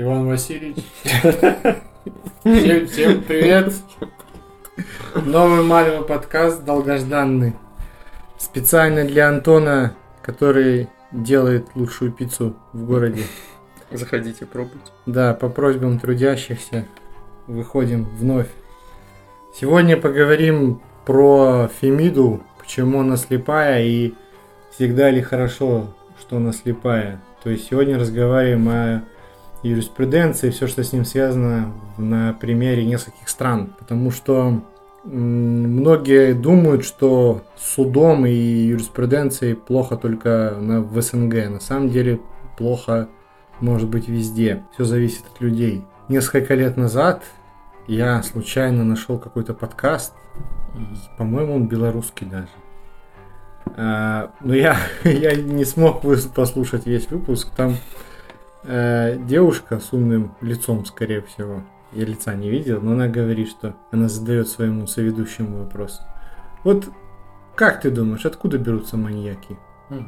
Иван 0.00 0.28
Васильевич. 0.28 0.82
Всем, 1.02 2.86
всем 2.86 3.22
привет. 3.22 3.74
Новый 5.26 5.62
Малево 5.62 6.04
подкаст, 6.04 6.64
долгожданный. 6.64 7.52
Специально 8.38 9.04
для 9.04 9.28
Антона, 9.28 9.94
который 10.22 10.88
делает 11.12 11.66
лучшую 11.74 12.12
пиццу 12.12 12.56
в 12.72 12.86
городе. 12.86 13.24
Заходите, 13.90 14.46
пробуйте. 14.46 14.78
Да, 15.04 15.34
по 15.34 15.50
просьбам 15.50 15.98
трудящихся 15.98 16.86
выходим 17.46 18.04
вновь. 18.04 18.48
Сегодня 19.54 19.98
поговорим 19.98 20.80
про 21.04 21.68
Фемиду, 21.78 22.42
почему 22.58 23.00
она 23.00 23.18
слепая 23.18 23.84
и 23.84 24.14
всегда 24.74 25.10
ли 25.10 25.20
хорошо, 25.20 25.94
что 26.18 26.38
она 26.38 26.54
слепая. 26.54 27.20
То 27.42 27.50
есть 27.50 27.68
сегодня 27.68 27.98
разговариваем 27.98 28.66
о 28.70 29.02
юриспруденции, 29.62 30.50
все, 30.50 30.66
что 30.66 30.82
с 30.82 30.92
ним 30.92 31.04
связано 31.04 31.72
на 31.98 32.32
примере 32.32 32.84
нескольких 32.84 33.28
стран. 33.28 33.74
Потому 33.78 34.10
что 34.10 34.62
многие 35.04 36.34
думают, 36.34 36.84
что 36.84 37.42
судом 37.56 38.26
и 38.26 38.32
юриспруденцией 38.32 39.54
плохо 39.54 39.96
только 39.96 40.56
на, 40.58 40.80
в 40.80 41.00
СНГ. 41.00 41.50
На 41.50 41.60
самом 41.60 41.90
деле 41.90 42.20
плохо 42.56 43.08
может 43.60 43.88
быть 43.88 44.08
везде. 44.08 44.64
Все 44.74 44.84
зависит 44.84 45.24
от 45.32 45.40
людей. 45.40 45.84
Несколько 46.08 46.54
лет 46.54 46.76
назад 46.76 47.22
я 47.86 48.22
случайно 48.22 48.84
нашел 48.84 49.18
какой-то 49.18 49.54
подкаст. 49.54 50.14
По-моему, 51.18 51.56
он 51.56 51.68
белорусский 51.68 52.26
даже. 52.26 52.48
А, 53.76 54.32
но 54.40 54.54
я, 54.54 54.76
я 55.04 55.34
не 55.34 55.64
смог 55.64 56.02
послушать 56.34 56.86
весь 56.86 57.10
выпуск. 57.10 57.48
Там 57.56 57.76
э, 58.64 59.18
девушка 59.26 59.78
с 59.78 59.92
умным 59.92 60.34
лицом, 60.40 60.84
скорее 60.84 61.22
всего. 61.22 61.62
Я 61.92 62.04
лица 62.04 62.34
не 62.34 62.50
видел, 62.50 62.80
но 62.80 62.92
она 62.92 63.08
говорит, 63.08 63.48
что 63.48 63.74
она 63.90 64.08
задает 64.08 64.48
своему 64.48 64.86
соведущему 64.86 65.64
вопрос. 65.64 66.00
Вот 66.62 66.88
как 67.56 67.80
ты 67.80 67.90
думаешь, 67.90 68.24
откуда 68.24 68.58
берутся 68.58 68.96
маньяки? 68.96 69.58
Угу. 69.90 70.04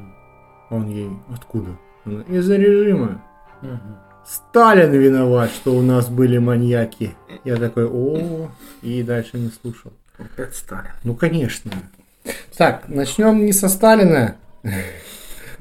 Он 0.70 0.88
ей, 0.88 1.10
откуда? 1.34 1.76
Она, 2.04 2.22
из-за 2.22 2.56
режима. 2.56 3.22
Угу. 3.60 3.78
Сталин 4.24 4.92
виноват, 4.92 5.50
что 5.50 5.74
у 5.74 5.82
нас 5.82 6.08
были 6.08 6.38
маньяки. 6.38 7.14
Я 7.44 7.56
такой, 7.56 7.86
о, 7.86 8.50
и 8.80 9.02
дальше 9.02 9.38
не 9.38 9.50
слушал. 9.50 9.92
Опять 10.18 10.54
Сталин. 10.54 10.92
Ну, 11.02 11.14
конечно. 11.14 11.72
Так, 12.56 12.88
начнем 12.88 13.44
не 13.44 13.52
со 13.52 13.68
Сталина. 13.68 14.36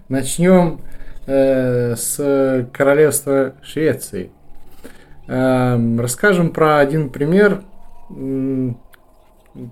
Начнем 0.07 0.81
э, 1.25 1.95
с 1.95 2.67
королевства 2.73 3.55
Швеции. 3.63 4.31
Э, 5.27 5.77
расскажем 5.97 6.51
про 6.51 6.79
один 6.79 7.09
пример. 7.09 7.63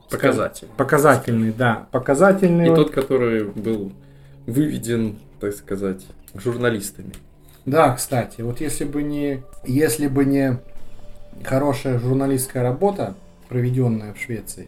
Показательный. 0.09 0.71
Показательный, 0.75 1.51
да. 1.51 1.87
Показательный. 1.91 2.71
И 2.71 2.75
тот, 2.75 2.91
который 2.91 3.45
был 3.45 3.91
выведен, 4.45 5.17
так 5.39 5.53
сказать, 5.53 6.05
журналистами. 6.33 7.13
Да, 7.65 7.93
кстати, 7.93 8.41
вот 8.41 8.61
если 8.61 8.83
бы 8.83 9.03
не, 9.03 9.43
если 9.65 10.07
бы 10.07 10.25
не 10.25 10.57
хорошая 11.43 11.99
журналистская 11.99 12.63
работа, 12.63 13.15
проведенная 13.47 14.13
в 14.13 14.19
Швеции, 14.19 14.67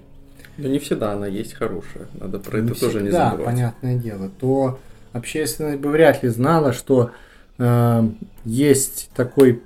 но 0.58 0.68
не 0.68 0.80
всегда 0.80 1.14
она 1.14 1.28
есть 1.28 1.54
хорошая. 1.54 2.08
Надо 2.14 2.40
про 2.40 2.60
не 2.60 2.68
это 2.68 2.76
всегда, 2.76 2.92
тоже 2.92 3.04
не 3.04 3.12
забывать. 3.12 3.38
Да, 3.38 3.44
понятное 3.46 3.96
дело. 3.96 4.30
То 4.40 4.80
общественность 5.14 5.80
бы 5.80 5.90
вряд 5.90 6.24
ли 6.24 6.30
знала, 6.30 6.74
что 6.74 7.12
э, 7.58 8.10
есть 8.46 9.10
такой 9.16 9.62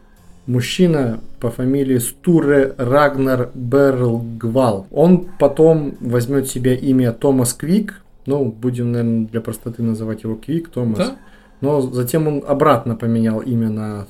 мужчина 0.47 1.19
по 1.39 1.49
фамилии 1.49 1.97
Стуре 1.97 2.73
Рагнар 2.77 3.49
Берлгвал. 3.53 4.87
Он 4.91 5.27
потом 5.39 5.95
возьмет 5.99 6.47
себе 6.47 6.75
имя 6.75 7.11
Томас 7.11 7.53
Квик. 7.53 8.01
Ну, 8.25 8.45
будем, 8.45 8.91
наверное, 8.91 9.27
для 9.27 9.41
простоты 9.41 9.83
называть 9.83 10.23
его 10.23 10.35
Квик 10.35 10.69
Томас. 10.69 10.97
Да? 10.97 11.15
Но 11.61 11.81
затем 11.81 12.27
он 12.27 12.43
обратно 12.45 12.95
поменял 12.95 13.39
имя 13.39 13.69
на 13.69 14.07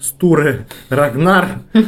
Стуре 0.00 0.66
Рагнар. 0.88 1.60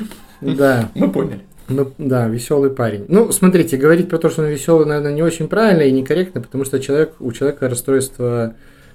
Да. 0.40 0.88
Мы 0.94 1.10
поняли. 1.10 1.42
Ну, 1.70 1.92
да, 1.98 2.26
веселый 2.28 2.70
парень. 2.70 3.06
Ну, 3.08 3.30
смотрите, 3.32 3.76
говорить 3.76 4.08
про 4.08 4.18
то, 4.18 4.28
что 4.28 4.42
он 4.42 4.48
веселый, 4.48 4.86
наверное, 4.86 5.12
не 5.12 5.22
очень 5.22 5.48
правильно 5.48 5.82
и 5.82 5.92
некорректно, 5.92 6.40
потому 6.40 6.64
что 6.64 6.80
человек, 6.80 7.14
у 7.20 7.30
человека 7.32 7.68
расстройство 7.68 8.54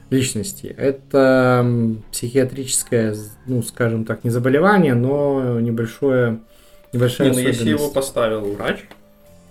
личности. 0.10 0.76
Это 0.78 1.66
психиатрическое, 2.12 3.16
ну, 3.48 3.64
скажем 3.64 4.06
так, 4.06 4.24
не 4.24 4.30
заболевание, 4.30 4.94
но 4.94 5.60
небольшое, 5.60 6.40
небольшая 6.94 7.30
не, 7.30 7.38
ну, 7.38 7.48
если 7.48 7.70
его 7.70 7.90
поставил 7.90 8.42
врач, 8.54 8.86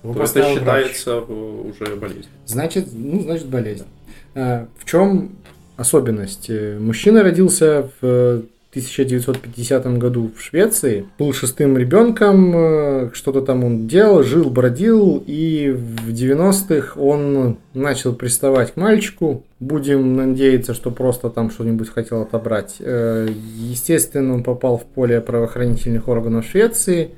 его 0.02 0.12
то 0.12 0.20
поставил 0.20 0.48
это 0.48 0.60
считается 0.60 1.20
врач. 1.20 1.74
уже 1.74 1.96
болезнь. 1.96 2.28
Значит, 2.46 2.88
ну, 2.92 3.22
значит 3.22 3.46
болезнь. 3.46 3.86
А, 4.34 4.68
в 4.78 4.84
чем 4.84 5.32
особенность? 5.76 6.50
Мужчина 6.50 7.22
родился 7.22 7.90
в 8.00 8.42
1950 8.74 9.98
году 9.98 10.32
в 10.36 10.42
Швеции. 10.42 11.06
Был 11.16 11.32
шестым 11.32 11.78
ребенком, 11.78 12.52
э, 12.56 13.10
что-то 13.12 13.40
там 13.40 13.62
он 13.62 13.86
делал, 13.86 14.24
жил, 14.24 14.50
бродил, 14.50 15.22
и 15.24 15.70
в 15.70 16.10
90-х 16.10 17.00
он 17.00 17.58
начал 17.72 18.14
приставать 18.14 18.72
к 18.72 18.76
мальчику. 18.76 19.44
Будем 19.60 20.16
надеяться, 20.16 20.74
что 20.74 20.90
просто 20.90 21.30
там 21.30 21.50
что-нибудь 21.50 21.88
хотел 21.88 22.22
отобрать. 22.22 22.76
Э, 22.80 23.28
естественно, 23.56 24.34
он 24.34 24.42
попал 24.42 24.78
в 24.78 24.84
поле 24.84 25.20
правоохранительных 25.20 26.08
органов 26.08 26.44
Швеции. 26.46 27.10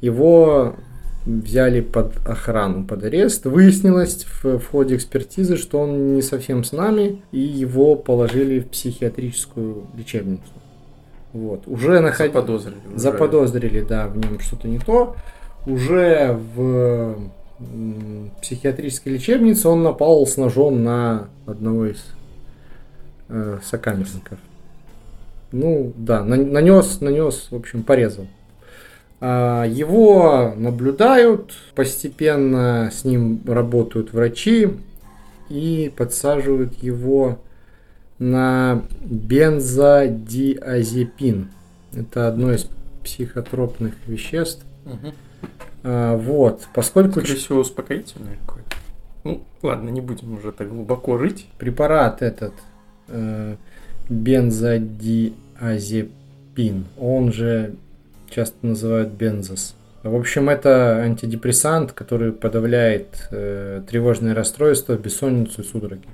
Его 0.00 0.76
взяли 1.26 1.80
под 1.80 2.16
охрану, 2.26 2.84
под 2.84 3.04
арест. 3.04 3.46
Выяснилось 3.46 4.24
в, 4.24 4.58
в 4.58 4.66
ходе 4.66 4.96
экспертизы, 4.96 5.56
что 5.56 5.80
он 5.80 6.14
не 6.14 6.22
совсем 6.22 6.64
с 6.64 6.72
нами, 6.72 7.22
и 7.32 7.40
его 7.40 7.96
положили 7.96 8.60
в 8.60 8.68
психиатрическую 8.68 9.86
лечебницу. 9.96 10.59
Вот. 11.32 11.66
Уже 11.66 12.00
наход... 12.00 12.26
Заподозрили. 12.26 12.76
Уже. 12.88 12.98
Заподозрили, 12.98 13.80
да, 13.82 14.08
в 14.08 14.16
нем 14.16 14.40
что-то 14.40 14.68
не 14.68 14.78
то. 14.78 15.16
Уже 15.66 16.38
в 16.54 17.16
психиатрической 18.40 19.12
лечебнице 19.12 19.68
он 19.68 19.82
напал 19.82 20.26
с 20.26 20.36
ножом 20.36 20.82
на 20.82 21.28
одного 21.46 21.86
из 21.86 22.02
э, 23.28 23.58
сокамерников. 23.62 24.38
Ну, 25.52 25.92
да, 25.96 26.24
нанес, 26.24 27.00
нанес, 27.00 27.48
в 27.50 27.56
общем, 27.56 27.82
порезал. 27.82 28.26
А, 29.20 29.64
его 29.64 30.54
наблюдают, 30.56 31.52
постепенно 31.74 32.90
с 32.92 33.04
ним 33.04 33.42
работают 33.46 34.12
врачи 34.12 34.68
и 35.48 35.92
подсаживают 35.94 36.74
его 36.82 37.38
на 38.20 38.84
бензодиазепин. 39.00 41.48
Это 41.92 42.28
одно 42.28 42.52
из 42.52 42.68
психотропных 43.02 43.94
веществ. 44.06 44.64
Угу. 44.84 45.12
А, 45.82 46.16
вот, 46.16 46.68
поскольку... 46.72 47.18
Скорее 47.20 47.36
всего, 47.36 47.58
успокоительное 47.60 48.38
какое-то. 48.46 48.76
Ну, 49.24 49.42
ладно, 49.62 49.88
не 49.88 50.00
будем 50.00 50.34
уже 50.34 50.52
так 50.52 50.68
глубоко 50.68 51.16
рыть. 51.16 51.48
Препарат 51.58 52.22
этот, 52.22 52.54
э, 53.08 53.56
бензодиазепин, 54.08 56.84
он 56.98 57.32
же 57.32 57.74
часто 58.30 58.66
называют 58.66 59.10
бензос. 59.10 59.74
В 60.02 60.14
общем, 60.14 60.48
это 60.48 61.02
антидепрессант, 61.02 61.92
который 61.92 62.32
подавляет 62.32 63.28
э, 63.30 63.82
тревожное 63.88 64.34
расстройство, 64.34 64.96
бессонницу 64.96 65.60
и 65.60 65.64
судороги. 65.64 66.08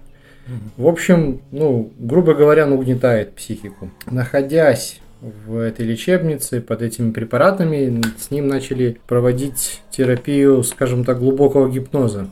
В 0.77 0.87
общем, 0.87 1.41
ну, 1.51 1.93
грубо 1.99 2.35
говоря, 2.35 2.69
угнетает 2.69 3.35
психику. 3.35 3.91
Находясь 4.11 5.01
в 5.21 5.57
этой 5.59 5.87
лечебнице 5.87 6.61
под 6.61 6.83
этими 6.83 7.11
препаратами, 7.11 8.03
с 8.19 8.31
ним 8.31 8.49
начали 8.49 8.99
проводить 9.07 9.83
терапию, 9.91 10.63
скажем 10.63 11.05
так, 11.05 11.19
глубокого 11.19 11.69
гипноза. 11.71 12.29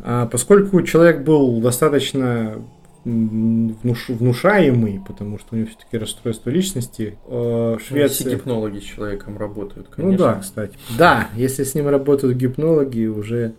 А 0.00 0.26
поскольку 0.26 0.82
человек 0.82 1.22
был 1.22 1.60
достаточно 1.60 2.62
внуш, 3.04 4.08
внушаемый, 4.08 5.00
потому 5.06 5.38
что 5.38 5.48
у 5.54 5.56
него 5.56 5.68
все-таки 5.68 5.98
расстройство 5.98 6.50
личности. 6.50 7.18
Э, 7.26 7.72
ну, 7.74 7.78
Швеция... 7.78 8.26
Все 8.26 8.36
гипнологи 8.36 8.78
с 8.78 8.82
человеком 8.82 9.38
работают, 9.38 9.88
конечно. 9.88 10.12
Ну 10.26 10.32
да, 10.32 10.40
кстати. 10.40 10.76
Да, 10.96 11.28
если 11.34 11.64
с 11.64 11.74
ним 11.74 11.88
работают 11.88 12.36
гипнологи, 12.36 13.06
уже 13.06 13.54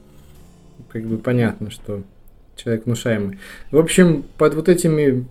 как 0.89 1.05
бы 1.05 1.17
понятно, 1.17 1.71
что 1.71 2.03
человек 2.59 2.85
внушаемый. 2.85 3.39
В 3.71 3.77
общем, 3.77 4.23
под 4.37 4.55
вот 4.55 4.69
этими, 4.69 5.25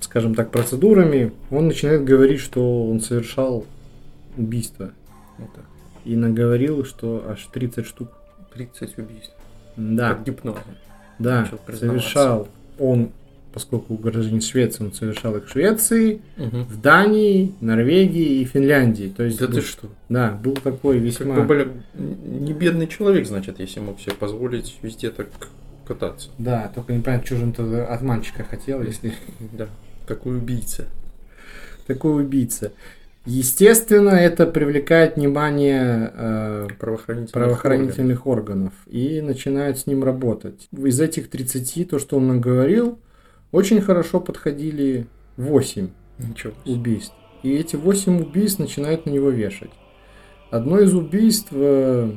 скажем 0.00 0.34
так, 0.34 0.50
процедурами 0.50 1.32
он 1.50 1.68
начинает 1.68 2.04
говорить, 2.04 2.40
что 2.40 2.88
он 2.88 3.00
совершал 3.00 3.66
убийство. 4.36 4.92
Вот 5.38 5.52
так. 5.54 5.64
И 6.04 6.16
наговорил, 6.16 6.84
что 6.84 7.24
аж 7.28 7.46
30 7.52 7.86
штук. 7.86 8.10
30 8.54 8.98
убийств. 8.98 9.34
Да. 9.76 10.14
Под 10.14 10.26
гипнозом. 10.26 10.62
Да, 11.18 11.48
совершал 11.68 12.48
он 12.78 13.10
поскольку 13.56 13.94
гражданин 13.94 14.42
Швеции, 14.42 14.84
он 14.84 14.92
совершал 14.92 15.34
их 15.38 15.46
в 15.46 15.50
Швеции, 15.50 16.20
угу. 16.36 16.58
в 16.68 16.78
Дании, 16.78 17.54
Норвегии 17.62 18.42
и 18.42 18.44
Финляндии. 18.44 19.10
То 19.16 19.22
есть, 19.22 19.38
да 19.38 19.46
ты 19.46 19.62
что? 19.62 19.88
Да, 20.10 20.32
был 20.32 20.52
такой 20.56 20.98
весьма... 20.98 21.36
Как 21.36 21.46
бы, 21.46 21.72
не 21.94 22.52
бедный 22.52 22.86
человек, 22.86 23.26
значит, 23.26 23.58
если 23.58 23.80
мог 23.80 23.98
себе 23.98 24.12
позволить 24.12 24.76
везде 24.82 25.08
так 25.08 25.28
кататься. 25.86 26.30
Да, 26.38 26.70
только 26.74 26.92
не 26.92 27.02
понятно, 27.02 27.26
что 27.26 27.36
же 27.36 27.44
он 27.44 27.52
тогда 27.52 27.86
от 27.86 28.02
мальчика 28.02 28.44
хотел, 28.44 28.82
если... 28.82 29.12
Да, 29.52 29.68
такой 30.06 30.36
убийца. 30.38 30.86
Такой 31.86 32.22
убийца. 32.22 32.72
Естественно, 33.26 34.10
это 34.10 34.46
привлекает 34.46 35.16
внимание 35.16 36.12
э, 36.14 36.68
правоохранительных, 36.78 37.32
правоохранительных 37.32 38.26
органов. 38.26 38.72
органов 38.72 38.74
и 38.86 39.20
начинают 39.20 39.78
с 39.78 39.86
ним 39.86 40.04
работать. 40.04 40.68
Из 40.76 41.00
этих 41.00 41.28
30, 41.28 41.90
то, 41.90 41.98
что 41.98 42.18
он 42.18 42.28
наговорил, 42.28 43.00
очень 43.50 43.80
хорошо 43.80 44.20
подходили 44.20 45.08
8 45.38 45.88
Ничего. 46.18 46.52
убийств. 46.64 47.14
И 47.42 47.52
эти 47.52 47.74
8 47.74 48.20
убийств 48.20 48.60
начинают 48.60 49.06
на 49.06 49.10
него 49.10 49.30
вешать. 49.30 49.70
Одно 50.50 50.78
из 50.78 50.94
убийств, 50.94 51.48
э, 51.50 52.12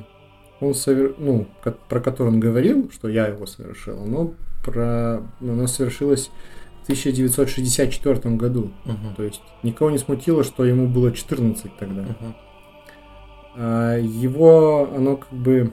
он 0.59 0.73
совер... 0.73 1.15
ну, 1.17 1.47
про 1.87 1.99
которое 1.99 2.29
он 2.29 2.39
говорил, 2.39 2.89
что 2.91 3.09
я 3.09 3.27
его 3.27 3.45
совершил, 3.45 4.01
оно, 4.03 4.33
про... 4.63 5.21
оно 5.41 5.67
совершилось 5.67 6.31
1964 6.89 8.35
году. 8.35 8.71
Угу. 8.85 9.15
То 9.15 9.23
есть 9.23 9.41
никого 9.61 9.91
не 9.91 9.99
смутило, 9.99 10.43
что 10.43 10.65
ему 10.65 10.87
было 10.87 11.11
14 11.11 11.77
тогда. 11.77 12.01
Угу. 12.01 12.33
А 13.55 13.97
его, 13.97 14.89
оно 14.95 15.17
как 15.17 15.31
бы 15.31 15.71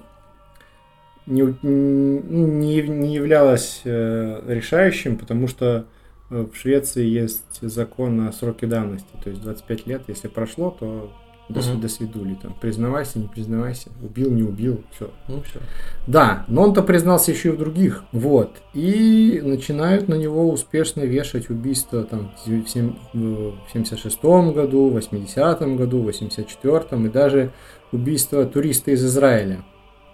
не, 1.25 1.43
не, 1.63 2.83
не 2.83 3.15
являлось 3.15 3.81
э, 3.85 4.43
решающим, 4.47 5.17
потому 5.17 5.49
что 5.49 5.87
в 6.29 6.55
Швеции 6.55 7.07
есть 7.07 7.61
закон 7.63 8.29
о 8.29 8.33
сроке 8.33 8.67
давности. 8.67 9.09
То 9.23 9.31
есть 9.31 9.43
25 9.43 9.87
лет, 9.87 10.03
если 10.09 10.29
прошло, 10.29 10.71
то 10.71 11.13
до, 11.49 11.61
угу. 11.61 11.81
до 11.81 11.89
свидули. 11.89 12.35
Там, 12.35 12.55
признавайся, 12.61 13.19
не 13.19 13.29
признавайся. 13.29 13.91
Убил, 14.03 14.31
не 14.31 14.43
убил. 14.43 14.83
Все. 14.95 15.11
Ну, 15.29 15.43
все. 15.43 15.61
Да, 16.07 16.45
но 16.49 16.63
он-то 16.63 16.83
признался 16.83 17.31
еще 17.31 17.51
и 17.51 17.53
в 17.53 17.59
других. 17.59 18.05
Вот. 18.13 18.51
И 18.75 19.41
начинают 19.45 20.09
на 20.09 20.15
него 20.15 20.51
успешно 20.51 21.03
вешать 21.03 21.49
убийства 21.51 22.05
там, 22.05 22.33
в 22.45 22.69
76 22.69 24.23
году, 24.23 24.91
в 24.91 24.95
80 24.95 25.77
году, 25.77 26.03
в 26.03 26.05
84 26.07 27.07
и 27.07 27.09
даже 27.09 27.53
убийство 27.93 28.45
туриста 28.45 28.91
из 28.91 29.05
Израиля. 29.05 29.65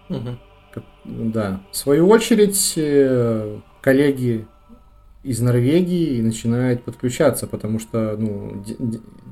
Угу. 0.09 0.39
Да. 1.05 1.61
В 1.71 1.77
свою 1.77 2.09
очередь, 2.09 2.75
э, 2.77 3.59
коллеги 3.81 4.47
из 5.23 5.41
Норвегии 5.41 6.21
начинают 6.21 6.83
подключаться, 6.83 7.47
потому 7.47 7.79
что 7.79 8.17
ну, 8.17 8.65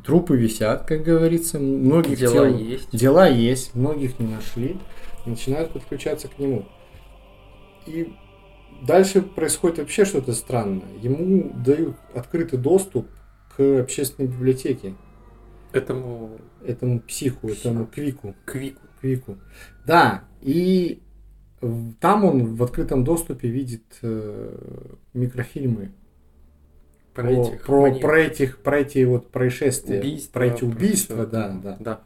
трупы 0.04 0.36
висят, 0.36 0.86
как 0.86 1.02
говорится, 1.02 1.58
многих 1.58 2.18
дела 2.18 2.48
тел, 2.48 2.58
есть. 2.58 2.90
Дела 2.96 3.28
есть, 3.28 3.74
многих 3.74 4.18
не 4.20 4.28
нашли, 4.28 4.76
начинают 5.26 5.72
подключаться 5.72 6.28
к 6.28 6.38
нему. 6.38 6.66
И 7.86 8.14
дальше 8.82 9.22
происходит 9.22 9.78
вообще 9.78 10.04
что-то 10.04 10.32
странное. 10.32 10.96
Ему 11.00 11.52
дают 11.54 11.96
открытый 12.14 12.58
доступ 12.58 13.08
к 13.56 13.80
общественной 13.80 14.28
библиотеке. 14.28 14.94
Этому... 15.72 16.38
Этому 16.64 17.00
психу, 17.00 17.48
психу. 17.48 17.68
этому 17.68 17.86
квику. 17.86 18.34
Квику. 18.44 18.80
Квику. 19.00 19.38
Да, 19.86 20.24
и 20.42 21.00
там 22.00 22.24
он 22.24 22.54
в 22.54 22.62
открытом 22.62 23.04
доступе 23.04 23.48
видит 23.48 23.82
э, 24.02 24.56
микрофильмы 25.12 25.90
про, 27.14 27.24
про, 27.24 27.30
этих, 27.30 27.62
про, 27.62 27.94
про 27.94 28.20
этих, 28.20 28.58
про 28.58 28.78
эти 28.78 29.04
вот 29.04 29.30
происшествия, 29.30 30.00
убийства, 30.00 30.32
про 30.32 30.46
эти 30.46 30.64
убийства, 30.64 31.14
про 31.16 31.26
да, 31.26 31.60
да, 31.62 31.76
да. 31.78 32.00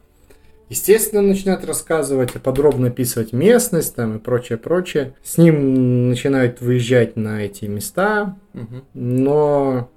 Естественно, 0.67 1.21
начинает 1.21 1.63
рассказывать, 1.63 2.33
подробно 2.33 2.87
описывать 2.87 3.33
местность 3.33 3.95
там 3.95 4.17
и 4.17 4.19
прочее, 4.19 4.57
прочее. 4.57 5.13
С 5.23 5.37
ним 5.37 6.09
начинают 6.09 6.59
выезжать 6.59 7.15
на 7.15 7.43
эти 7.45 7.65
места, 7.65 8.35
угу. 8.53 8.81
но, 8.95 9.91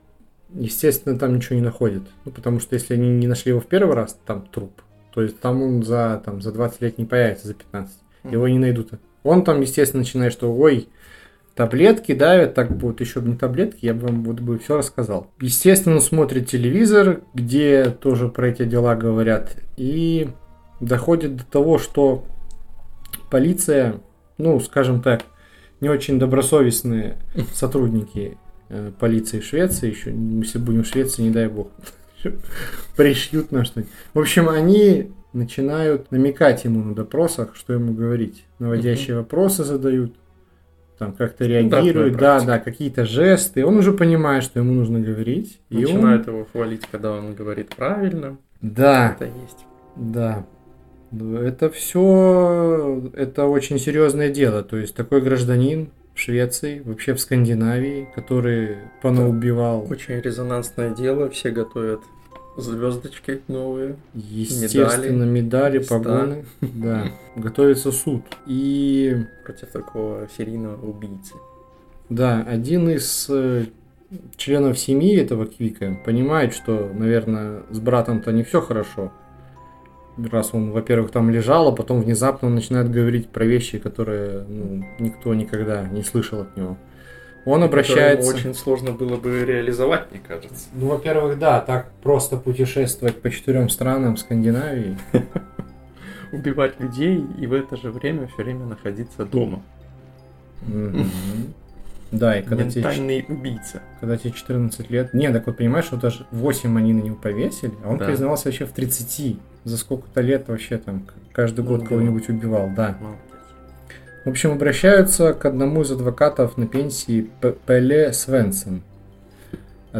естественно, 0.52 1.18
там 1.18 1.34
ничего 1.34 1.56
не 1.56 1.64
находят. 1.64 2.02
Ну, 2.26 2.32
потому 2.32 2.60
что 2.60 2.74
если 2.74 2.94
они 2.94 3.08
не 3.08 3.26
нашли 3.26 3.50
его 3.50 3.60
в 3.60 3.66
первый 3.66 3.96
раз, 3.96 4.18
там 4.26 4.46
труп, 4.46 4.82
то 5.14 5.22
есть 5.22 5.40
там 5.40 5.62
он 5.62 5.82
за, 5.82 6.22
там, 6.22 6.42
за 6.42 6.52
20 6.52 6.82
лет 6.82 6.98
не 6.98 7.06
появится, 7.06 7.48
за 7.48 7.54
15. 7.54 7.96
Угу. 8.24 8.32
Его 8.32 8.46
не 8.48 8.58
найдут. 8.58 8.90
Он 9.22 9.44
там, 9.44 9.60
естественно, 9.60 10.02
начинает, 10.02 10.32
что 10.32 10.52
ой, 10.52 10.88
таблетки 11.58 12.14
давят, 12.14 12.54
так 12.54 12.76
будет 12.76 13.00
еще 13.00 13.20
бы 13.20 13.30
не 13.30 13.36
таблетки, 13.36 13.84
я 13.84 13.92
бы 13.92 14.06
вам 14.06 14.22
вот 14.22 14.38
бы 14.38 14.58
все 14.58 14.76
рассказал. 14.76 15.32
Естественно, 15.40 15.98
смотрит 15.98 16.48
телевизор, 16.48 17.22
где 17.34 17.86
тоже 17.86 18.28
про 18.28 18.48
эти 18.48 18.64
дела 18.64 18.94
говорят, 18.94 19.56
и 19.76 20.28
доходит 20.80 21.36
до 21.36 21.44
того, 21.44 21.78
что 21.78 22.24
полиция, 23.28 23.96
ну, 24.38 24.60
скажем 24.60 25.02
так, 25.02 25.22
не 25.80 25.88
очень 25.88 26.20
добросовестные 26.20 27.16
сотрудники 27.52 28.38
э, 28.68 28.92
полиции 28.98 29.40
Швеции, 29.40 29.90
еще, 29.90 30.12
если 30.12 30.58
будем 30.58 30.84
в 30.84 30.86
Швеции, 30.86 31.22
не 31.22 31.30
дай 31.30 31.48
бог, 31.48 31.72
пришьют 32.96 33.50
на 33.50 33.64
что-нибудь. 33.64 33.92
В 34.14 34.20
общем, 34.20 34.48
они 34.48 35.10
начинают 35.38 36.10
намекать 36.10 36.64
ему 36.64 36.82
на 36.82 36.94
допросах, 36.94 37.56
что 37.56 37.72
ему 37.72 37.94
говорить. 37.94 38.44
Наводящие 38.58 39.16
угу. 39.16 39.22
вопросы 39.22 39.64
задают, 39.64 40.14
там 40.98 41.12
как-то 41.12 41.44
ну 41.44 41.50
реагируют, 41.50 42.16
да, 42.16 42.40
да, 42.40 42.58
какие-то 42.58 43.06
жесты. 43.06 43.64
Он 43.64 43.76
уже 43.76 43.92
понимает, 43.92 44.42
что 44.42 44.60
ему 44.60 44.74
нужно 44.74 45.00
говорить. 45.00 45.60
Начинает 45.70 46.28
он... 46.28 46.34
его 46.34 46.46
хвалить, 46.50 46.82
когда 46.90 47.12
он 47.12 47.34
говорит 47.34 47.74
правильно. 47.74 48.36
Да. 48.60 49.16
Это 49.16 49.24
есть. 49.24 49.66
Да. 49.96 50.44
Это 51.10 51.70
все, 51.70 53.10
это 53.14 53.46
очень 53.46 53.78
серьезное 53.78 54.28
дело. 54.30 54.62
То 54.62 54.76
есть 54.76 54.94
такой 54.94 55.22
гражданин 55.22 55.88
в 56.14 56.20
Швеции, 56.20 56.82
вообще 56.84 57.14
в 57.14 57.20
Скандинавии, 57.20 58.08
который 58.14 58.76
понаубивал. 59.00 59.86
Очень 59.88 60.20
резонансное 60.20 60.94
дело, 60.94 61.30
все 61.30 61.50
готовят 61.50 62.00
звездочки 62.60 63.40
новые. 63.48 63.96
Естественно, 64.14 65.24
медали, 65.24 65.78
медали 65.78 65.78
погоны. 65.78 66.44
Да. 66.60 67.06
Готовится 67.36 67.92
суд. 67.92 68.22
И... 68.46 69.16
Против 69.44 69.68
такого 69.68 70.28
серийного 70.36 70.84
убийцы. 70.86 71.34
Да, 72.08 72.44
один 72.48 72.88
из 72.88 73.26
э, 73.28 73.66
членов 74.36 74.78
семьи 74.78 75.16
этого 75.16 75.46
Квика 75.46 75.98
понимает, 76.04 76.54
что, 76.54 76.90
наверное, 76.92 77.62
с 77.70 77.78
братом-то 77.80 78.32
не 78.32 78.42
все 78.42 78.60
хорошо. 78.60 79.12
Раз 80.16 80.50
он, 80.52 80.72
во-первых, 80.72 81.10
там 81.12 81.30
лежал, 81.30 81.68
а 81.68 81.72
потом 81.72 82.00
внезапно 82.00 82.48
он 82.48 82.54
начинает 82.54 82.90
говорить 82.90 83.28
про 83.28 83.44
вещи, 83.44 83.78
которые 83.78 84.44
ну, 84.48 84.84
никто 84.98 85.32
никогда 85.34 85.86
не 85.88 86.02
слышал 86.02 86.40
от 86.40 86.56
него. 86.56 86.76
Он 87.48 87.62
обращается... 87.62 88.28
Очень 88.28 88.54
сложно 88.54 88.92
было 88.92 89.16
бы 89.16 89.42
реализовать, 89.44 90.10
мне 90.10 90.20
кажется. 90.26 90.68
Ну, 90.74 90.88
во-первых, 90.88 91.38
да, 91.38 91.60
так 91.60 91.90
просто 92.02 92.36
путешествовать 92.36 93.22
по 93.22 93.30
четырем 93.30 93.70
странам 93.70 94.18
Скандинавии. 94.18 94.98
Убивать 96.32 96.78
людей 96.78 97.24
и 97.40 97.46
в 97.46 97.54
это 97.54 97.78
же 97.78 97.90
время 97.90 98.26
все 98.26 98.42
время 98.42 98.66
находиться 98.66 99.24
дома. 99.24 99.62
Да, 102.10 102.38
и 102.38 102.42
когда 102.42 102.64
Ментальный 102.64 103.22
тебе... 103.22 103.34
убийца. 103.34 103.82
Когда 104.00 104.18
тебе 104.18 104.32
14 104.32 104.90
лет... 104.90 105.14
Не, 105.14 105.30
так 105.30 105.46
вот 105.46 105.56
понимаешь, 105.56 105.86
что 105.86 105.96
даже 105.96 106.26
8 106.30 106.78
они 106.78 106.92
на 106.92 107.00
него 107.00 107.16
повесили, 107.16 107.72
а 107.82 107.90
он 107.90 107.98
да. 107.98 108.06
признался 108.06 108.46
вообще 108.46 108.66
в 108.66 108.72
30. 108.72 109.38
За 109.64 109.76
сколько-то 109.78 110.20
лет 110.20 110.48
вообще 110.48 110.76
там 110.76 111.06
каждый 111.32 111.64
год 111.64 111.80
ну, 111.80 111.86
кого-нибудь 111.86 112.28
убивал, 112.28 112.70
да. 112.74 112.96
Молодец. 113.00 113.27
В 114.28 114.30
общем, 114.30 114.52
обращаются 114.52 115.32
к 115.32 115.46
одному 115.46 115.80
из 115.80 115.90
адвокатов 115.90 116.58
на 116.58 116.66
пенсии 116.66 117.30
Пеле 117.64 118.12
Свенсен. 118.12 118.82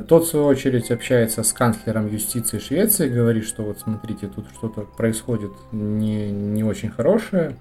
Тот, 0.06 0.24
в 0.24 0.28
свою 0.28 0.44
очередь, 0.44 0.90
общается 0.90 1.42
с 1.42 1.54
канцлером 1.54 2.08
юстиции 2.08 2.58
Швеции, 2.58 3.08
говорит, 3.08 3.46
что 3.46 3.62
вот 3.62 3.78
смотрите, 3.78 4.26
тут 4.26 4.44
что-то 4.54 4.82
происходит 4.82 5.52
не, 5.72 6.30
не 6.30 6.62
очень 6.62 6.90
хорошее. 6.90 7.56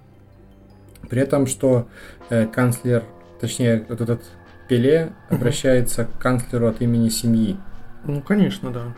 При 1.09 1.21
этом, 1.21 1.47
что 1.47 1.87
э, 2.29 2.45
канцлер, 2.47 3.05
точнее, 3.39 3.85
вот 3.87 4.01
этот 4.01 4.25
Пеле 4.67 5.13
обращается 5.29 6.03
к 6.03 6.19
канцлеру 6.19 6.67
от 6.67 6.81
имени 6.81 7.07
семьи. 7.07 7.55
Ну, 8.03 8.21
конечно, 8.21 8.71
да. 8.71 8.93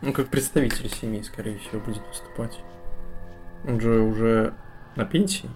Ну, 0.00 0.14
как 0.14 0.28
представитель 0.28 0.88
семьи, 0.88 1.20
скорее 1.20 1.58
всего, 1.58 1.78
будет 1.82 2.02
выступать. 2.08 2.58
Он 3.68 3.78
же 3.82 4.00
уже 4.00 4.54
на 4.96 5.04
пенсии. 5.04 5.50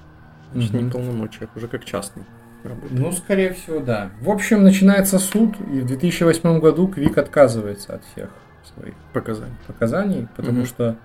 Значит, 0.52 0.74
угу. 0.74 0.84
не 0.84 0.90
полномочиях, 0.90 1.50
уже 1.56 1.68
как 1.68 1.84
частный 1.84 2.24
работает. 2.66 2.98
Ну, 2.98 3.12
скорее 3.12 3.52
всего, 3.52 3.80
да. 3.80 4.10
В 4.20 4.30
общем, 4.30 4.62
начинается 4.62 5.18
суд, 5.18 5.54
и 5.72 5.80
в 5.80 5.86
2008 5.86 6.60
году 6.60 6.88
Квик 6.88 7.18
отказывается 7.18 7.94
от 7.94 8.04
всех 8.04 8.30
своих 8.74 8.94
показаний, 9.12 9.54
показаний 9.66 10.28
потому 10.36 10.60
угу. 10.60 10.66
что 10.66 10.96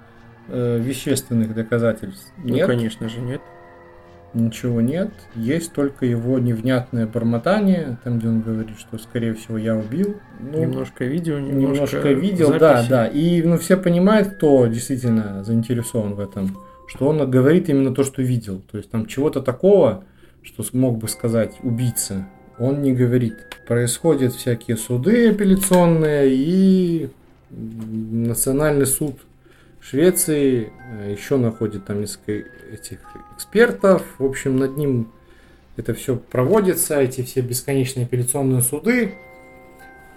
э, 0.47 0.79
вещественных 0.79 1.53
доказательств 1.53 2.31
ну, 2.37 2.55
нет. 2.55 2.67
Ну, 2.67 2.73
конечно 2.73 3.09
же, 3.09 3.21
нет. 3.21 3.41
ничего 4.33 4.81
нет. 4.81 5.11
Есть 5.35 5.73
только 5.73 6.05
его 6.05 6.39
невнятное 6.39 7.05
бормотание, 7.05 7.97
там, 8.03 8.19
где 8.19 8.27
он 8.27 8.41
говорит, 8.41 8.77
что, 8.79 8.97
скорее 8.97 9.33
всего, 9.35 9.57
я 9.57 9.75
убил. 9.75 10.17
Ну, 10.39 10.59
немножко 10.59 11.05
видео, 11.05 11.39
немножко, 11.39 11.73
немножко 11.73 12.09
видел, 12.09 12.47
записи. 12.47 12.59
да, 12.59 12.83
да. 12.89 13.07
И 13.07 13.43
ну, 13.43 13.57
все 13.57 13.77
понимают, 13.77 14.29
кто 14.29 14.65
действительно 14.67 15.43
заинтересован 15.43 16.15
в 16.15 16.19
этом, 16.19 16.57
что 16.93 17.07
он 17.07 17.29
говорит 17.31 17.69
именно 17.69 17.95
то, 17.95 18.03
что 18.03 18.21
видел. 18.21 18.61
То 18.69 18.77
есть 18.77 18.91
там 18.91 19.05
чего-то 19.05 19.41
такого, 19.41 20.03
что 20.43 20.61
смог 20.61 20.97
бы 20.97 21.07
сказать 21.07 21.55
убийца, 21.63 22.27
он 22.59 22.81
не 22.81 22.91
говорит. 22.91 23.35
Происходят 23.65 24.33
всякие 24.33 24.75
суды 24.75 25.29
апелляционные 25.29 26.33
и 26.33 27.09
национальный 27.49 28.85
суд 28.85 29.15
Швеции 29.79 30.71
э, 30.91 31.13
еще 31.17 31.37
находит 31.37 31.85
там 31.85 32.01
несколько 32.01 32.33
этих 32.73 32.99
экспертов. 33.35 34.03
В 34.19 34.25
общем, 34.25 34.57
над 34.57 34.75
ним 34.75 35.11
это 35.77 35.93
все 35.93 36.17
проводится, 36.17 36.99
эти 36.99 37.23
все 37.23 37.39
бесконечные 37.39 38.05
апелляционные 38.05 38.61
суды. 38.61 39.15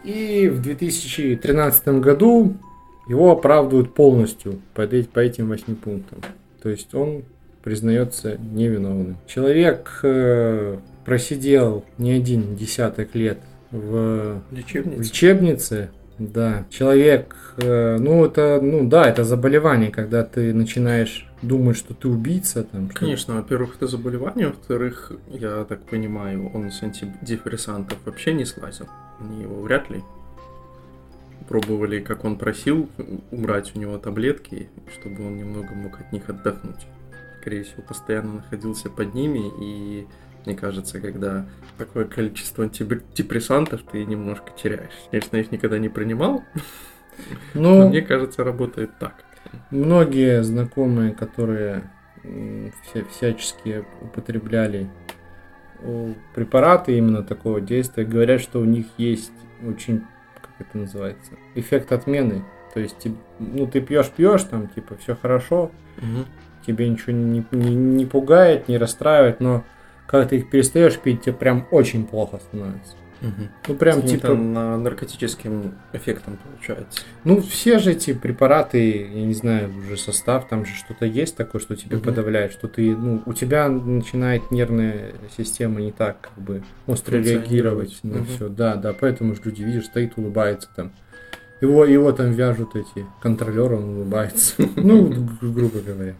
И 0.03 0.49
в 0.49 0.61
2013 0.61 1.89
году 2.01 2.57
его 3.07 3.31
оправдывают 3.31 3.95
полностью 3.95 4.61
по, 4.75 4.83
этим 4.83 5.49
восьми 5.49 5.77
пунктам. 5.77 6.19
То 6.65 6.71
есть 6.71 6.95
он 6.95 7.25
признается 7.63 8.39
невиновным. 8.39 9.19
Человек 9.27 10.01
э, 10.03 10.79
просидел 11.05 11.85
не 11.99 12.13
один 12.13 12.57
десяток 12.57 13.15
лет 13.15 13.39
в 13.71 14.43
лечебнице, 14.51 14.97
в 14.97 15.01
лечебнице 15.01 15.91
да, 16.19 16.65
человек, 16.71 17.37
э, 17.59 17.99
ну 17.99 18.25
это, 18.25 18.61
ну 18.63 18.89
да, 18.89 19.09
это 19.09 19.25
заболевание, 19.25 19.91
когда 19.91 20.25
ты 20.25 20.55
начинаешь 20.55 21.29
думать, 21.43 21.77
что 21.77 21.93
ты 21.93 22.09
убийца. 22.09 22.65
Там, 22.65 22.91
что... 22.91 23.01
Конечно, 23.01 23.35
во-первых, 23.35 23.77
это 23.77 23.87
заболевание, 23.87 24.49
во-вторых, 24.49 25.13
я 25.29 25.65
так 25.65 25.83
понимаю, 25.83 26.51
он 26.55 26.71
с 26.71 26.83
антидепрессантов 26.83 27.99
вообще 28.07 28.33
не 28.33 28.47
слазил. 28.47 28.87
Они 29.21 29.43
его 29.43 29.61
вряд 29.61 29.91
ли 29.91 30.03
пробовали, 31.49 32.01
как 32.01 32.25
он 32.25 32.39
просил, 32.39 32.89
убрать 33.31 33.73
у 33.75 33.79
него 33.79 33.99
таблетки, 33.99 34.69
чтобы 34.93 35.27
он 35.27 35.37
немного 35.37 35.75
мог 35.75 36.01
от 36.01 36.13
них 36.13 36.29
отдохнуть. 36.29 36.87
Скорее 37.41 37.65
всего, 37.65 37.83
постоянно 37.83 38.35
находился 38.35 38.89
под 38.89 39.15
ними 39.15 39.51
и 39.61 40.07
мне 40.47 40.55
кажется, 40.55 41.01
когда 41.01 41.47
такое 41.79 42.05
количество 42.05 42.65
антидепрессантов 42.65 43.83
ты 43.91 44.05
немножко 44.05 44.53
теряешь. 44.57 44.93
Конечно, 45.11 45.37
их 45.39 45.51
никогда 45.51 45.79
не 45.79 45.89
принимал, 45.89 46.45
но, 47.55 47.77
но 47.77 47.89
мне 47.89 48.03
кажется, 48.03 48.45
работает 48.45 48.91
так. 48.99 49.25
Многие 49.71 50.43
знакомые, 50.43 51.13
которые 51.13 51.91
всячески 53.11 53.85
употребляли 54.01 54.91
препараты 56.35 56.97
именно 56.97 57.23
такого 57.23 57.61
действия, 57.61 58.05
говорят, 58.05 58.41
что 58.41 58.61
у 58.61 58.65
них 58.65 58.87
есть 58.97 59.33
очень, 59.67 60.05
как 60.59 60.69
это 60.69 60.79
называется, 60.79 61.33
эффект 61.55 61.93
отмены. 61.93 62.45
То 62.73 62.81
есть, 62.81 63.07
ну, 63.39 63.67
ты 63.67 63.81
пьешь, 63.81 64.11
пьешь, 64.11 64.43
там, 64.45 64.69
типа, 64.69 64.97
все 64.97 65.15
хорошо, 65.15 65.71
угу. 65.99 66.25
тебе 66.67 66.89
ничего 66.89 67.13
не, 67.13 67.45
не, 67.53 67.75
не 67.75 68.07
пугает, 68.07 68.69
не 68.69 68.79
расстраивает, 68.79 69.41
но 69.41 69.65
когда 70.07 70.27
ты 70.27 70.39
их 70.39 70.51
перестаешь 70.51 70.99
пить, 70.99 71.23
тебе 71.23 71.35
прям 71.35 71.67
очень 71.71 72.07
плохо 72.07 72.39
становится. 72.39 72.97
Угу. 73.25 73.49
Ну 73.69 73.75
прям 73.75 74.07
С 74.07 74.11
типа 74.11 74.35
на 74.35 74.77
наркотическим 74.77 75.75
эффектом 75.93 76.39
получается. 76.45 77.01
Ну 77.25 77.41
все 77.41 77.79
же 77.79 77.93
эти 77.93 78.13
препараты, 78.13 79.09
я 79.13 79.25
не 79.25 79.35
знаю 79.35 79.73
уже 79.79 79.97
состав, 79.97 80.47
там 80.47 80.67
же 80.67 80.75
что-то 80.75 81.07
есть 81.07 81.37
такое, 81.37 81.61
что 81.61 81.75
тебе 81.75 81.97
угу. 81.97 82.07
подавляет, 82.07 82.53
что 82.53 82.69
ты, 82.69 82.95
ну 82.95 83.23
у 83.25 83.33
тебя 83.33 83.69
начинает 83.69 84.51
нервная 84.51 85.15
система 85.37 85.81
не 85.81 85.93
так 85.93 86.21
как 86.21 86.43
бы 86.43 86.63
остро 86.87 87.17
реагировать 87.17 87.99
на 88.03 88.19
угу. 88.19 88.25
все, 88.27 88.49
да, 88.49 88.77
да, 88.77 88.93
поэтому 88.93 89.35
же 89.35 89.41
люди 89.45 89.63
видишь 89.63 89.87
стоит 89.87 90.13
улыбается 90.17 90.69
там. 90.77 90.93
Его, 91.61 91.87
его 91.87 92.13
там 92.13 92.33
вяжут 92.33 92.77
эти 92.77 93.07
контролеры, 93.23 93.77
он 93.77 93.97
улыбается. 93.97 94.55
Ну, 94.77 95.09
грубо 95.41 95.81
говоря. 95.81 96.15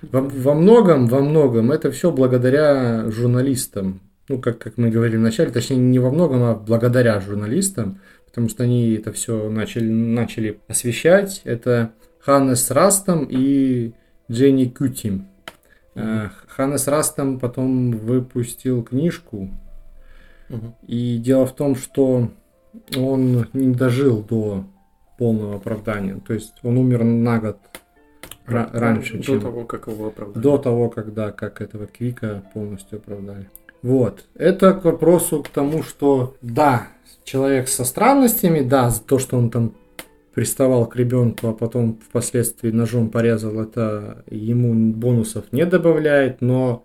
Во, 0.00 0.20
во 0.22 0.54
многом, 0.54 1.08
во 1.08 1.20
многом 1.20 1.70
это 1.70 1.90
все 1.90 2.10
благодаря 2.10 3.10
журналистам. 3.10 4.00
Ну, 4.28 4.38
как, 4.40 4.58
как 4.58 4.78
мы 4.78 4.90
говорили 4.90 5.16
вначале, 5.16 5.50
точнее, 5.50 5.76
не 5.76 5.98
во 5.98 6.10
многом, 6.10 6.42
а 6.44 6.54
благодаря 6.54 7.20
журналистам, 7.20 8.00
потому 8.26 8.48
что 8.48 8.62
они 8.62 8.94
это 8.94 9.12
все 9.12 9.50
начали, 9.50 9.88
начали 9.90 10.60
освещать. 10.68 11.42
Это 11.44 11.92
Ханнес 12.20 12.70
Растом 12.70 13.26
и 13.28 13.92
Дженни 14.30 14.66
Кютим. 14.66 15.28
Mm-hmm. 15.94 16.30
Ханнес 16.46 16.86
Растом 16.88 17.38
потом 17.38 17.90
выпустил 17.90 18.82
книжку. 18.82 19.50
Mm-hmm. 20.48 20.72
И 20.86 21.18
дело 21.18 21.46
в 21.46 21.54
том, 21.54 21.74
что 21.74 22.30
он 22.96 23.48
не 23.52 23.74
дожил 23.74 24.22
до 24.22 24.64
полного 25.18 25.56
оправдания. 25.56 26.20
То 26.26 26.32
есть 26.32 26.54
он 26.62 26.78
умер 26.78 27.04
на 27.04 27.38
год 27.38 27.58
раньше, 28.46 29.18
до 29.18 29.22
чем... 29.22 29.40
того, 29.40 29.64
как 29.64 29.88
его 29.88 30.08
оправдали. 30.08 30.42
До 30.42 30.58
того, 30.58 30.88
когда 30.90 31.32
как 31.32 31.60
этого 31.60 31.86
Квика 31.86 32.42
полностью 32.54 32.98
оправдали. 32.98 33.48
Вот. 33.82 34.24
Это 34.34 34.74
к 34.74 34.84
вопросу 34.84 35.42
к 35.42 35.48
тому, 35.48 35.82
что 35.82 36.36
да, 36.40 36.88
человек 37.24 37.68
со 37.68 37.84
странностями, 37.84 38.60
да, 38.60 38.90
за 38.90 39.02
то, 39.02 39.18
что 39.18 39.36
он 39.36 39.50
там 39.50 39.74
приставал 40.34 40.86
к 40.86 40.96
ребенку, 40.96 41.48
а 41.48 41.52
потом 41.52 41.98
впоследствии 42.08 42.70
ножом 42.70 43.10
порезал, 43.10 43.60
это 43.60 44.24
ему 44.30 44.92
бонусов 44.92 45.44
не 45.52 45.66
добавляет, 45.66 46.40
но 46.40 46.84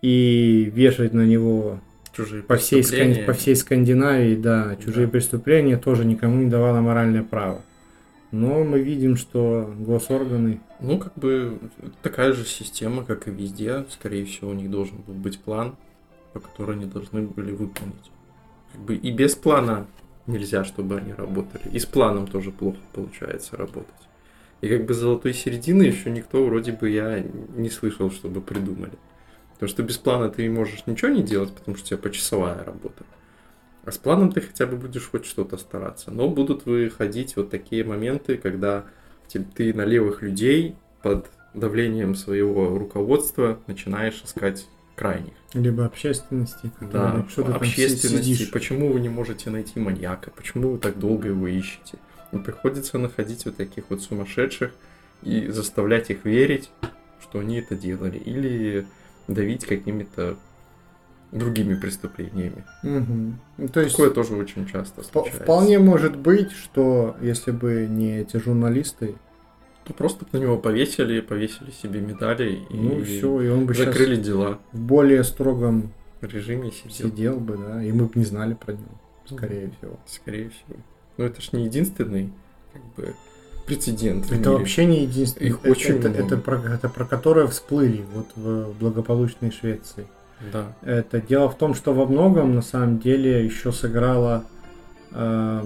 и 0.00 0.70
вешать 0.74 1.12
на 1.12 1.26
него 1.26 1.80
чужие 2.16 2.42
по 2.42 2.56
всей, 2.56 2.82
по 3.24 3.32
всей 3.32 3.56
Скандинавии, 3.56 4.36
да, 4.36 4.76
чужие 4.82 5.06
да. 5.06 5.12
преступления 5.12 5.76
тоже 5.76 6.04
никому 6.04 6.36
не 6.42 6.50
давало 6.50 6.80
моральное 6.80 7.22
право. 7.22 7.62
Но 8.30 8.64
мы 8.64 8.80
видим, 8.80 9.16
что 9.16 9.74
госорганы... 9.78 10.60
Ну, 10.80 10.98
как 10.98 11.14
бы 11.16 11.58
такая 12.00 12.32
же 12.32 12.46
система, 12.46 13.04
как 13.04 13.28
и 13.28 13.30
везде. 13.30 13.84
Скорее 13.90 14.24
всего, 14.24 14.50
у 14.50 14.54
них 14.54 14.70
должен 14.70 14.96
был 15.06 15.12
быть 15.12 15.38
план, 15.38 15.76
по 16.32 16.40
которому 16.40 16.80
они 16.80 16.86
должны 16.86 17.22
были 17.22 17.52
выполнить. 17.52 18.10
Как 18.72 18.80
бы 18.82 18.96
и 18.96 19.10
без 19.10 19.34
плана 19.34 19.86
нельзя, 20.26 20.64
чтобы 20.64 20.98
они 20.98 21.12
работали. 21.12 21.68
И 21.72 21.78
с 21.78 21.86
планом 21.86 22.26
тоже 22.26 22.50
плохо 22.50 22.78
получается 22.92 23.56
работать. 23.56 23.90
И 24.60 24.68
как 24.68 24.86
бы 24.86 24.94
золотой 24.94 25.34
середины 25.34 25.82
еще 25.82 26.10
никто 26.10 26.44
вроде 26.44 26.72
бы 26.72 26.88
я 26.88 27.20
не 27.20 27.68
слышал, 27.68 28.10
чтобы 28.10 28.40
придумали. 28.40 28.92
Потому 29.54 29.68
что 29.68 29.82
без 29.82 29.98
плана 29.98 30.28
ты 30.30 30.48
можешь 30.48 30.86
ничего 30.86 31.10
не 31.10 31.22
делать, 31.22 31.52
потому 31.52 31.76
что 31.76 31.84
у 31.84 31.88
тебя 31.88 31.98
почасовая 31.98 32.64
работа. 32.64 33.04
А 33.84 33.90
с 33.90 33.98
планом 33.98 34.30
ты 34.30 34.40
хотя 34.40 34.66
бы 34.66 34.76
будешь 34.76 35.08
хоть 35.10 35.26
что-то 35.26 35.56
стараться. 35.56 36.12
Но 36.12 36.28
будут 36.28 36.66
выходить 36.66 37.34
вот 37.36 37.50
такие 37.50 37.84
моменты, 37.84 38.36
когда 38.36 38.84
ты 39.28 39.74
на 39.74 39.84
левых 39.84 40.22
людей 40.22 40.76
под 41.02 41.28
давлением 41.54 42.14
своего 42.14 42.78
руководства 42.78 43.58
начинаешь 43.66 44.22
искать 44.24 44.66
крайних. 45.02 45.32
Либо 45.52 45.84
общественности. 45.84 46.70
Да, 46.80 47.26
что 47.28 47.44
общественности. 47.44 48.50
Почему 48.50 48.92
вы 48.92 49.00
не 49.00 49.08
можете 49.08 49.50
найти 49.50 49.80
маньяка? 49.80 50.30
Почему 50.30 50.72
вы 50.72 50.78
так 50.78 50.98
долго 50.98 51.28
его 51.28 51.48
ищете? 51.48 51.98
И 52.30 52.38
приходится 52.38 52.98
находить 52.98 53.44
вот 53.44 53.56
таких 53.56 53.84
вот 53.90 54.00
сумасшедших 54.00 54.70
и 55.22 55.48
заставлять 55.48 56.10
их 56.10 56.24
верить, 56.24 56.70
что 57.20 57.40
они 57.40 57.58
это 57.58 57.74
делали. 57.74 58.16
Или 58.16 58.86
давить 59.26 59.66
какими-то 59.66 60.36
другими 61.32 61.74
преступлениями. 61.74 62.64
Угу. 62.84 63.68
То 63.68 63.80
есть 63.80 63.96
Такое 63.96 64.10
тоже 64.10 64.34
очень 64.36 64.66
часто 64.66 65.02
случается. 65.02 65.42
Вполне 65.42 65.78
может 65.78 66.16
быть, 66.16 66.52
что 66.52 67.16
если 67.20 67.50
бы 67.50 67.86
не 67.90 68.18
эти 68.20 68.36
журналисты, 68.36 69.16
просто 69.84 70.24
на 70.32 70.38
него 70.38 70.58
повесили, 70.58 71.20
повесили 71.20 71.70
себе 71.70 72.00
медали 72.00 72.60
и, 72.70 72.76
ну, 72.76 73.04
все, 73.04 73.40
и 73.40 73.48
он 73.48 73.66
бы 73.66 73.74
закрыли 73.74 74.16
дела. 74.16 74.58
В 74.72 74.80
более 74.80 75.24
строгом 75.24 75.92
режиме 76.20 76.70
сидел. 76.70 77.08
сидел 77.08 77.40
бы, 77.40 77.56
да, 77.56 77.82
и 77.82 77.90
мы 77.92 78.06
бы 78.06 78.12
не 78.14 78.24
знали 78.24 78.54
про 78.54 78.72
него, 78.72 79.00
скорее 79.26 79.66
mm. 79.66 79.76
всего. 79.78 79.98
Скорее 80.06 80.50
всего. 80.50 80.78
Но 81.16 81.24
это 81.24 81.42
ж 81.42 81.52
не 81.52 81.64
единственный, 81.64 82.32
как 82.72 82.82
бы, 82.96 83.14
прецедент. 83.66 84.30
Это 84.30 84.52
вообще 84.52 84.86
не 84.86 85.02
единственный. 85.02 85.48
Их 85.48 85.58
это, 85.62 85.70
очень 85.70 85.96
это, 85.96 86.08
много. 86.08 86.24
Это, 86.24 86.36
про, 86.36 86.56
это 86.74 86.88
про 86.88 87.04
которые 87.04 87.46
всплыли 87.48 88.04
вот 88.14 88.28
в 88.36 88.72
благополучной 88.78 89.50
Швеции. 89.50 90.06
Да. 90.52 90.74
Это 90.82 91.20
дело 91.20 91.48
в 91.48 91.56
том, 91.56 91.74
что 91.74 91.92
во 91.92 92.06
многом 92.06 92.54
на 92.54 92.62
самом 92.62 92.98
деле 92.98 93.44
еще 93.44 93.70
сыграло 93.70 94.44
э, 95.12 95.64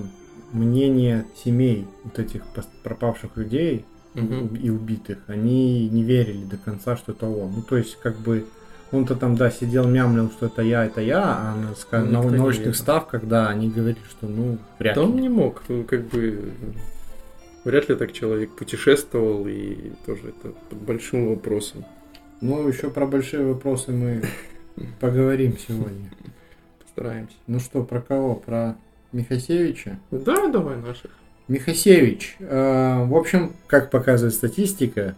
мнение 0.52 1.26
семей 1.44 1.86
вот 2.04 2.18
этих 2.18 2.42
пропавших 2.82 3.36
людей 3.36 3.84
угу. 4.16 4.56
и 4.56 4.70
убитых. 4.70 5.18
Они 5.26 5.88
не 5.88 6.02
верили 6.02 6.44
до 6.44 6.56
конца, 6.56 6.96
что 6.96 7.12
это 7.12 7.26
он. 7.26 7.52
Ну, 7.56 7.62
то 7.62 7.76
есть, 7.76 7.98
как 8.02 8.16
бы 8.16 8.46
он-то 8.92 9.14
там, 9.16 9.36
да, 9.36 9.50
сидел, 9.50 9.86
мямлил, 9.86 10.30
что 10.30 10.46
это 10.46 10.62
я, 10.62 10.86
это 10.86 11.00
я, 11.00 11.22
а 11.22 11.54
на, 11.54 12.04
ну, 12.04 12.22
на 12.22 12.36
научных 12.36 12.76
ставках, 12.76 13.26
да, 13.26 13.48
они 13.48 13.68
говорили, 13.68 13.98
что, 14.08 14.26
ну, 14.26 14.58
вряд 14.78 14.94
да 14.94 15.02
ли. 15.02 15.08
он 15.08 15.16
не 15.16 15.28
мог, 15.28 15.62
ну, 15.68 15.84
как 15.84 16.06
бы, 16.06 16.52
вряд 17.64 17.88
ли 17.88 17.96
так 17.96 18.12
человек 18.12 18.50
путешествовал, 18.50 19.46
и 19.48 19.92
тоже 20.06 20.28
это 20.28 20.54
под 20.70 20.78
большим 20.78 21.28
вопросом. 21.28 21.84
Ну, 22.40 22.66
еще 22.68 22.90
про 22.90 23.06
большие 23.06 23.44
вопросы 23.44 23.92
мы 23.92 24.22
поговорим 25.00 25.56
сегодня. 25.58 26.10
Постараемся. 26.82 27.36
Ну 27.46 27.58
что, 27.58 27.82
про 27.82 28.00
кого? 28.00 28.36
Про 28.36 28.76
Михасевича? 29.12 29.98
Да, 30.10 30.48
давай 30.48 30.76
наших. 30.76 31.10
Михасевич. 31.48 32.36
э, 32.40 33.04
в 33.06 33.14
общем, 33.14 33.52
как 33.66 33.90
показывает 33.90 34.34
статистика, 34.34 35.14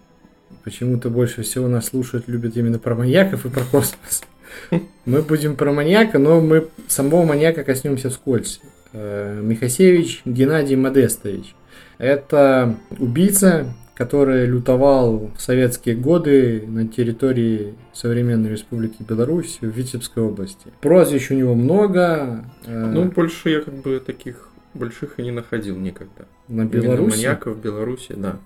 почему-то 0.64 1.08
больше 1.10 1.42
всего 1.42 1.68
нас 1.68 1.86
слушают, 1.86 2.28
любят 2.28 2.56
именно 2.56 2.78
про 2.78 2.94
маньяков 2.94 3.46
и 3.46 3.48
про 3.50 3.62
космос. 3.62 4.22
Мы 5.04 5.22
будем 5.22 5.56
про 5.56 5.72
маньяка, 5.72 6.18
но 6.18 6.40
мы 6.40 6.68
самого 6.88 7.24
маньяка 7.24 7.64
коснемся 7.64 8.10
вскользь. 8.10 8.60
Э, 8.92 9.40
Михасевич 9.42 10.22
Геннадий 10.24 10.76
Модестович. 10.76 11.54
Это 11.98 12.76
убийца, 12.98 13.66
который 13.94 14.46
лютовал 14.46 15.30
в 15.36 15.40
советские 15.40 15.96
годы 15.96 16.64
на 16.66 16.86
территории 16.86 17.74
современной 17.92 18.50
республики 18.50 18.96
Беларусь 19.00 19.58
в 19.60 19.66
Витебской 19.66 20.22
области. 20.22 20.68
Прозвищ 20.80 21.30
у 21.30 21.34
него 21.34 21.54
много. 21.54 22.44
э, 22.66 22.90
Ну, 22.94 23.04
больше 23.06 23.50
я 23.50 23.60
как 23.60 23.74
бы 23.74 24.00
таких 24.04 24.47
больших 24.74 25.18
и 25.18 25.22
не 25.22 25.30
находил 25.30 25.76
никогда. 25.78 26.24
на 26.48 26.62
Именно 26.62 26.68
Беларуси. 26.70 27.10
маньяка 27.16 27.50
в 27.52 27.60
Беларуси, 27.60 28.14
да. 28.16 28.38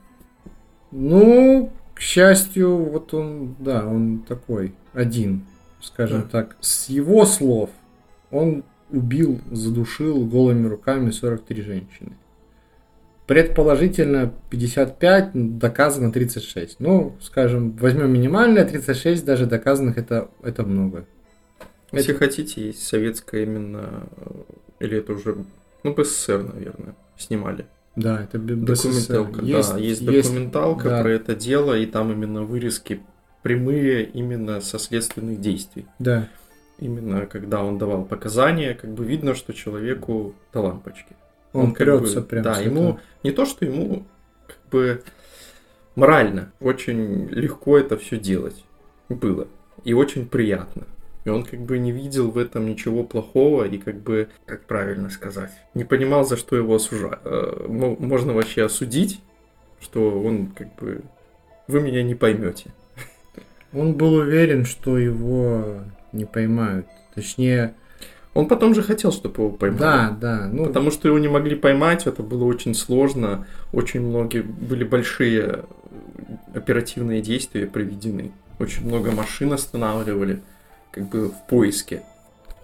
Ну, 0.91 1.73
к 1.95 2.01
счастью, 2.01 2.77
вот 2.77 3.15
он, 3.15 3.55
да, 3.59 3.87
он 3.87 4.21
такой 4.21 4.75
один, 4.93 5.47
скажем 5.81 6.23
Да. 6.23 6.29
так. 6.29 6.57
С 6.61 6.89
его 6.89 7.25
слов, 7.25 7.71
он 8.31 8.65
убил, 8.91 9.41
задушил 9.51 10.25
голыми 10.27 10.67
руками 10.69 11.11
43 11.11 11.63
женщины. 11.63 12.13
Предположительно 13.27 14.35
55, 14.51 15.59
доказано 15.59 16.13
36. 16.13 16.81
Ну, 16.81 17.17
скажем, 17.21 17.71
возьмем 17.77 18.13
минимальное, 18.13 18.65
36 18.67 19.25
даже 19.25 19.47
доказанных 19.47 19.97
это, 19.97 20.29
это 20.43 20.65
много. 20.65 21.07
Если 21.93 22.11
Это- 22.15 22.19
хотите, 22.27 22.67
есть 22.67 22.83
советская 22.87 23.45
именно, 23.45 24.09
э, 24.17 24.31
или 24.81 24.99
это 24.99 25.13
уже, 25.13 25.45
ну, 25.83 25.95
БССР, 25.95 26.51
наверное, 26.55 26.95
снимали. 27.17 27.67
Да, 27.97 28.23
это. 28.23 28.39
Документалка, 28.39 29.43
да, 29.43 29.79
есть 29.79 30.05
документалка 30.05 30.89
да. 30.89 31.03
про 31.03 31.11
это 31.11 31.35
дело, 31.35 31.77
и 31.77 31.87
там 31.87 32.11
именно 32.11 32.43
вырезки 32.43 33.03
прямые 33.43 34.05
именно 34.05 34.61
со 34.61 34.79
следственных 34.79 35.41
действий. 35.41 35.87
Да, 35.99 36.29
Именно 36.79 37.27
когда 37.27 37.63
он 37.63 37.79
давал 37.79 38.05
показания, 38.05 38.75
как 38.75 38.91
бы 38.91 39.05
видно, 39.05 39.37
что 39.37 39.53
человеку 39.53 40.35
до 40.53 40.63
лампочки. 40.63 41.15
он, 41.53 41.75
как 41.75 41.87
прется 41.87 42.23
бы, 42.23 42.27
прям. 42.27 42.43
Да, 42.43 42.59
ему 42.59 42.83
этого. 42.83 43.01
не 43.23 43.31
то, 43.31 43.47
что 43.47 43.65
ему 43.65 44.05
как 44.49 44.59
бы 44.69 45.03
морально 45.95 46.51
очень 46.59 47.29
легко 47.29 47.79
это 47.79 47.97
все 47.99 48.19
делать 48.19 48.65
было. 49.09 49.47
И 49.85 49.93
очень 49.93 50.27
приятно. 50.27 50.89
И 51.25 51.29
он 51.29 51.45
как 51.45 51.61
бы 51.61 51.79
не 51.79 51.93
видел 51.93 52.31
в 52.31 52.39
этом 52.39 52.67
ничего 52.67 53.05
плохого 53.05 53.65
и 53.65 53.79
как 53.79 54.01
бы, 54.01 54.29
как 54.45 54.65
правильно 54.65 55.09
сказать, 55.09 55.53
не 55.75 55.85
понимал, 55.85 56.25
за 56.25 56.37
что 56.37 56.57
его 56.57 56.75
осужать. 56.75 57.21
Можно 57.69 58.33
вообще 58.33 58.65
осудить, 58.65 59.21
что 59.81 60.21
он 60.21 60.49
как 60.49 60.75
бы... 60.77 61.03
Вы 61.69 61.81
меня 61.81 62.03
не 62.03 62.15
поймете. 62.17 62.71
Он 63.73 63.95
был 63.95 64.15
уверен, 64.15 64.65
что 64.65 64.99
его 64.99 65.85
не 66.13 66.25
поймают. 66.25 66.87
Точнее, 67.15 67.75
Он 68.35 68.49
потом 68.49 68.75
же 68.75 68.83
хотел, 68.83 69.13
чтобы 69.13 69.43
его 69.45 69.51
поймали. 69.51 69.81
да, 69.81 70.17
да. 70.21 70.49
Ну, 70.53 70.67
Потому 70.67 70.91
что 70.91 71.07
его 71.09 71.19
не 71.21 71.29
могли 71.29 71.55
поймать, 71.55 72.07
это 72.07 72.23
было 72.25 72.45
очень 72.45 72.75
сложно. 72.75 73.47
Очень 73.73 74.01
многие 74.01 74.43
были 74.43 74.83
большие 74.83 75.65
оперативные 76.53 77.23
действия 77.23 77.67
проведены. 77.67 78.33
Очень 78.59 78.87
много 78.87 79.13
машин 79.13 79.53
останавливали, 79.53 80.43
как 80.93 81.09
бы 81.09 81.31
в 81.31 81.47
поиске. 81.49 82.03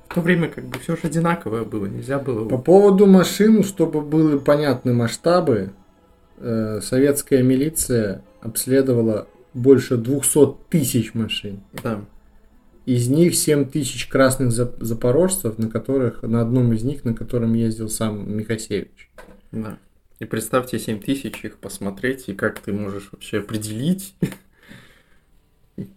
В 0.08 0.14
то 0.14 0.20
время 0.20 0.48
как 0.48 0.64
бы 0.64 0.78
все 0.78 0.96
же 0.96 1.02
одинаковое 1.04 1.64
было, 1.64 1.86
нельзя 1.86 2.18
было... 2.18 2.48
по 2.48 2.58
поводу 2.58 3.06
машин, 3.06 3.64
чтобы 3.64 4.00
были 4.00 4.38
понятны 4.38 4.94
масштабы, 4.94 5.72
э, 6.38 6.80
советская 6.82 7.42
милиция 7.42 8.22
обследовала 8.40 9.26
больше 9.54 9.96
200 9.96 10.56
тысяч 10.70 11.14
машин. 11.14 11.60
Да. 11.82 12.04
Из 12.86 13.08
них 13.08 13.34
7 13.34 13.66
тысяч 13.66 14.06
красных 14.06 14.48
зап- 14.48 14.82
запорожцев, 14.82 15.58
на 15.58 15.68
которых, 15.68 16.22
на 16.22 16.40
одном 16.40 16.72
из 16.72 16.84
них, 16.84 17.04
на 17.04 17.14
котором 17.14 17.52
ездил 17.54 17.90
сам 17.90 18.34
Михасевич. 18.34 19.10
Да. 19.52 19.78
И 20.20 20.24
представьте 20.24 20.78
7 20.78 21.00
тысяч 21.00 21.44
их 21.44 21.58
посмотреть, 21.58 22.28
и 22.28 22.34
как 22.34 22.60
ты 22.60 22.72
можешь 22.72 23.10
вообще 23.12 23.38
определить, 23.40 24.14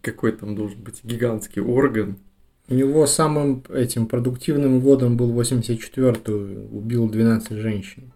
какой 0.02 0.32
там 0.32 0.56
должен 0.56 0.82
быть 0.82 1.04
гигантский 1.04 1.62
орган. 1.62 2.18
У 2.70 2.74
него 2.74 3.06
самым 3.06 3.64
этим 3.70 4.08
продуктивным 4.08 4.80
годом 4.80 5.18
был 5.18 5.32
84-й, 5.40 6.68
убил 6.72 7.10
12 7.10 7.58
женщин. 7.58 8.14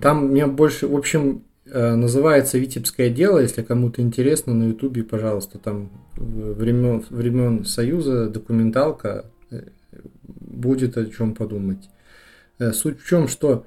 Там 0.00 0.28
мне 0.28 0.46
больше, 0.46 0.86
в 0.86 0.96
общем, 0.96 1.44
э, 1.66 1.94
называется 1.94 2.58
Витебское 2.58 3.10
дело, 3.10 3.38
если 3.38 3.62
кому-то 3.62 4.02
интересно, 4.02 4.54
на 4.54 4.68
Ютубе, 4.68 5.02
пожалуйста, 5.02 5.58
там 5.58 5.90
времен, 6.16 7.04
времен 7.10 7.64
Союза 7.64 8.28
документалка, 8.28 9.26
э, 9.50 9.62
будет 10.22 10.96
о 10.96 11.06
чем 11.06 11.34
подумать. 11.34 11.88
Э, 12.58 12.72
Суть 12.72 13.00
в 13.00 13.06
чем, 13.06 13.28
что 13.28 13.66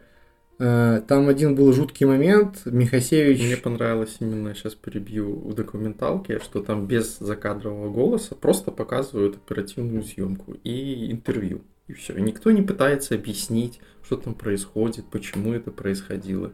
там 0.58 1.28
один 1.28 1.56
был 1.56 1.74
жуткий 1.74 2.06
момент, 2.06 2.62
Михасевич... 2.65 3.41
Мне 3.41 3.58
понравилось 3.58 4.18
именно, 4.20 4.56
сейчас 4.56 4.76
перебью 4.76 5.46
у 5.46 5.54
документалки, 5.54 6.39
что 6.39 6.62
там 6.62 6.88
без 6.88 7.18
закадрового 7.20 7.91
голоса 7.91 8.36
просто 8.36 8.72
показывают 8.72 9.36
оперативную 9.36 10.04
съемку 10.04 10.56
и 10.63 11.12
интервью. 11.12 11.62
И 11.88 11.94
все. 11.94 12.15
И 12.15 12.22
никто 12.22 12.52
не 12.52 12.62
пытается 12.62 13.15
объяснить, 13.15 13.80
что 14.04 14.18
там 14.18 14.34
происходит, 14.34 15.06
почему 15.12 15.54
это 15.54 15.72
происходило 15.72 16.54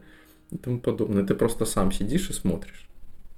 и 0.50 0.58
тому 0.58 0.80
подобное. 0.80 1.26
Ты 1.26 1.36
просто 1.36 1.66
сам 1.66 1.92
сидишь 1.92 2.30
и 2.30 2.34
смотришь. 2.34 2.88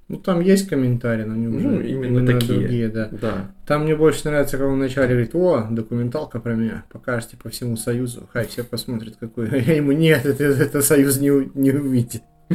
Ну, 0.10 0.18
там 0.18 0.42
есть 0.42 0.68
комментарии, 0.68 1.24
но 1.24 1.36
не 1.36 1.48
Ну, 1.48 1.58
уже 1.58 1.90
именно 1.90 2.26
такие. 2.28 2.60
другие, 2.60 2.88
да. 2.90 3.10
Да. 3.12 3.52
Там 3.66 3.84
мне 3.84 3.96
больше 3.96 4.26
нравится, 4.28 4.58
как 4.58 4.68
он 4.68 4.76
вначале 4.76 5.08
говорит, 5.10 5.34
о, 5.34 5.68
документалка 5.72 6.40
про 6.40 6.54
меня, 6.56 6.84
покажете 6.92 7.38
по 7.42 7.50
всему 7.50 7.78
Союзу, 7.78 8.28
хай 8.32 8.46
все 8.46 8.64
посмотрят, 8.64 9.16
какой. 9.20 9.50
Я 9.50 9.74
ему, 9.78 9.92
нет, 9.94 10.26
это, 10.26 10.44
это 10.44 10.82
Союз 10.82 11.20
не, 11.20 11.30
не 11.56 11.72
увидит. 11.72 12.22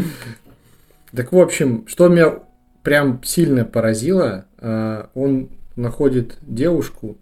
Так, 1.10 1.32
в 1.32 1.38
общем, 1.38 1.86
что 1.86 2.08
меня 2.08 2.40
прям 2.82 3.22
сильно 3.24 3.64
поразило, 3.64 4.44
а, 4.58 5.08
он 5.14 5.48
находит 5.74 6.36
девушку 6.42 7.16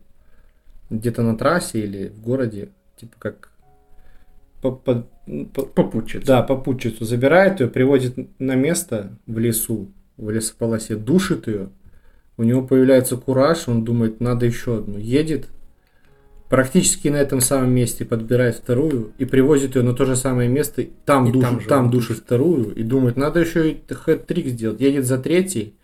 где-то 0.91 1.23
на 1.23 1.37
трассе 1.39 1.81
или 1.81 2.09
в 2.09 2.21
городе, 2.21 2.71
типа 2.97 3.15
как 3.21 3.51
по- 4.61 4.73
по- 4.73 5.07
по- 5.55 5.63
Попутчица. 5.67 6.27
да, 6.27 6.43
попутчицу 6.43 7.05
забирает 7.05 7.61
ее, 7.61 7.69
приводит 7.69 8.17
на 8.41 8.57
место 8.57 9.17
в 9.29 9.39
лесу, 9.39 9.93
в 10.17 10.31
лесополосе, 10.31 10.97
душит 10.97 11.47
ее. 11.47 11.69
У 12.37 12.43
него 12.43 12.63
появляется 12.63 13.17
кураж, 13.17 13.69
он 13.69 13.85
думает, 13.85 14.21
надо 14.21 14.47
еще 14.47 14.79
одну. 14.79 14.99
Едет, 14.99 15.49
практически 16.49 17.09
на 17.09 17.17
этом 17.17 17.41
самом 17.41 17.73
месте 17.73 18.05
подбирает 18.05 18.57
вторую 18.57 19.13
и 19.19 19.25
привозит 19.25 19.77
ее 19.77 19.83
на 19.83 19.95
то 19.95 20.05
же 20.05 20.17
самое 20.17 20.49
место, 20.49 20.85
там, 21.05 21.27
И 21.27 21.33
душит, 21.33 21.49
там 21.49 21.61
там, 21.67 21.85
же 21.87 21.91
душит 21.93 22.09
душит. 22.11 22.25
вторую 22.25 22.75
и 22.75 22.83
думает, 22.83 23.17
надо 23.17 23.41
еще 23.41 23.71
и 23.71 23.81
хэт-трик 23.89 24.47
сделать. 24.49 24.81
Едет 24.81 25.07
за 25.07 25.19
третий, 25.19 25.75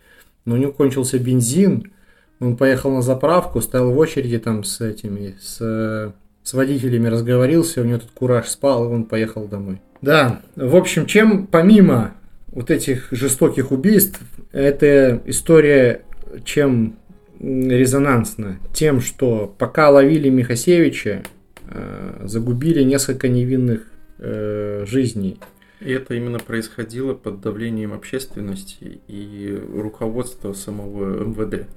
но 0.45 0.55
у 0.55 0.57
него 0.57 0.71
кончился 0.71 1.19
бензин, 1.19 1.91
он 2.39 2.57
поехал 2.57 2.91
на 2.91 3.01
заправку, 3.01 3.61
стоял 3.61 3.91
в 3.91 3.97
очереди 3.97 4.37
там 4.37 4.63
с 4.63 4.81
этими, 4.81 5.35
с, 5.41 6.13
с 6.43 6.53
водителями 6.53 7.07
разговорился, 7.07 7.81
у 7.81 7.85
него 7.85 7.99
тут 7.99 8.11
кураж 8.11 8.47
спал, 8.47 8.85
и 8.85 8.93
он 8.93 9.05
поехал 9.05 9.47
домой. 9.47 9.81
Да, 10.01 10.41
в 10.55 10.75
общем, 10.75 11.05
чем 11.05 11.47
помимо 11.47 12.13
вот 12.53 12.71
этих 12.71 13.07
жестоких 13.11 13.71
убийств, 13.71 14.19
эта 14.51 15.21
история 15.25 16.03
чем 16.45 16.97
резонансна? 17.39 18.59
Тем, 18.73 19.01
что 19.01 19.53
пока 19.57 19.89
ловили 19.89 20.29
Михасевича, 20.29 21.23
э, 21.67 22.21
загубили 22.25 22.83
несколько 22.83 23.27
невинных 23.27 23.87
э, 24.19 24.85
жизней. 24.87 25.39
И 25.81 25.91
это 25.91 26.13
именно 26.13 26.39
происходило 26.39 27.13
под 27.13 27.41
давлением 27.41 27.93
общественности 27.93 29.01
и 29.07 29.61
руководства 29.75 30.53
самого 30.53 31.23
МВД. 31.25 31.67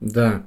Да, 0.00 0.46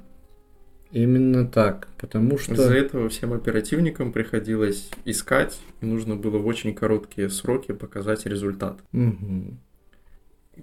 именно 0.94 1.48
так, 1.48 1.88
потому 1.98 2.38
что... 2.38 2.54
Из-за 2.54 2.74
этого 2.74 3.10
всем 3.10 3.34
оперативникам 3.34 4.12
приходилось 4.12 4.90
искать, 5.06 5.60
и 5.82 5.86
нужно 5.86 6.16
было 6.16 6.38
в 6.38 6.48
очень 6.48 6.74
короткие 6.74 7.30
сроки 7.30 7.74
показать 7.74 8.26
результат. 8.26 8.80
Мгм. 8.92 9.60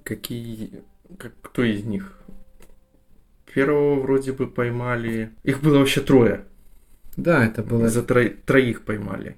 Какие... 0.04 0.82
Как, 1.18 1.32
кто 1.42 1.64
из 1.64 1.84
них? 1.84 2.16
Первого 3.52 4.00
вроде 4.00 4.32
бы 4.32 4.46
поймали... 4.46 5.30
Их 5.42 5.60
было 5.60 5.78
вообще 5.78 6.00
трое. 6.00 6.44
Да, 7.16 7.44
это 7.44 7.62
было... 7.62 7.88
За 7.88 8.00
тро- 8.00 8.36
троих 8.46 8.82
поймали. 8.82 9.36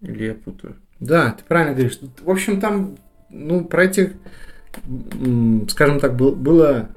Или 0.00 0.26
я 0.26 0.34
путаю? 0.34 0.76
Да, 1.00 1.32
ты 1.32 1.44
правильно 1.44 1.74
говоришь. 1.74 1.98
В 2.22 2.30
общем, 2.30 2.60
там, 2.60 2.96
ну, 3.30 3.64
про 3.64 3.84
этих, 3.84 4.12
скажем 5.68 5.98
так, 6.00 6.16
был- 6.16 6.36
было 6.36 6.88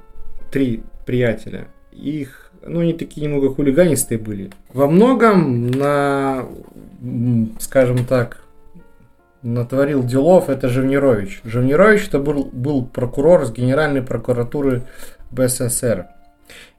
три 0.52 0.84
приятеля. 1.04 1.68
Их, 1.90 2.41
ну, 2.66 2.80
они 2.80 2.92
такие 2.92 3.26
немного 3.26 3.54
хулиганистые 3.54 4.18
были. 4.18 4.50
Во 4.72 4.86
многом 4.86 5.70
на, 5.70 6.46
скажем 7.58 8.04
так, 8.04 8.42
натворил 9.42 10.04
делов 10.04 10.48
это 10.48 10.68
Живнирович. 10.68 11.40
Живнирович 11.44 12.08
это 12.08 12.18
был, 12.18 12.44
был 12.44 12.84
прокурор 12.84 13.44
с 13.44 13.52
Генеральной 13.52 14.02
прокуратуры 14.02 14.82
БССР. 15.30 16.06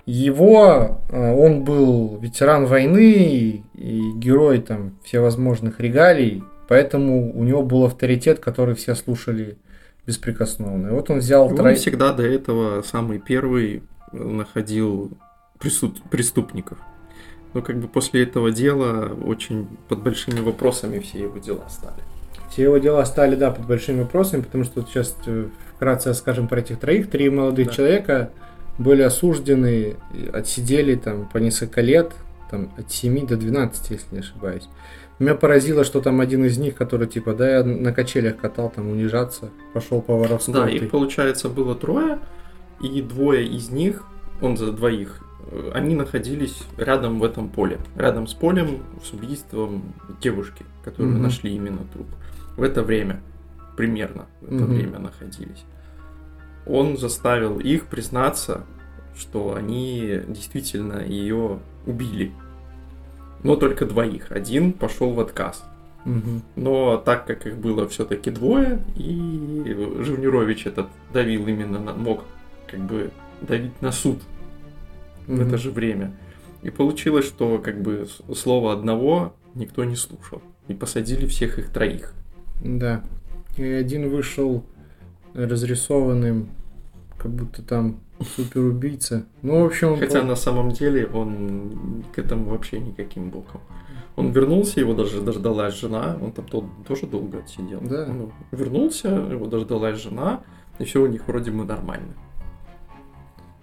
Его, 0.06 1.00
э, 1.10 1.34
он 1.34 1.64
был 1.64 2.18
ветеран 2.20 2.66
войны 2.66 3.64
и, 3.74 4.12
герой 4.18 4.60
там 4.60 4.98
всевозможных 5.06 5.80
регалий, 5.80 6.44
поэтому 6.68 7.38
у 7.38 7.44
него 7.44 7.64
был 7.64 7.86
авторитет, 7.86 8.40
который 8.40 8.76
все 8.76 8.96
слушали 8.96 9.58
беспрекословно. 10.06 10.88
И 10.88 10.92
вот 10.92 11.10
он 11.10 11.20
взял 11.20 11.48
Он 11.48 11.56
троих... 11.56 11.78
всегда 11.78 12.12
до 12.12 12.24
этого 12.24 12.82
самый 12.82 13.20
первый 13.20 13.84
находил 14.12 15.12
преступ- 15.64 16.02
преступников. 16.10 16.78
Но 17.54 17.62
как 17.62 17.78
бы 17.80 17.88
после 17.88 18.24
этого 18.24 18.52
дела 18.52 19.16
очень 19.26 19.68
под 19.88 20.02
большими 20.02 20.40
вопросами 20.42 21.00
все 21.00 21.20
его 21.20 21.38
дела 21.38 21.68
стали. 21.70 22.02
Все 22.50 22.64
его 22.64 22.78
дела 22.78 23.06
стали, 23.06 23.36
да, 23.36 23.52
под 23.52 23.66
большими 23.68 24.02
вопросами, 24.02 24.42
потому 24.42 24.64
что 24.64 24.82
вот 24.82 24.90
сейчас 24.90 25.16
э, 25.26 25.48
вкратце 25.76 26.14
скажем 26.14 26.48
про 26.48 26.60
этих 26.60 26.80
троих. 26.80 27.10
Три 27.10 27.30
молодых 27.30 27.68
Да. 27.68 27.74
человека 27.74 28.32
были 28.78 29.02
осуждены, 29.04 29.96
и 30.14 30.30
отсидели 30.34 30.96
там 30.96 31.28
по 31.32 31.38
несколько 31.38 31.82
лет, 31.82 32.12
там 32.50 32.72
от 32.78 32.92
7 32.92 33.26
до 33.28 33.38
12, 33.38 33.92
если 33.92 34.06
не 34.16 34.20
ошибаюсь. 34.20 34.68
Меня 35.20 35.36
поразило, 35.36 35.84
что 35.84 36.02
там 36.02 36.22
один 36.22 36.44
из 36.46 36.58
них, 36.58 36.74
который 36.76 37.08
типа, 37.08 37.34
да, 37.34 37.58
я 37.60 37.64
на 37.64 37.94
качелях 37.94 38.38
катал, 38.38 38.72
там 38.76 38.90
унижаться, 38.90 39.50
пошел 39.74 40.02
по 40.02 40.16
воровству. 40.18 40.54
Да, 40.54 40.68
их 40.70 40.90
получается 40.90 41.50
было 41.50 41.76
трое, 41.76 42.18
и 42.82 43.02
двое 43.04 43.46
из 43.48 43.70
них, 43.70 44.04
он 44.42 44.58
за 44.58 44.72
двоих, 44.72 45.24
они 45.74 45.96
находились 45.96 46.64
рядом 46.78 47.20
в 47.20 47.24
этом 47.24 47.50
поле. 47.50 47.80
Рядом 47.96 48.28
с 48.28 48.34
полем 48.34 48.84
с 49.04 49.12
убийством 49.14 49.94
девушки, 50.22 50.66
которую 50.84 51.14
Мгм. 51.14 51.24
нашли 51.24 51.54
именно 51.56 51.82
труп. 51.94 52.08
В 52.58 52.64
это 52.64 52.84
время, 52.84 53.22
примерно 53.78 54.26
в 54.42 54.46
это 54.46 54.64
Мгм. 54.64 54.74
время 54.74 55.00
находились. 55.00 55.64
Он 56.66 56.98
заставил 56.98 57.60
их 57.60 57.86
признаться, 57.88 58.64
что 59.18 59.56
они 59.56 60.22
действительно 60.28 61.04
ее 61.06 61.60
убили. 61.86 62.32
Но 63.44 63.56
только 63.58 63.86
двоих. 63.86 64.32
Один 64.32 64.72
пошел 64.72 65.12
в 65.14 65.20
отказ. 65.20 65.64
Мгм. 66.06 66.42
Но 66.56 66.98
так 66.98 67.26
как 67.26 67.46
их 67.46 67.58
было 67.58 67.88
все-таки 67.88 68.30
двое, 68.32 68.82
и 68.96 69.76
Живнирович 70.00 70.66
этот 70.68 70.88
давил 71.14 71.48
именно 71.48 71.80
на, 71.80 71.94
мог 71.94 72.24
как 72.68 72.80
бы 72.82 73.12
давить 73.42 73.82
на 73.82 73.92
суд 73.92 74.20
в 75.28 75.32
Мгм. 75.32 75.42
это 75.48 75.58
же 75.58 75.72
время. 75.72 76.14
И 76.62 76.70
получилось, 76.70 77.26
что 77.26 77.58
как 77.60 77.82
бы 77.82 78.08
слово 78.36 78.74
одного 78.74 79.34
никто 79.56 79.84
не 79.84 79.96
слушал. 79.96 80.42
И 80.68 80.74
посадили 80.74 81.26
всех 81.28 81.60
их 81.60 81.70
троих. 81.70 82.14
Да. 82.64 83.04
И 83.58 83.64
один 83.64 84.10
вышел 84.10 84.64
разрисованным, 85.34 86.50
как 87.18 87.32
будто 87.32 87.62
там 87.62 88.00
суперубийца. 88.36 89.26
Ну, 89.42 89.62
в 89.62 89.66
общем, 89.66 89.94
он 89.94 90.00
Хотя 90.00 90.20
пол- 90.20 90.28
на 90.30 90.36
самом 90.36 90.72
деле 90.72 91.06
он 91.08 92.04
к 92.16 92.20
этому 92.20 92.46
вообще 92.50 92.80
никаким 92.80 93.30
боком. 93.30 93.62
Он 94.16 94.32
вернулся, 94.32 94.80
его 94.80 94.94
даже 94.94 95.22
дождалась 95.22 95.74
жена, 95.80 96.18
он 96.22 96.32
там 96.32 96.46
тот- 96.46 96.66
тоже 96.88 97.08
долго 97.08 97.40
отсидел. 97.40 97.82
Да. 97.82 98.06
Он 98.10 98.32
вернулся, 98.52 99.08
его 99.10 99.48
дождалась 99.48 100.02
жена, 100.02 100.42
и 100.80 100.84
все 100.86 101.02
у 101.02 101.08
них 101.08 101.28
вроде 101.28 101.52
бы 101.52 101.66
нормально. 101.66 102.14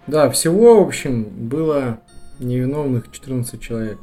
Да, 0.07 0.29
всего, 0.29 0.83
в 0.83 0.87
общем, 0.87 1.23
было 1.23 1.99
невиновных 2.39 3.11
14 3.11 3.61
человек. 3.61 3.99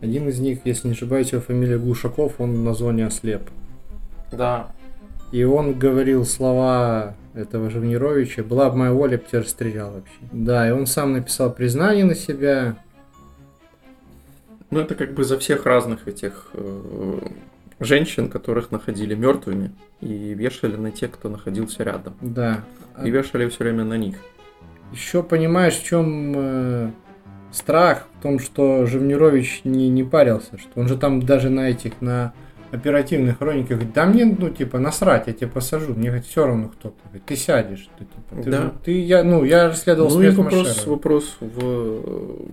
Один 0.00 0.28
из 0.28 0.38
них, 0.38 0.60
если 0.64 0.88
не 0.88 0.94
ошибаюсь, 0.94 1.32
его 1.32 1.42
фамилия 1.42 1.78
Глушаков, 1.78 2.34
он 2.38 2.62
на 2.64 2.72
зоне 2.72 3.06
ослеп. 3.06 3.42
Да, 4.30 4.70
И 5.32 5.42
он 5.42 5.78
говорил 5.78 6.24
слова 6.24 7.16
этого 7.34 7.70
Живнировича, 7.70 8.42
была 8.42 8.70
бы 8.70 8.76
моя 8.76 8.92
воля, 8.92 9.12
я 9.12 9.18
бы 9.18 9.24
тебя 9.24 9.40
расстрелял 9.40 9.92
вообще. 9.92 10.18
Да, 10.32 10.68
и 10.68 10.70
он 10.70 10.86
сам 10.86 11.12
написал 11.12 11.52
признание 11.52 12.04
на 12.04 12.14
себя. 12.14 12.76
Ну, 14.70 14.80
это 14.80 14.94
как 14.94 15.14
бы 15.14 15.24
за 15.24 15.38
всех 15.38 15.64
разных 15.64 16.06
этих 16.06 16.48
э, 16.52 17.20
женщин, 17.80 18.28
которых 18.28 18.70
находили 18.70 19.14
мертвыми, 19.14 19.72
и 20.00 20.34
вешали 20.34 20.76
на 20.76 20.90
тех, 20.90 21.10
кто 21.12 21.28
находился 21.28 21.82
рядом. 21.84 22.14
Да. 22.20 22.64
И 23.02 23.10
вешали 23.10 23.48
все 23.48 23.64
время 23.64 23.84
на 23.84 23.96
них. 23.96 24.16
Еще 24.92 25.22
понимаешь, 25.22 25.74
в 25.74 25.84
чем 25.84 26.32
э, 26.36 26.90
страх? 27.52 28.08
В 28.18 28.22
том, 28.22 28.38
что 28.38 28.86
Живнирович 28.86 29.60
не, 29.64 29.88
не 29.88 30.02
парился, 30.04 30.58
что 30.58 30.80
он 30.80 30.88
же 30.88 30.96
там 30.96 31.22
даже 31.22 31.50
на 31.50 31.70
этих, 31.70 32.00
на 32.00 32.32
оперативных 32.70 33.38
хрониках 33.38 33.78
говорит, 33.78 33.92
да 33.92 34.06
мне, 34.06 34.24
ну, 34.24 34.50
типа, 34.50 34.78
насрать, 34.78 35.26
я 35.26 35.32
тебя 35.32 35.48
посажу, 35.48 35.94
мне 35.94 36.20
все 36.20 36.46
равно 36.46 36.68
кто-то. 36.68 36.96
Говорит, 37.04 37.24
ты 37.24 37.36
сядешь, 37.36 37.88
ты, 37.98 38.04
типа, 38.04 38.42
ты, 38.42 38.50
Да. 38.50 38.62
же- 38.62 38.72
ты, 38.84 39.00
я, 39.02 39.22
ну, 39.24 39.44
я 39.44 39.68
расследовал 39.68 40.10
Ну 40.10 40.22
и 40.22 40.30
вопрос, 40.30 40.86
вопрос 40.86 41.36
в, 41.40 41.58
э, 41.60 42.46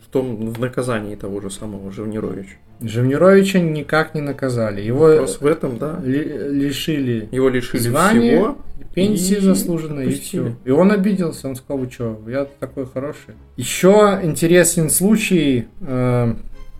в 0.00 0.08
том, 0.10 0.52
в 0.52 0.60
наказании 0.60 1.16
того 1.16 1.40
же 1.40 1.50
самого 1.50 1.90
Живнировича. 1.90 2.56
Живнировича 2.80 3.58
никак 3.60 4.14
не 4.14 4.20
наказали. 4.20 4.80
Его 4.80 5.06
Вопрос 5.06 5.40
в 5.40 5.46
этом, 5.46 5.78
да. 5.78 6.00
ли- 6.04 6.22
лишили 6.50 7.28
Его 7.32 7.48
лишили 7.48 7.80
Звание 7.80 8.36
всего. 8.36 8.58
пенсии 8.94 9.36
И 9.36 9.40
заслуженной, 9.40 10.06
и 10.06 10.14
все. 10.14 10.54
И 10.64 10.70
он 10.70 10.92
обиделся, 10.92 11.48
он 11.48 11.56
сказал, 11.56 11.78
вы 11.84 11.90
что, 11.90 12.20
я 12.28 12.46
такой 12.60 12.86
хороший. 12.86 13.34
Еще 13.56 14.20
интересен 14.22 14.90
случай 14.90 15.66
э, 15.80 16.34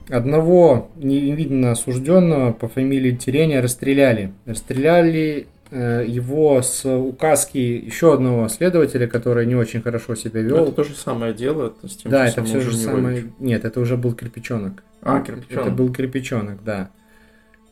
одного 0.08 0.90
невидно 0.96 1.72
осужденного 1.72 2.52
по 2.52 2.68
фамилии 2.68 3.12
Тереня 3.12 3.60
расстреляли. 3.60 4.32
Расстреляли 4.46 5.46
э, 5.70 6.04
его 6.06 6.62
с 6.62 6.84
указки 6.88 7.58
еще 7.58 8.14
одного 8.14 8.48
следователя, 8.48 9.06
который 9.06 9.46
не 9.46 9.54
очень 9.54 9.82
хорошо 9.82 10.14
себя 10.14 10.42
Ну, 10.42 10.48
вел. 10.48 10.62
Это 10.64 10.72
то 10.72 10.84
же 10.84 10.94
самое 10.94 11.34
дело 11.34 11.66
это 11.78 11.92
с 11.92 11.96
тем 11.96 12.10
Да, 12.10 12.26
это 12.26 12.42
все 12.44 12.60
же 12.60 12.74
самое. 12.76 13.24
Нет, 13.38 13.64
это 13.64 13.80
уже 13.80 13.96
был 13.96 14.12
кирпичонок. 14.12 14.82
А, 15.02 15.20
кирпичонок. 15.20 15.66
Это 15.66 15.74
был 15.74 15.92
кирпичонок, 15.92 16.64
да. 16.64 16.90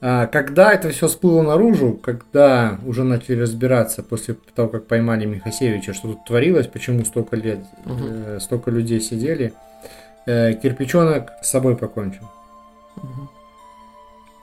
А, 0.00 0.26
когда 0.26 0.72
это 0.72 0.90
все 0.90 1.08
всплыло 1.08 1.42
наружу, 1.42 1.94
когда 1.94 2.78
уже 2.84 3.02
начали 3.04 3.40
разбираться 3.40 4.02
после 4.02 4.36
того, 4.54 4.68
как 4.68 4.86
поймали 4.86 5.24
Михасевича, 5.24 5.94
что 5.94 6.08
тут 6.08 6.24
творилось, 6.24 6.66
почему 6.66 7.04
столько 7.04 7.36
лет, 7.36 7.60
Мгм. 7.84 7.98
э, 8.06 8.40
столько 8.40 8.70
людей 8.70 9.00
сидели, 9.00 9.52
э, 10.26 10.52
кирпичонок 10.54 11.32
с 11.42 11.48
собой 11.50 11.76
покончил. 11.76 12.28
Мгм. 12.96 13.28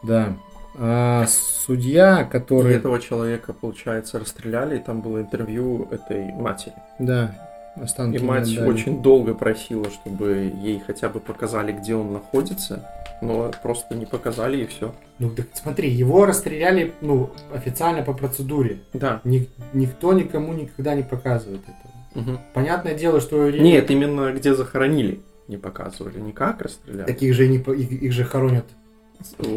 Да. 0.03 0.33
А 0.75 1.25
судья, 1.27 2.23
И 2.23 2.29
который... 2.31 2.75
этого 2.75 2.99
человека, 2.99 3.53
получается, 3.53 4.19
расстреляли, 4.19 4.77
и 4.77 4.79
там 4.79 5.01
было 5.01 5.19
интервью 5.21 5.87
этой 5.91 6.31
матери. 6.33 6.73
Да, 6.97 7.35
останки 7.75 8.17
И 8.17 8.23
мать 8.23 8.47
отдали. 8.51 8.69
очень 8.69 9.01
долго 9.01 9.33
просила, 9.33 9.89
чтобы 9.89 10.51
ей 10.61 10.79
хотя 10.85 11.09
бы 11.09 11.19
показали, 11.19 11.71
где 11.71 11.95
он 11.95 12.13
находится, 12.13 12.87
но 13.21 13.51
просто 13.61 13.95
не 13.95 14.05
показали 14.05 14.63
и 14.63 14.65
все. 14.67 14.93
Ну, 15.19 15.29
так 15.29 15.47
смотри, 15.53 15.89
его 15.89 16.25
расстреляли, 16.25 16.93
ну, 17.01 17.31
официально 17.53 18.03
по 18.03 18.13
процедуре. 18.13 18.79
Да. 18.93 19.21
Ник- 19.23 19.49
никто 19.73 20.13
никому 20.13 20.53
никогда 20.53 20.93
не 20.95 21.03
показывает 21.03 21.61
этого. 21.63 22.23
Мгм. 22.25 22.39
Понятное 22.53 22.93
дело, 22.95 23.19
что... 23.21 23.49
Нет, 23.49 23.89
именно 23.89 24.31
где 24.33 24.53
захоронили 24.53 25.19
не 25.47 25.57
показывали, 25.57 26.19
не 26.19 26.31
как 26.31 26.61
расстреляли. 26.61 27.05
Таких 27.05 27.33
же 27.33 27.47
не 27.47 27.57
их, 27.57 27.91
их 27.91 28.11
же 28.11 28.23
хоронят 28.23 28.65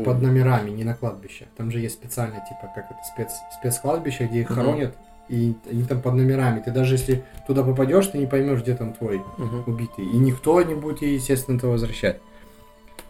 под 0.05 0.23
номерами, 0.23 0.71
не 0.71 0.85
на 0.85 0.95
кладбище. 0.95 1.47
Там 1.57 1.71
же 1.71 1.81
есть 1.81 1.95
специальное, 1.97 2.41
типа, 2.41 2.71
как 2.75 2.87
это, 2.91 2.99
спец, 3.13 3.33
спецкладбище, 3.59 4.27
где 4.27 4.41
их 4.41 4.49
хоронят, 4.49 4.95
и 5.29 5.55
они 5.71 5.85
там 5.85 6.01
под 6.01 6.15
номерами. 6.15 6.61
Ты 6.61 6.71
даже 6.71 6.95
если 6.95 7.25
туда 7.47 7.63
попадешь, 7.63 8.07
ты 8.07 8.19
не 8.19 8.27
поймешь, 8.27 8.61
где 8.63 8.75
там 8.75 8.93
твой 8.93 9.23
мгм. 9.39 9.65
убитый. 9.67 10.05
И 10.05 10.17
никто 10.17 10.61
не 10.63 10.75
будет, 10.75 11.03
естественно, 11.03 11.57
это 11.57 11.69
возвращать. 11.69 12.21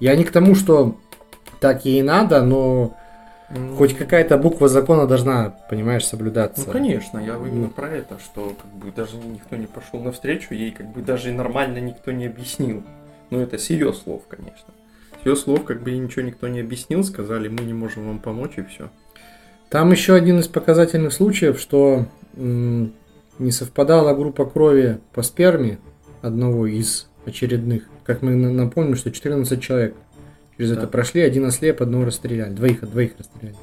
Я 0.00 0.16
не 0.16 0.24
к 0.24 0.30
тому, 0.30 0.54
что 0.54 0.96
так 1.60 1.84
ей 1.84 2.02
надо, 2.02 2.42
но 2.42 2.94
Ну, 3.48 3.76
хоть 3.76 3.96
какая-то 3.96 4.38
буква 4.38 4.68
закона 4.68 5.06
должна, 5.06 5.54
понимаешь, 5.70 6.04
соблюдаться. 6.04 6.64
Ну, 6.66 6.72
конечно, 6.72 7.18
я 7.18 7.34
именно 7.36 7.66
Ну. 7.66 7.68
про 7.68 7.88
это, 7.88 8.18
что 8.18 8.54
как 8.60 8.70
бы 8.72 8.90
даже 8.90 9.16
никто 9.18 9.54
не 9.56 9.66
пошел 9.66 10.00
навстречу, 10.00 10.52
ей 10.52 10.72
как 10.72 10.88
бы 10.88 11.00
даже 11.00 11.32
нормально 11.32 11.78
никто 11.78 12.10
не 12.12 12.26
объяснил. 12.26 12.82
Ну, 13.30 13.40
это 13.40 13.56
с 13.58 13.70
ее 13.70 13.92
слов, 13.92 14.22
конечно. 14.28 14.74
С 15.22 15.26
ее 15.26 15.36
слов 15.36 15.64
как 15.64 15.82
бы 15.82 15.90
ей 15.90 15.98
ничего 16.00 16.22
никто 16.22 16.48
не 16.48 16.60
объяснил, 16.60 17.04
сказали, 17.04 17.48
мы 17.48 17.60
не 17.64 17.72
можем 17.72 18.06
вам 18.06 18.18
помочь, 18.18 18.52
и 18.56 18.62
все. 18.62 18.88
Там 19.70 19.90
еще 19.90 20.14
один 20.14 20.38
из 20.38 20.48
показательных 20.48 21.12
случаев, 21.12 21.58
что 21.60 22.06
не 22.36 23.50
совпадала 23.50 24.14
группа 24.14 24.44
крови 24.46 24.98
по 25.12 25.22
сперме 25.22 25.78
одного 26.22 26.66
из 26.66 27.08
очередных. 27.26 27.84
Как 28.04 28.22
мы 28.22 28.34
на- 28.36 28.52
напомним, 28.52 28.94
что 28.96 29.10
14 29.10 29.60
человек 29.60 29.94
через 30.56 30.70
Да. 30.70 30.76
это 30.78 30.86
прошли, 30.86 31.20
один 31.22 31.44
ослеп, 31.44 31.82
одного 31.82 32.04
расстреляли, 32.06 32.52
двоих, 32.54 32.88
двоих 32.88 33.12
расстреляли. 33.18 33.56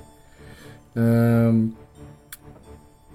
Эм, 0.96 1.76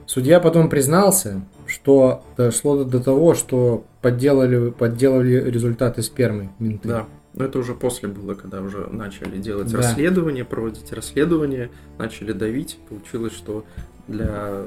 Судья 0.07 0.41
потом 0.41 0.71
признался, 0.71 1.43
что 1.67 2.25
дошло 2.39 2.83
до 2.83 2.99
того, 2.99 3.35
что 3.35 3.85
подделали, 4.01 4.71
подделали 4.71 5.35
результаты 5.51 6.03
спермы 6.03 6.49
менты. 6.59 6.89
Да. 6.89 7.07
Но 7.39 7.45
это 7.45 7.61
уже 7.61 7.75
после 7.75 8.09
было, 8.09 8.35
когда 8.35 8.61
уже 8.61 8.89
начали 8.89 9.39
делать 9.39 9.71
Да. 9.71 9.79
расследование, 9.79 10.45
проводить 10.45 10.93
расследование, 10.93 11.71
начали 11.97 12.33
давить. 12.33 12.79
Получилось, 12.89 13.33
что 13.33 13.65
для... 14.09 14.65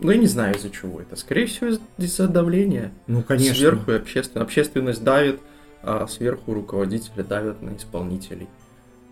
Ну, 0.00 0.10
я 0.10 0.16
не 0.16 0.26
знаю 0.26 0.56
из-за 0.56 0.70
чего 0.70 1.00
это. 1.02 1.16
Скорее 1.16 1.44
всего, 1.46 1.66
из- 1.68 1.80
из-за 1.98 2.28
давления. 2.28 2.92
Ну, 3.06 3.22
конечно. 3.22 3.54
Сверху 3.54 3.92
общественно. 3.92 4.42
Общественность 4.44 5.04
давит, 5.04 5.38
а 5.82 6.06
сверху 6.06 6.54
руководители 6.54 7.20
давят 7.22 7.60
на 7.60 7.76
исполнителей, 7.76 8.48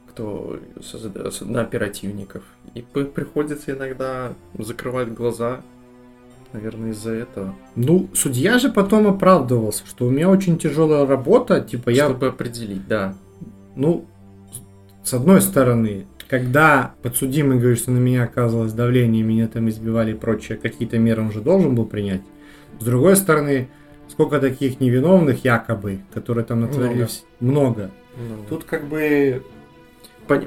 кто 0.08 0.58
на 1.42 1.60
оперативников. 1.60 2.44
И 2.74 2.80
приходится 2.82 3.72
иногда 3.72 4.32
закрывать 4.58 5.12
глаза, 5.12 5.60
наверное, 6.56 6.90
из-за 6.92 7.12
этого. 7.12 7.54
Ну, 7.74 8.08
судья 8.14 8.58
же 8.58 8.70
потом 8.70 9.06
оправдывался, 9.06 9.84
что 9.86 10.06
у 10.06 10.10
меня 10.10 10.30
очень 10.30 10.58
тяжелая 10.58 11.06
работа, 11.06 11.60
типа 11.60 11.90
я, 11.90 12.06
Чтобы 12.06 12.28
определить, 12.28 12.86
да. 12.88 13.14
ну, 13.74 14.06
с 15.04 15.12
одной 15.12 15.40
стороны, 15.40 16.06
когда 16.28 16.94
подсудимый 17.02 17.58
говорит, 17.58 17.78
что 17.78 17.90
на 17.90 17.98
меня 17.98 18.24
оказывалось 18.24 18.72
давление, 18.72 19.22
меня 19.22 19.46
там 19.48 19.68
избивали 19.68 20.12
и 20.12 20.14
прочее, 20.14 20.58
какие-то 20.58 20.98
меры 20.98 21.22
он 21.22 21.30
же 21.30 21.40
должен 21.40 21.74
был 21.74 21.84
принять. 21.84 22.22
С 22.80 22.84
другой 22.84 23.16
стороны, 23.16 23.68
сколько 24.08 24.40
таких 24.40 24.80
невиновных 24.80 25.44
якобы, 25.44 26.00
которые 26.12 26.44
там 26.44 26.62
натворились, 26.62 27.24
много. 27.38 27.90
Ну, 28.16 28.36
Тут 28.48 28.64
как 28.64 28.86
бы 28.86 29.42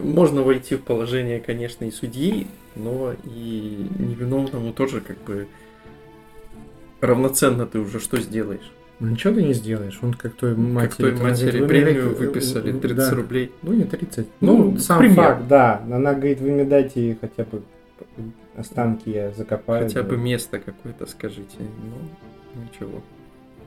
Можно 0.02 0.42
войти 0.42 0.76
в 0.76 0.82
положение, 0.82 1.40
конечно, 1.40 1.86
и 1.86 1.92
судьи, 1.92 2.48
но 2.76 3.14
и 3.24 3.88
невиновному 4.00 4.74
тоже 4.74 5.02
как 5.02 5.18
бы 5.24 5.48
равноценно 7.02 7.66
ты 7.66 7.80
уже 7.80 8.00
что 8.00 8.20
сделаешь? 8.20 8.72
ну, 9.00 9.08
ничего 9.12 9.34
ты 9.34 9.44
не 9.44 9.54
сделаешь. 9.54 9.98
Он 10.02 10.14
как 10.14 10.34
той 10.34 10.56
матери. 10.56 10.88
как 10.90 10.98
той 10.98 11.12
матери 11.14 11.58
говорит, 11.60 11.68
премию 11.86 12.10
«Вы 12.10 12.16
мне 12.18 12.28
выписали, 12.28 12.72
дайте, 12.72 12.80
30 12.80 13.10
да. 13.10 13.16
рублей. 13.16 13.52
Ну, 13.62 13.74
не 13.74 13.84
30. 13.86 14.28
Ну, 14.42 14.72
Ну, 14.72 14.78
сам 14.78 15.00
пример. 15.00 15.16
факт, 15.16 15.48
да. 15.48 15.82
Она 15.90 16.14
говорит, 16.14 16.42
вы 16.42 16.52
мне 16.52 16.66
дайте 16.66 17.18
хотя 17.22 17.44
бы 17.46 17.62
останки 18.58 19.10
я 19.10 19.32
закопаю. 19.32 19.88
Хотя 19.88 20.04
да. 20.04 20.10
бы 20.10 20.18
место 20.18 20.60
какое-то 20.60 21.06
скажите. 21.06 21.58
Ну, 21.60 22.62
ничего. 22.62 23.02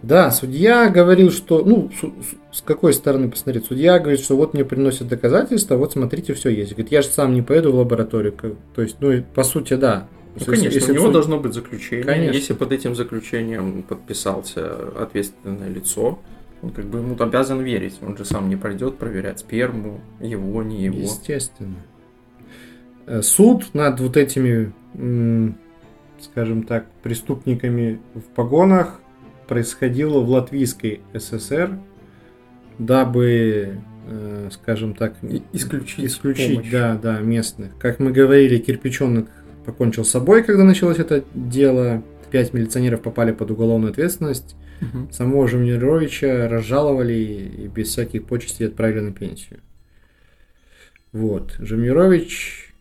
Да, 0.03 0.31
судья 0.33 0.91
говорил, 0.91 1.31
что, 1.31 1.65
ну, 1.65 1.91
с- 1.99 2.59
с 2.59 2.61
какой 2.61 2.93
стороны 2.93 3.31
посмотреть? 3.31 3.67
Судья 3.67 3.99
говорит, 4.01 4.21
что 4.21 4.37
вот 4.37 4.53
мне 4.53 4.65
приносят 4.65 5.07
доказательства, 5.09 5.77
вот 5.77 5.93
смотрите, 5.93 6.35
все 6.35 6.51
есть. 6.51 6.73
Говорит, 6.73 6.91
я 6.93 7.03
же 7.03 7.09
сам 7.09 7.33
не 7.35 7.41
поеду 7.43 7.73
в 7.73 7.77
лабораторию. 7.77 8.33
Как- 8.33 8.53
То 8.75 8.83
есть, 8.83 8.97
ну, 9.01 9.23
по 9.35 9.45
сути, 9.45 9.75
да. 9.75 10.09
Ну, 10.35 10.39
Если- 10.41 10.51
конечно, 10.51 10.75
если 10.75 10.93
у 10.93 10.95
него 10.95 11.05
суд- 11.07 11.13
должно 11.13 11.39
быть 11.41 11.53
заключение. 11.55 12.05
Конечно. 12.05 12.35
Если 12.37 12.53
под 12.55 12.73
этим 12.73 12.95
заключением 12.95 13.83
подписался 13.83 14.89
ответственное 14.99 15.69
лицо, 15.69 16.19
он 16.63 16.71
как 16.71 16.87
бы 16.87 17.01
ему 17.01 17.17
обязан 17.19 17.61
верить. 17.61 17.99
Он 18.03 18.17
же 18.17 18.25
сам 18.25 18.49
не 18.49 18.57
пройдет 18.57 18.97
проверять 18.97 19.41
сперму, 19.41 20.01
его, 20.21 20.63
не 20.63 20.85
его. 20.85 20.99
Естественно. 21.01 21.77
Э, 23.07 23.21
Суд 23.21 23.75
над 23.75 24.01
вот 24.01 24.17
этими, 24.17 24.73
скажем 26.21 26.63
так, 26.63 26.87
преступниками 27.03 28.01
в 28.15 28.23
погонах 28.35 29.01
происходило 29.49 30.21
в 30.21 30.31
Латвийской 30.31 31.01
ССР, 31.13 31.79
дабы, 32.79 33.79
э, 34.09 34.49
скажем 34.53 34.95
так, 34.95 35.15
исключить 35.53 36.05
исключить, 36.07 36.55
помощь. 36.57 36.71
да, 36.71 36.95
да, 37.01 37.19
местных. 37.21 37.77
Как 37.79 37.99
мы 37.99 38.13
говорили, 38.13 38.59
кирпичонок 38.59 39.29
покончил 39.65 40.05
с 40.05 40.11
собой, 40.11 40.43
когда 40.43 40.65
началось 40.65 40.99
это 40.99 41.25
дело. 41.35 42.03
Пять 42.31 42.55
милиционеров 42.55 43.03
попали 43.03 43.33
под 43.33 43.51
уголовную 43.51 43.91
ответственность. 43.91 44.57
Мгм. 44.81 45.13
Самого 45.13 45.47
Жемнировича 45.47 46.49
разжаловали 46.49 47.13
и 47.13 47.69
без 47.69 47.89
всяких 47.89 48.25
почестей 48.25 48.69
отправили 48.69 49.01
на 49.01 49.13
пенсию. 49.13 49.61
Вот. 51.13 51.55
Жемнирович, 51.59 52.73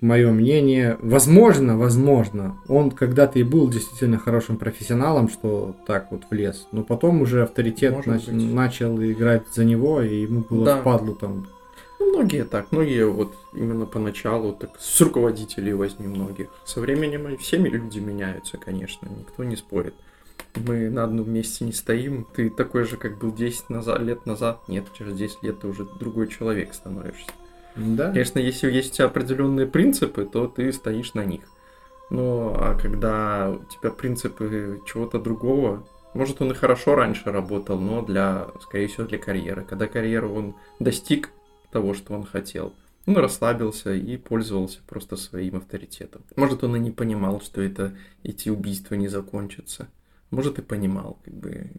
мое 0.00 0.32
мнение, 0.32 0.96
возможно, 1.02 1.76
возможно, 1.76 2.56
он 2.68 2.90
когда-то 2.90 3.38
и 3.38 3.42
был 3.42 3.68
действительно 3.68 4.18
хорошим 4.18 4.56
профессионалом, 4.56 5.28
что 5.28 5.76
так 5.86 6.10
вот 6.10 6.22
влез, 6.30 6.66
но 6.72 6.82
потом 6.82 7.20
уже 7.20 7.42
авторитет 7.42 7.92
нач- 8.06 8.32
начал 8.32 9.00
играть 9.02 9.42
за 9.54 9.64
него, 9.66 10.00
и 10.00 10.22
ему 10.22 10.44
было 10.48 10.64
Да. 10.64 10.80
впадлу 10.80 11.14
там. 11.14 11.46
Ну, 12.00 12.12
Многие 12.14 12.44
так, 12.44 12.72
многие 12.72 13.06
вот 13.06 13.34
именно 13.52 13.86
поначалу, 13.86 14.52
так 14.52 14.70
с 14.78 15.00
руководителей 15.00 15.74
возьми 15.74 16.08
многих. 16.08 16.48
Со 16.64 16.80
временем 16.80 17.28
и 17.28 17.36
все 17.36 17.58
люди 17.58 17.98
меняются, 17.98 18.56
конечно, 18.56 19.06
никто 19.06 19.44
не 19.44 19.56
спорит. 19.56 19.94
Мы 20.56 20.90
на 20.90 21.04
одном 21.04 21.30
месте 21.30 21.64
не 21.64 21.72
стоим, 21.72 22.26
ты 22.34 22.50
такой 22.50 22.84
же, 22.84 22.96
как 22.96 23.18
был 23.18 23.32
10 23.32 23.70
назад, 23.70 24.00
лет 24.00 24.26
назад, 24.26 24.60
нет, 24.66 24.86
через 24.98 25.14
10 25.14 25.42
лет 25.42 25.60
ты 25.60 25.68
уже 25.68 25.84
другой 25.84 26.28
человек 26.28 26.74
становишься. 26.74 27.30
Да? 27.76 28.10
Конечно, 28.10 28.38
если 28.38 28.70
есть 28.70 28.92
у 28.92 28.96
тебя 28.96 29.06
определенные 29.06 29.66
принципы, 29.66 30.24
то 30.24 30.48
ты 30.48 30.72
стоишь 30.72 31.14
на 31.14 31.24
них. 31.24 31.42
Но 32.08 32.56
а 32.58 32.76
когда 32.76 33.50
у 33.50 33.64
тебя 33.66 33.90
принципы 33.90 34.80
чего-то 34.86 35.18
другого, 35.20 35.86
может 36.14 36.42
он 36.42 36.50
и 36.50 36.54
хорошо 36.54 36.96
раньше 36.96 37.30
работал, 37.30 37.78
но 37.78 38.02
для, 38.02 38.48
скорее 38.60 38.88
всего, 38.88 39.06
для 39.06 39.18
карьеры. 39.18 39.64
Когда 39.68 39.86
карьеру 39.86 40.34
он 40.34 40.54
достиг 40.80 41.30
того, 41.70 41.94
что 41.94 42.14
он 42.14 42.24
хотел, 42.24 42.72
он 43.06 43.16
расслабился 43.16 43.94
и 43.94 44.16
пользовался 44.16 44.80
просто 44.86 45.16
своим 45.16 45.56
авторитетом. 45.56 46.22
Может, 46.36 46.64
он 46.64 46.76
и 46.76 46.78
не 46.78 46.90
понимал, 46.90 47.40
что 47.40 47.60
это 47.62 47.94
эти 48.22 48.48
убийства 48.48 48.94
не 48.94 49.08
закончатся. 49.08 49.88
Может, 50.30 50.58
и 50.58 50.62
понимал, 50.62 51.18
как 51.24 51.34
бы 51.34 51.70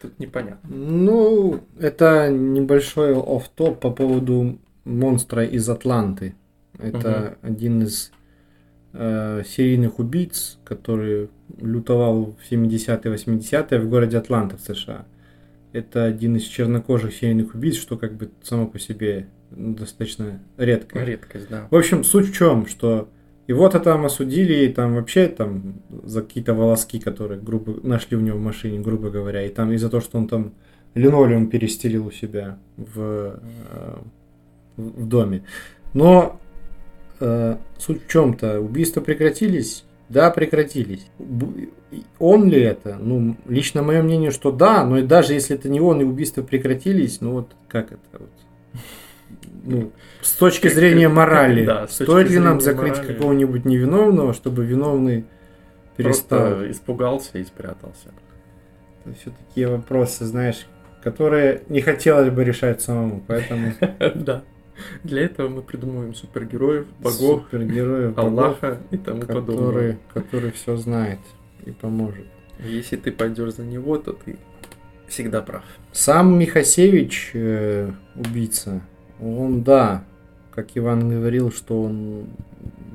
тут 0.00 0.18
непонятно. 0.18 0.68
Ну, 0.68 1.60
это 1.78 2.28
небольшой 2.30 3.14
офф-топ 3.14 3.78
по 3.78 3.90
поводу 3.90 4.58
монстра 4.84 5.44
из 5.44 5.68
Атланты. 5.68 6.34
Это 6.78 7.36
один 7.42 7.82
из 7.82 8.10
э, 8.92 9.42
серийных 9.46 9.98
убийц, 9.98 10.58
который 10.64 11.28
лютовал 11.60 12.34
в 12.34 12.50
70-е, 12.50 13.14
80-е 13.14 13.80
в 13.80 13.88
городе 13.88 14.16
Атланта 14.16 14.56
в 14.56 14.60
США. 14.60 15.04
Это 15.72 16.04
один 16.04 16.36
из 16.36 16.44
чернокожих 16.44 17.14
серийных 17.14 17.54
убийц, 17.54 17.76
что 17.76 17.96
как 17.96 18.14
бы 18.14 18.30
само 18.42 18.66
по 18.66 18.78
себе 18.78 19.28
достаточно 19.50 20.40
редко. 20.56 21.02
Редкость, 21.02 21.48
да. 21.48 21.66
В 21.70 21.76
общем, 21.76 22.04
суть 22.04 22.30
в 22.30 22.34
чем, 22.34 22.66
что 22.66 23.08
его-то 23.46 23.80
там 23.80 24.04
осудили, 24.04 24.66
и 24.66 24.68
там 24.68 24.94
вообще 24.94 25.26
там 25.26 25.82
за 26.04 26.22
какие-то 26.22 26.54
волоски, 26.54 27.00
которые 27.00 27.40
грубо 27.40 27.86
нашли 27.86 28.16
у 28.16 28.20
него 28.20 28.38
в 28.38 28.42
машине, 28.42 28.78
грубо 28.78 29.10
говоря, 29.10 29.44
и 29.44 29.48
там 29.48 29.72
из-за 29.72 29.90
того, 29.90 30.00
что 30.00 30.18
он 30.18 30.28
там 30.28 30.52
линолеум 30.94 31.48
перестелил 31.48 32.06
у 32.06 32.10
себя 32.10 32.58
в, 32.76 33.40
э, 33.66 33.96
в 34.76 35.06
доме. 35.06 35.44
Но 35.94 36.38
э, 37.18 37.56
суть 37.78 38.04
в 38.04 38.08
чем-то, 38.08 38.60
убийства 38.60 39.00
прекратились? 39.00 39.84
Да, 40.08 40.30
прекратились. 40.30 41.06
Он 42.18 42.48
ли 42.48 42.60
это? 42.60 42.98
Ну, 43.00 43.36
лично 43.46 43.82
мое 43.82 44.02
мнение, 44.02 44.30
что 44.30 44.50
да, 44.50 44.84
но 44.84 44.98
и 44.98 45.02
даже 45.02 45.34
если 45.34 45.56
это 45.56 45.68
не 45.68 45.80
он, 45.80 46.00
и 46.00 46.04
убийства 46.04 46.42
прекратились, 46.42 47.20
ну 47.20 47.32
вот 47.32 47.52
как 47.68 47.92
это 47.92 48.00
вот? 48.12 48.30
Ну, 49.62 49.92
с 50.22 50.32
точки 50.32 50.68
зрения 50.68 51.08
морали, 51.20 51.64
Да, 51.64 51.86
стоит 51.88 52.30
ли 52.30 52.38
нам 52.38 52.60
закрыть 52.60 52.96
морали. 52.98 53.12
какого-нибудь 53.14 53.64
невиновного, 53.64 54.32
чтобы 54.34 54.64
виновный 54.64 55.24
перестал? 55.96 56.40
Просто 56.40 56.70
испугался 56.70 57.38
и 57.38 57.44
спрятался. 57.44 58.08
Все 59.20 59.30
такие 59.30 59.66
вопросы, 59.68 60.24
знаешь, 60.24 60.66
которые 61.02 61.62
не 61.68 61.80
хотелось 61.80 62.30
бы 62.30 62.44
решать 62.44 62.80
самому, 62.82 63.22
поэтому 63.26 63.72
Да. 64.14 64.42
Для 65.04 65.22
этого 65.22 65.48
мы 65.48 65.60
придумываем 65.62 66.14
супергероев, 66.14 66.86
богов, 67.00 67.42
супергероев, 67.44 68.16
Аллаха 68.16 68.78
и 68.90 68.96
тому 68.96 69.22
подобное. 69.22 69.98
который 70.14 70.52
все 70.52 70.76
знает 70.76 71.18
и 71.66 71.70
поможет. 71.70 72.24
Если 72.64 72.96
ты 72.96 73.12
пойдешь 73.12 73.54
за 73.54 73.62
него, 73.62 73.98
то 73.98 74.12
ты 74.12 74.38
всегда 75.06 75.42
прав. 75.42 75.64
Сам 75.92 76.38
Михасевич, 76.38 77.32
э, 77.34 77.90
убийца, 78.14 78.80
он, 79.22 79.62
да, 79.62 80.04
как 80.52 80.68
Иван 80.74 81.08
говорил, 81.08 81.52
что 81.52 81.82
он 81.82 82.26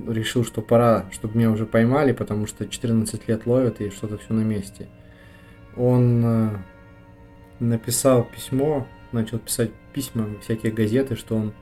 решил, 0.07 0.43
что 0.43 0.61
пора, 0.61 1.05
чтобы 1.11 1.37
меня 1.37 1.51
уже 1.51 1.65
поймали, 1.65 2.11
потому 2.11 2.47
что 2.47 2.67
14 2.67 3.27
лет 3.27 3.45
ловят 3.45 3.81
и 3.81 3.89
что-то 3.89 4.17
все 4.17 4.33
на 4.33 4.41
месте. 4.41 4.87
Он 5.75 6.23
э, 6.25 6.49
написал 7.59 8.23
письмо, 8.23 8.87
начал 9.11 9.39
писать 9.39 9.71
письма 9.93 10.23
в 10.23 10.41
всякие 10.41 10.71
газеты, 10.71 11.15
что 11.15 11.35
он 11.35 11.53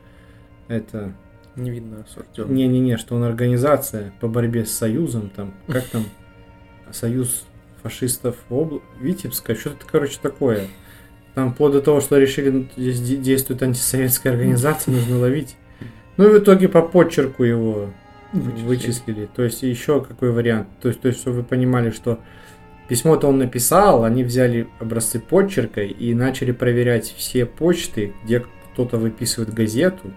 это 0.68 1.14
Не 1.56 1.70
видно 1.70 2.02
осужден. 2.02 2.54
не-не-не, 2.54 2.98
что 2.98 3.16
он 3.16 3.24
организация 3.24 4.14
по 4.20 4.28
борьбе 4.28 4.66
с 4.66 4.72
Союзом, 4.72 5.30
там, 5.30 5.54
как 5.68 5.86
там, 5.88 6.06
Союз 6.92 7.46
фашистов 7.82 8.38
Обл... 8.50 8.82
Витебска, 9.00 9.56
что-то, 9.56 9.86
короче, 9.86 10.20
такое. 10.22 10.68
Там 11.36 11.54
вплоть 11.54 11.74
до 11.74 11.82
того, 11.82 12.00
что 12.00 12.18
решили, 12.18 12.50
ну, 12.50 12.68
здесь 12.78 13.02
де- 13.02 13.18
действует 13.18 13.64
антисоветская 13.64 14.34
организация, 14.34 14.94
нужно 14.94 15.18
ловить. 15.18 15.56
Ну 16.18 16.28
и 16.28 16.40
в 16.40 16.44
итоге 16.44 16.70
по 16.70 16.82
подчерку 16.82 17.44
его 17.44 17.90
вычислили. 18.34 18.68
вычислили. 18.68 19.30
То 19.36 19.44
есть 19.44 19.64
еще 19.64 20.02
какой 20.02 20.32
вариант? 20.32 20.68
То 20.82 20.90
есть, 20.90 21.02
то 21.02 21.08
есть, 21.08 21.20
чтобы 21.22 21.38
вы 21.38 21.44
понимали, 21.44 21.90
что 21.90 22.20
письмо-то 22.88 23.28
он 23.28 23.40
написал, 23.40 24.04
они 24.04 24.24
взяли 24.24 24.68
образцы 24.80 25.20
почерка 25.20 25.82
и 25.82 26.14
начали 26.14 26.52
проверять 26.52 27.14
все 27.18 27.46
почты, 27.46 28.14
где 28.24 28.44
кто-то 28.74 28.98
выписывает 28.98 29.54
газету, 29.54 30.12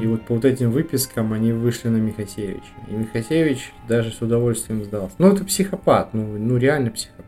и 0.00 0.06
вот 0.06 0.22
по 0.22 0.34
вот 0.34 0.44
этим 0.44 0.70
выпискам 0.70 1.32
они 1.32 1.52
вышли 1.52 1.88
на 1.88 1.98
Михасевича. 1.98 2.62
И 2.88 2.94
Михасевич 2.94 3.72
даже 3.88 4.10
с 4.10 4.20
удовольствием 4.20 4.84
сдался. 4.84 5.14
Ну, 5.18 5.32
это 5.32 5.44
психопат, 5.44 6.14
ну, 6.14 6.36
ну 6.36 6.56
реально 6.56 6.90
психопат. 6.90 7.26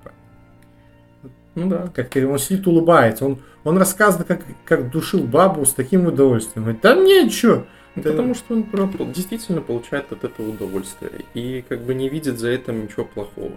Ну 1.55 1.69
да, 1.69 1.89
как 1.95 2.15
он 2.17 2.39
сидит, 2.39 2.67
улыбается. 2.67 3.25
Он, 3.25 3.39
он 3.65 3.79
рассказывает, 3.79 4.29
как, 4.29 4.43
как 4.65 4.91
душил 4.91 5.25
бабу 5.25 5.65
с 5.65 5.73
таким 5.73 6.07
удовольствием. 6.07 6.65
Говорит, 6.65 6.83
да 6.83 6.95
мне 6.95 7.29
что? 7.29 7.67
Ну, 7.97 8.03
потому 8.03 8.35
что 8.35 8.55
он 8.55 9.13
действительно 9.13 9.61
получает 9.61 10.13
от 10.13 10.25
этого 10.25 10.51
удовольствие. 10.51 11.11
И 11.35 11.65
как 11.69 11.81
бы 11.83 11.95
не 11.95 12.09
видит 12.09 12.39
за 12.39 12.51
это 12.51 12.73
ничего 12.73 13.05
плохого. 13.05 13.53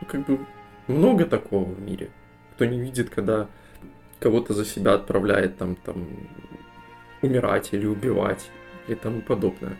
Ну, 0.00 0.06
как 0.06 0.26
бы 0.26 0.38
много 0.86 1.26
такого 1.26 1.64
в 1.64 1.80
мире. 1.80 2.10
Кто 2.54 2.64
не 2.64 2.80
видит, 2.80 3.10
когда 3.10 3.48
кого-то 4.20 4.54
за 4.54 4.64
себя 4.64 4.94
отправляет 4.94 5.58
там, 5.58 5.76
там 5.76 6.06
умирать 7.20 7.70
или 7.72 7.86
убивать 7.86 8.48
и 8.88 8.94
тому 8.94 9.20
подобное. 9.20 9.76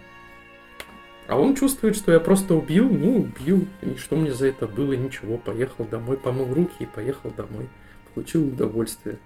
А 1.27 1.39
он 1.39 1.55
чувствует, 1.57 1.97
что 1.97 2.13
я 2.13 2.21
просто 2.21 2.55
убил, 2.55 2.89
ну 2.89 3.17
убил, 3.17 3.67
и 3.81 3.97
что 3.97 4.17
мне 4.17 4.33
за 4.33 4.49
это 4.49 4.67
было, 4.67 4.93
ничего, 4.93 5.39
поехал 5.39 5.85
домой, 5.85 6.19
помыл 6.19 6.53
руки 6.53 6.75
и 6.81 6.87
поехал 6.87 7.31
домой, 7.31 7.69
получил 8.15 8.47
удовольствие. 8.47 9.19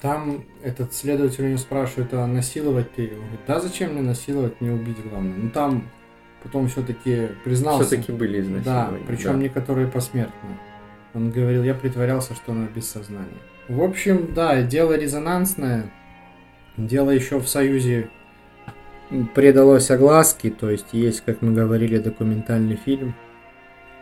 Там 0.00 0.44
этот 0.62 0.92
следователь 0.92 1.44
у 1.44 1.48
него 1.48 1.58
спрашивает, 1.58 2.14
а 2.14 2.26
насиловать 2.26 2.92
ты? 2.94 3.10
Он 3.12 3.20
говорит, 3.20 3.40
да 3.46 3.60
зачем 3.60 3.92
мне 3.92 4.02
насиловать, 4.02 4.60
не 4.60 4.70
убить 4.70 4.98
главное. 5.08 5.36
Ну 5.36 5.50
там 5.50 5.88
потом 6.42 6.68
все-таки 6.68 7.28
признался. 7.44 7.86
Все-таки 7.86 8.12
были 8.12 8.40
изнасилования. 8.40 8.98
Да, 8.98 9.04
причем 9.06 9.32
да. 9.32 9.38
некоторые 9.38 9.88
посмертно. 9.88 10.58
Он 11.14 11.30
говорил, 11.30 11.64
я 11.64 11.74
притворялся, 11.74 12.34
что 12.34 12.52
она 12.52 12.66
без 12.66 12.88
сознания. 12.88 13.38
В 13.68 13.82
общем, 13.82 14.32
да, 14.34 14.62
дело 14.62 14.96
резонансное. 14.96 15.92
Дело 16.76 17.10
еще 17.10 17.40
в 17.40 17.48
Союзе 17.48 18.08
предалось 19.34 19.90
огласке, 19.90 20.50
то 20.50 20.70
есть 20.70 20.88
есть, 20.92 21.22
как 21.22 21.42
мы 21.42 21.52
говорили, 21.52 21.98
документальный 21.98 22.76
фильм. 22.76 23.14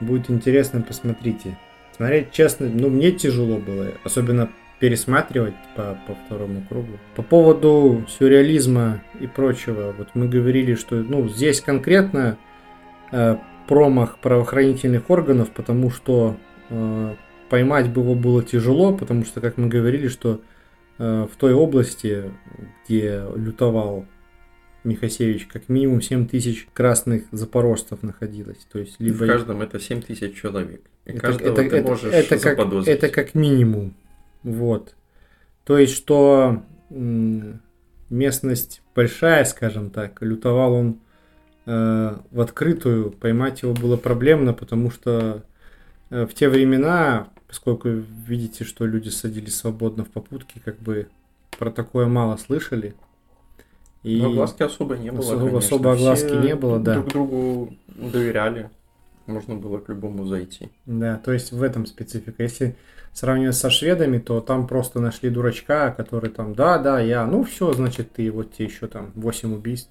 Будет 0.00 0.30
интересно, 0.30 0.82
посмотрите. 0.82 1.58
Смотреть, 1.96 2.30
честно, 2.30 2.68
ну 2.68 2.90
мне 2.90 3.12
тяжело 3.12 3.56
было, 3.56 3.92
особенно 4.04 4.50
пересматривать 4.78 5.54
по, 5.74 5.98
по 6.06 6.14
второму 6.14 6.62
кругу. 6.68 6.98
По 7.14 7.22
поводу 7.22 8.04
сюрреализма 8.08 9.02
и 9.20 9.26
прочего, 9.26 9.94
вот 9.96 10.08
мы 10.14 10.28
говорили, 10.28 10.74
что 10.74 10.96
ну, 10.96 11.28
здесь 11.28 11.62
конкретно 11.62 12.36
э, 13.10 13.36
промах 13.66 14.18
правоохранительных 14.18 15.08
органов, 15.10 15.50
потому 15.50 15.90
что 15.90 16.36
э, 16.70 17.14
поймать 17.48 17.86
его 17.86 18.14
было 18.14 18.42
тяжело, 18.42 18.94
потому 18.94 19.24
что, 19.24 19.40
как 19.40 19.56
мы 19.56 19.68
говорили, 19.68 20.08
что 20.08 20.40
э, 20.98 21.26
в 21.30 21.36
той 21.36 21.54
области, 21.54 22.32
где 22.84 23.22
лютовал 23.34 24.06
Михасевич, 24.86 25.46
как 25.46 25.68
минимум 25.68 26.00
7 26.00 26.26
тысяч 26.26 26.66
красных 26.72 27.24
запорожцев 27.32 28.02
находилось. 28.02 28.66
То 28.72 28.78
есть, 28.78 28.98
либо... 28.98 29.24
В 29.24 29.26
каждом 29.26 29.60
это 29.62 29.78
7 29.78 30.02
тысяч 30.02 30.40
человек. 30.40 30.82
И 31.04 31.10
это, 31.10 31.20
каждого 31.20 31.52
это, 31.52 31.56
ты 31.68 31.76
это, 31.76 31.88
можешь 31.88 32.12
это, 32.12 32.38
как, 32.38 32.58
это 32.86 33.08
как 33.08 33.34
минимум. 33.34 33.94
Вот. 34.42 34.94
То 35.64 35.76
есть, 35.78 35.94
что 35.94 36.62
местность 36.88 38.82
большая, 38.94 39.44
скажем 39.44 39.90
так, 39.90 40.22
лютовал 40.22 40.72
он 40.72 41.00
э, 41.66 42.16
в 42.30 42.40
открытую, 42.40 43.10
поймать 43.10 43.62
его 43.62 43.74
было 43.74 43.96
проблемно, 43.96 44.52
потому 44.54 44.90
что 44.90 45.42
э, 46.10 46.24
в 46.24 46.32
те 46.32 46.48
времена 46.48 47.28
поскольку 47.46 47.88
видите, 47.88 48.64
что 48.64 48.86
люди 48.86 49.08
садились 49.08 49.56
свободно 49.56 50.04
в 50.04 50.10
попутке, 50.10 50.60
как 50.64 50.78
бы 50.78 51.08
про 51.58 51.70
такое 51.70 52.06
мало 52.06 52.36
слышали. 52.36 52.94
И 54.06 54.22
Но 54.22 54.28
огласки 54.28 54.62
особо 54.62 54.96
не 54.96 55.10
было. 55.10 55.18
Особо, 55.18 55.58
особо 55.58 55.92
огласки 55.94 56.28
Все 56.28 56.38
не 56.38 56.54
было, 56.54 56.78
да. 56.78 56.94
Друг 56.94 57.08
другу 57.08 57.74
доверяли. 57.88 58.70
Можно 59.26 59.56
было 59.56 59.78
к 59.78 59.88
любому 59.88 60.24
зайти. 60.26 60.70
Да, 60.86 61.16
то 61.16 61.32
есть 61.32 61.50
в 61.50 61.60
этом 61.60 61.86
специфика. 61.86 62.40
Если 62.40 62.76
сравнивать 63.12 63.56
со 63.56 63.68
шведами, 63.68 64.20
то 64.20 64.40
там 64.40 64.68
просто 64.68 65.00
нашли 65.00 65.28
дурачка, 65.28 65.90
который 65.90 66.30
там, 66.30 66.54
да, 66.54 66.78
да, 66.78 67.00
я, 67.00 67.26
ну 67.26 67.42
все, 67.42 67.72
значит, 67.72 68.12
ты, 68.12 68.30
вот 68.30 68.52
тебе 68.52 68.68
еще 68.68 68.86
там 68.86 69.10
8 69.16 69.52
убийств. 69.52 69.90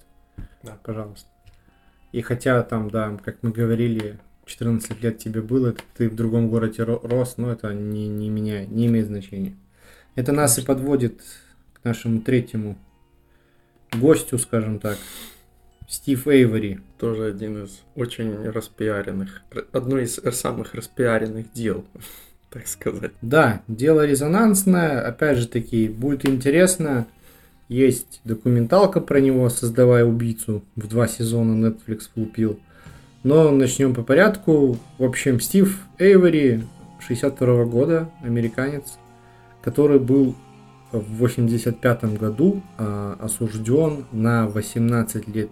Да. 0.62 0.78
Пожалуйста. 0.82 1.28
И 2.12 2.22
хотя 2.22 2.62
там, 2.62 2.90
да, 2.90 3.18
как 3.22 3.36
мы 3.42 3.50
говорили, 3.50 4.18
14 4.46 5.02
лет 5.02 5.18
тебе 5.18 5.42
было, 5.42 5.74
ты 5.94 6.08
в 6.08 6.14
другом 6.14 6.48
городе 6.48 6.84
рос, 6.84 7.34
но 7.36 7.52
это 7.52 7.74
не, 7.74 8.08
не, 8.08 8.30
меня, 8.30 8.64
не 8.64 8.86
имеет 8.86 9.08
значения. 9.08 9.54
Это 10.14 10.32
нас 10.32 10.58
и 10.58 10.62
подводит 10.62 11.20
к 11.74 11.84
нашему 11.84 12.22
третьему 12.22 12.78
гостю, 14.00 14.38
скажем 14.38 14.78
так, 14.78 14.98
Стив 15.88 16.26
Эйвори. 16.26 16.80
Тоже 16.98 17.26
один 17.26 17.64
из 17.64 17.82
очень 17.94 18.48
распиаренных, 18.48 19.42
одно 19.72 19.98
из 19.98 20.14
самых 20.14 20.74
распиаренных 20.74 21.52
дел, 21.52 21.84
так 22.50 22.66
сказать. 22.66 23.12
Да, 23.22 23.62
дело 23.68 24.04
резонансное, 24.04 25.06
опять 25.06 25.38
же 25.38 25.46
таки, 25.48 25.88
будет 25.88 26.26
интересно. 26.26 27.06
Есть 27.68 28.20
документалка 28.24 29.00
про 29.00 29.20
него 29.20 29.48
«Создавая 29.48 30.04
убийцу». 30.04 30.62
В 30.76 30.86
два 30.86 31.08
сезона 31.08 31.66
Netflix 31.66 32.02
влупил. 32.14 32.60
Но 33.24 33.50
начнем 33.50 33.92
по 33.92 34.04
порядку. 34.04 34.78
В 34.98 35.04
общем, 35.04 35.40
Стив 35.40 35.80
Эйвори, 35.98 36.62
62 37.00 37.64
года, 37.64 38.08
американец, 38.22 38.84
который 39.62 39.98
был 39.98 40.36
в 40.92 41.18
85 41.18 42.18
году 42.18 42.62
а, 42.78 43.16
осужден 43.20 44.04
на 44.12 44.46
18 44.46 45.28
лет. 45.28 45.50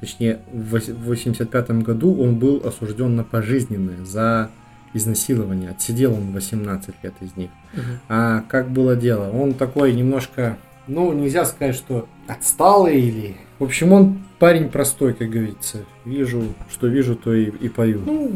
Точнее, 0.00 0.40
в 0.52 0.78
85 1.06 1.70
году 1.82 2.16
он 2.20 2.38
был 2.38 2.62
осужден 2.64 3.16
на 3.16 3.24
пожизненное 3.24 4.04
за 4.04 4.50
изнасилование. 4.94 5.70
Отсидел 5.70 6.14
он 6.14 6.32
18 6.32 6.94
лет 7.02 7.14
из 7.20 7.36
них. 7.36 7.50
Угу. 7.74 7.82
А 8.08 8.44
как 8.48 8.70
было 8.70 8.96
дело? 8.96 9.30
Он 9.30 9.54
такой 9.54 9.92
немножко, 9.92 10.56
ну, 10.86 11.12
нельзя 11.12 11.44
сказать, 11.44 11.74
что 11.74 12.08
отсталый 12.26 13.00
или... 13.00 13.36
В 13.58 13.64
общем, 13.64 13.92
он 13.92 14.20
парень 14.38 14.68
простой, 14.68 15.14
как 15.14 15.30
говорится. 15.30 15.78
Вижу, 16.04 16.44
что 16.70 16.86
вижу, 16.86 17.16
то 17.16 17.34
и, 17.34 17.46
и 17.46 17.68
пою. 17.68 18.00
Ну, 18.06 18.32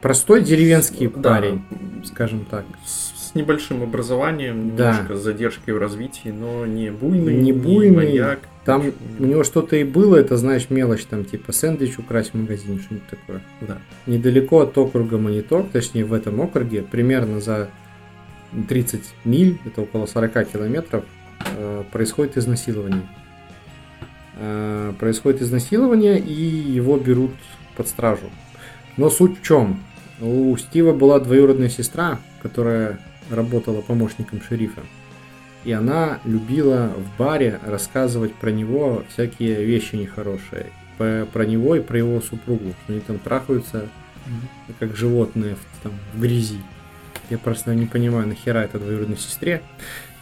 простой 0.00 0.42
деревенский 0.42 1.06
да, 1.08 1.30
парень, 1.30 1.62
скажем 2.04 2.44
так. 2.44 2.64
С 2.84 3.15
небольшим 3.36 3.82
образованием, 3.82 4.68
немножко 4.68 5.08
да. 5.10 5.16
с 5.16 5.22
задержкой 5.22 5.74
в 5.74 5.78
развитии, 5.78 6.28
но 6.28 6.66
не 6.66 6.90
буйный, 6.90 7.34
не, 7.34 7.52
буйный, 7.52 7.90
не 7.90 7.96
маньяк. 7.96 8.40
Там 8.64 8.80
ничего. 8.86 8.96
у 9.20 9.24
него 9.24 9.44
что-то 9.44 9.76
и 9.76 9.84
было, 9.84 10.16
это, 10.16 10.36
знаешь, 10.36 10.70
мелочь, 10.70 11.04
там, 11.04 11.24
типа, 11.24 11.52
сэндвич 11.52 11.98
украсть 11.98 12.32
в 12.32 12.34
магазине, 12.34 12.80
что-нибудь 12.80 13.08
такое. 13.08 13.40
Да. 13.60 13.78
Недалеко 14.06 14.60
от 14.60 14.76
округа 14.76 15.18
Монитор, 15.18 15.66
точнее, 15.72 16.04
в 16.04 16.12
этом 16.12 16.40
округе, 16.40 16.82
примерно 16.82 17.40
за 17.40 17.68
30 18.68 19.02
миль, 19.24 19.58
это 19.64 19.82
около 19.82 20.06
40 20.06 20.44
километров, 20.50 21.04
э, 21.56 21.84
происходит 21.92 22.36
изнасилование. 22.36 23.02
Э, 24.38 24.92
происходит 24.98 25.42
изнасилование, 25.42 26.18
и 26.18 26.32
его 26.32 26.96
берут 26.98 27.32
под 27.76 27.88
стражу. 27.88 28.30
Но 28.96 29.10
суть 29.10 29.38
в 29.38 29.42
чем? 29.42 29.80
У 30.20 30.56
Стива 30.56 30.92
была 30.92 31.20
двоюродная 31.20 31.68
сестра, 31.68 32.18
которая 32.42 32.98
работала 33.30 33.80
помощником 33.80 34.40
шерифа. 34.42 34.82
И 35.64 35.72
она 35.72 36.20
любила 36.24 36.92
в 36.96 37.18
баре 37.18 37.60
рассказывать 37.64 38.34
про 38.34 38.50
него 38.50 39.04
всякие 39.12 39.64
вещи 39.64 39.96
нехорошие. 39.96 40.66
Про, 40.96 41.44
него 41.44 41.76
и 41.76 41.80
про 41.80 41.98
его 41.98 42.20
супругу. 42.20 42.74
Они 42.88 43.00
там 43.00 43.18
трахаются, 43.18 43.88
как 44.78 44.96
животные 44.96 45.56
в, 45.56 45.82
там, 45.82 45.92
в 46.14 46.20
грязи. 46.20 46.60
Я 47.28 47.38
просто 47.38 47.74
не 47.74 47.86
понимаю, 47.86 48.28
нахера 48.28 48.60
это 48.60 48.78
двоюродной 48.78 49.16
сестре. 49.16 49.62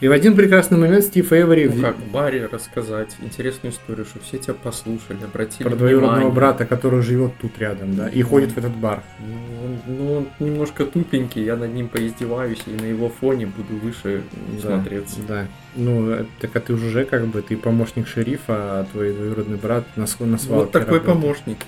И 0.00 0.08
в 0.08 0.12
один 0.12 0.34
прекрасный 0.36 0.78
момент 0.78 1.04
Стив 1.04 1.32
Эйвори... 1.32 1.68
Ну 1.68 1.80
как, 1.80 1.96
баре 2.12 2.46
рассказать 2.46 3.16
интересную 3.20 3.72
историю, 3.72 4.04
чтобы 4.04 4.24
все 4.24 4.38
тебя 4.38 4.54
послушали, 4.54 5.18
обратили 5.24 5.68
Про 5.68 5.76
двоюродного 5.76 6.30
брата, 6.30 6.66
который 6.66 7.02
живет 7.02 7.32
тут 7.40 7.58
рядом, 7.58 7.94
да, 7.94 8.08
и 8.08 8.22
ну, 8.22 8.28
ходит 8.28 8.52
в 8.52 8.58
этот 8.58 8.72
бар. 8.76 9.02
Ну 9.20 9.54
он, 9.64 9.78
ну, 9.86 10.12
он 10.16 10.28
немножко 10.40 10.84
тупенький, 10.84 11.44
я 11.44 11.56
над 11.56 11.72
ним 11.72 11.88
поиздеваюсь, 11.88 12.62
и 12.66 12.70
на 12.70 12.86
его 12.86 13.08
фоне 13.08 13.46
буду 13.46 13.76
выше 13.80 14.22
да, 14.62 14.68
смотреться. 14.68 15.20
Да, 15.26 15.46
ну, 15.76 16.10
э, 16.10 16.24
так 16.40 16.54
а 16.56 16.60
ты 16.60 16.74
уже 16.74 17.04
как 17.04 17.26
бы, 17.26 17.42
ты 17.42 17.56
помощник 17.56 18.06
шерифа, 18.06 18.80
а 18.80 18.86
твой 18.90 19.12
двоюродный 19.12 19.56
брат 19.56 19.84
на, 19.96 20.02
на 20.02 20.38
свалке 20.38 20.44
Вот 20.48 20.72
такой 20.72 20.98
работает. 20.98 21.04
помощник. 21.04 21.58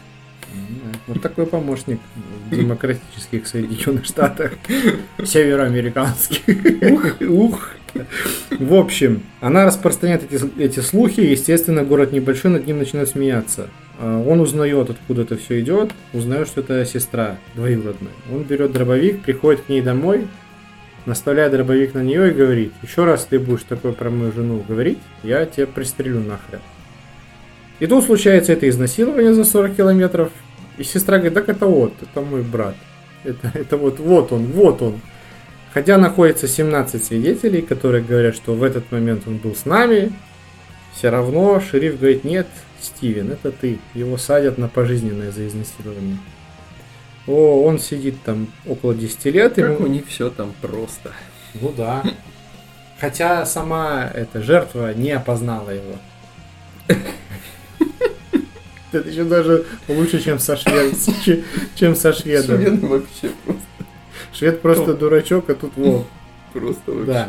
Вот 1.06 1.22
такой 1.22 1.46
помощник 1.46 2.00
в 2.50 2.56
демократических 2.56 3.46
Соединенных 3.46 4.04
Штатах. 4.04 4.52
Североамериканских. 5.24 6.42
Ух, 6.90 7.20
ух. 7.20 7.70
В 8.50 8.74
общем, 8.74 9.22
она 9.40 9.66
распространяет 9.66 10.32
эти, 10.32 10.60
эти 10.60 10.80
слухи, 10.80 11.20
естественно, 11.20 11.84
город 11.84 12.12
небольшой, 12.12 12.50
над 12.50 12.66
ним 12.66 12.78
начинает 12.78 13.08
смеяться. 13.08 13.68
А, 13.98 14.22
Он 14.22 14.40
узнает, 14.40 14.90
откуда 14.90 15.22
это 15.22 15.36
все 15.36 15.60
идет, 15.60 15.92
узнает, 16.12 16.48
что 16.48 16.60
это 16.60 16.84
сестра 16.84 17.38
двоюродная. 17.54 18.12
Он 18.32 18.42
берет 18.42 18.72
дробовик, 18.72 19.22
приходит 19.22 19.62
к 19.62 19.68
ней 19.68 19.82
домой, 19.82 20.26
наставляет 21.06 21.52
дробовик 21.52 21.94
на 21.94 22.02
нее 22.02 22.30
и 22.30 22.34
говорит, 22.34 22.72
еще 22.82 23.04
раз 23.04 23.24
ты 23.24 23.38
будешь 23.38 23.62
такое 23.62 23.92
про 23.92 24.10
мою 24.10 24.32
жену 24.32 24.64
говорить, 24.66 24.98
я 25.22 25.46
тебя 25.46 25.66
пристрелю 25.66 26.20
нахрен. 26.20 26.60
И 27.78 27.86
тут 27.86 28.04
случается 28.04 28.52
это 28.52 28.68
изнасилование 28.68 29.34
за 29.34 29.44
40 29.44 29.76
километров, 29.76 30.30
и 30.78 30.84
сестра 30.84 31.16
говорит, 31.18 31.34
так 31.34 31.48
это 31.48 31.66
вот, 31.66 31.92
это 32.02 32.20
мой 32.20 32.42
брат. 32.42 32.74
Это, 33.24 33.50
это 33.54 33.76
вот, 33.76 33.98
вот 33.98 34.32
он, 34.32 34.46
вот 34.46 34.82
он. 34.82 35.00
Хотя 35.76 35.98
находится 35.98 36.48
17 36.48 37.04
свидетелей, 37.04 37.60
которые 37.60 38.02
говорят, 38.02 38.34
что 38.34 38.54
в 38.54 38.62
этот 38.62 38.90
момент 38.90 39.24
он 39.26 39.36
был 39.36 39.54
с 39.54 39.66
нами, 39.66 40.10
все 40.94 41.10
равно 41.10 41.60
шериф 41.60 41.98
говорит, 42.00 42.24
нет, 42.24 42.46
Стивен, 42.80 43.30
это 43.30 43.52
ты. 43.52 43.78
Его 43.92 44.16
садят 44.16 44.56
на 44.56 44.68
пожизненное 44.68 45.30
за 45.32 45.46
изнасилование. 45.46 46.16
О, 47.26 47.62
он 47.62 47.78
сидит 47.78 48.14
там 48.24 48.46
около 48.66 48.94
10 48.94 49.26
лет. 49.26 49.56
Как 49.56 49.64
ему- 49.78 49.84
у 49.84 49.86
них 49.86 50.06
все 50.08 50.30
там 50.30 50.54
просто. 50.62 51.12
Ну 51.60 51.70
да. 51.76 52.02
Хотя 52.98 53.44
сама 53.44 54.10
эта 54.14 54.40
жертва 54.42 54.94
не 54.94 55.10
опознала 55.10 55.68
его. 55.68 55.96
Это 58.92 59.06
еще 59.10 59.24
даже 59.24 59.66
лучше, 59.88 60.22
чем 60.24 60.38
со 60.38 60.56
швед, 60.56 60.94
ч- 61.22 61.44
чем 61.74 61.94
со 61.94 62.14
шведом. 62.14 62.56
Швед 62.62 62.80
вообще 62.80 63.28
просто, 63.44 63.62
Швед 64.36 64.60
просто 64.60 64.94
дурачок, 64.94 65.48
а 65.50 65.54
тут 65.54 65.72
вот. 65.76 66.06
просто 66.52 66.92
вообще. 66.92 67.06
Да. 67.06 67.28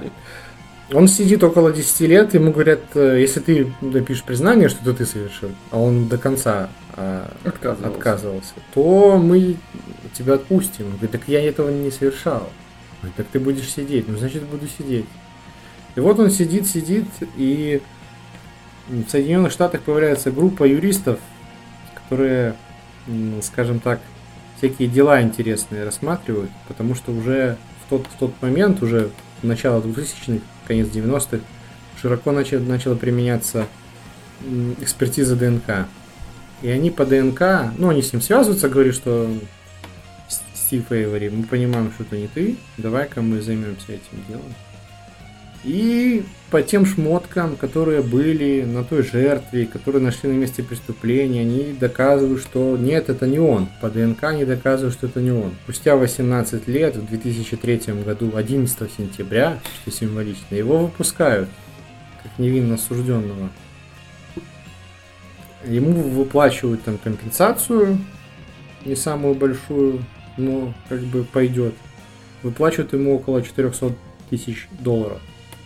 Он 0.93 1.07
сидит 1.07 1.43
около 1.43 1.71
10 1.73 1.99
лет, 2.01 2.33
ему 2.33 2.51
говорят, 2.51 2.79
э, 2.95 3.19
если 3.19 3.41
ты 3.41 3.73
напишешь 3.81 4.23
признание, 4.23 4.69
что 4.69 4.81
это 4.81 4.93
ты 4.93 5.05
совершил, 5.05 5.49
а 5.71 5.79
он 5.79 6.07
до 6.07 6.17
конца 6.17 6.69
а, 6.93 7.29
Отказывался. 7.43 7.87
отказывался, 7.87 8.53
то 8.73 9.17
мы 9.17 9.57
тебя 10.13 10.35
отпустим. 10.35 10.85
Он 10.85 10.91
говорит, 10.93 11.11
так 11.11 11.21
я 11.27 11.41
этого 11.47 11.69
не 11.69 11.91
совершал. 11.91 12.41
Он 12.41 13.09
говорит, 13.09 13.15
так 13.17 13.27
ты 13.27 13.39
будешь 13.39 13.69
сидеть. 13.69 14.07
Ну, 14.07 14.17
значит, 14.17 14.43
буду 14.43 14.67
сидеть. 14.67 15.05
И 15.95 15.99
вот 15.99 16.19
он 16.19 16.29
сидит, 16.29 16.67
сидит, 16.67 17.05
и 17.35 17.81
в 18.87 19.09
Соединенных 19.09 19.51
Штатах 19.51 19.81
появляется 19.81 20.31
группа 20.31 20.63
юристов, 20.63 21.19
которые, 21.95 22.55
скажем 23.41 23.79
так, 23.79 23.99
всякие 24.57 24.87
дела 24.87 25.21
интересные 25.21 25.83
рассматривают, 25.83 26.51
потому 26.67 26.95
что 26.95 27.11
уже 27.11 27.57
в 27.85 27.89
тот, 27.89 28.07
в 28.07 28.17
тот 28.17 28.33
момент, 28.41 28.81
уже 28.81 29.09
начало 29.43 29.81
2000-х, 29.81 30.41
конец 30.67 30.87
90-х, 30.87 31.39
широко 32.01 32.31
начал, 32.31 32.59
начала 32.59 32.95
применяться 32.95 33.67
экспертиза 34.81 35.35
ДНК. 35.35 35.87
И 36.61 36.69
они 36.69 36.89
по 36.89 37.05
ДНК, 37.05 37.71
ну, 37.77 37.89
они 37.89 38.01
с 38.01 38.13
ним 38.13 38.21
связываются, 38.21 38.69
говорят, 38.69 38.95
что 38.95 39.29
Стив 40.55 40.91
Эйвори, 40.91 41.29
мы 41.29 41.43
понимаем, 41.43 41.91
что 41.93 42.03
это 42.03 42.17
не 42.17 42.27
ты, 42.27 42.57
давай-ка 42.77 43.21
мы 43.21 43.41
займемся 43.41 43.85
этим 43.87 44.23
делом. 44.27 44.53
И 45.67 46.23
по 46.49 46.61
тем 46.61 46.85
шмоткам, 46.85 47.57
которые 47.57 48.01
были 48.01 48.63
на 48.63 48.85
той 48.85 49.03
жертве, 49.03 49.65
которые 49.65 50.01
нашли 50.01 50.29
на 50.29 50.33
месте 50.33 50.63
преступления, 50.63 51.41
они 51.41 51.75
доказывают, 51.77 52.41
что 52.41 52.77
нет, 52.77 53.09
это 53.09 53.27
не 53.27 53.37
он. 53.37 53.67
По 53.81 53.89
ДНК 53.89 54.23
они 54.23 54.45
доказывают, 54.45 54.93
что 54.95 55.07
это 55.07 55.19
не 55.19 55.31
он. 55.31 55.51
Спустя 55.65 55.97
18 55.97 56.69
лет, 56.69 56.95
в 56.95 57.05
2003 57.09 58.01
году, 58.05 58.31
11 58.33 58.89
сентября, 58.97 59.59
что 59.81 59.91
символично, 59.91 60.55
его 60.55 60.77
выпускают 60.77 61.49
как 62.23 62.39
невинно 62.39 62.75
осужденного. 62.75 63.49
Ему 65.65 65.91
выплачивают 65.91 66.83
там 66.83 66.97
компенсацию, 66.97 67.97
не 68.85 68.95
самую 68.95 69.35
большую, 69.35 70.05
но 70.37 70.73
как 70.87 71.01
бы 71.01 71.25
пойдет. 71.25 71.73
Выплачивают 72.41 72.93
ему 72.93 73.17
около 73.17 73.41
400 73.41 73.93
тысяч 74.29 74.69
долларов. 74.79 75.19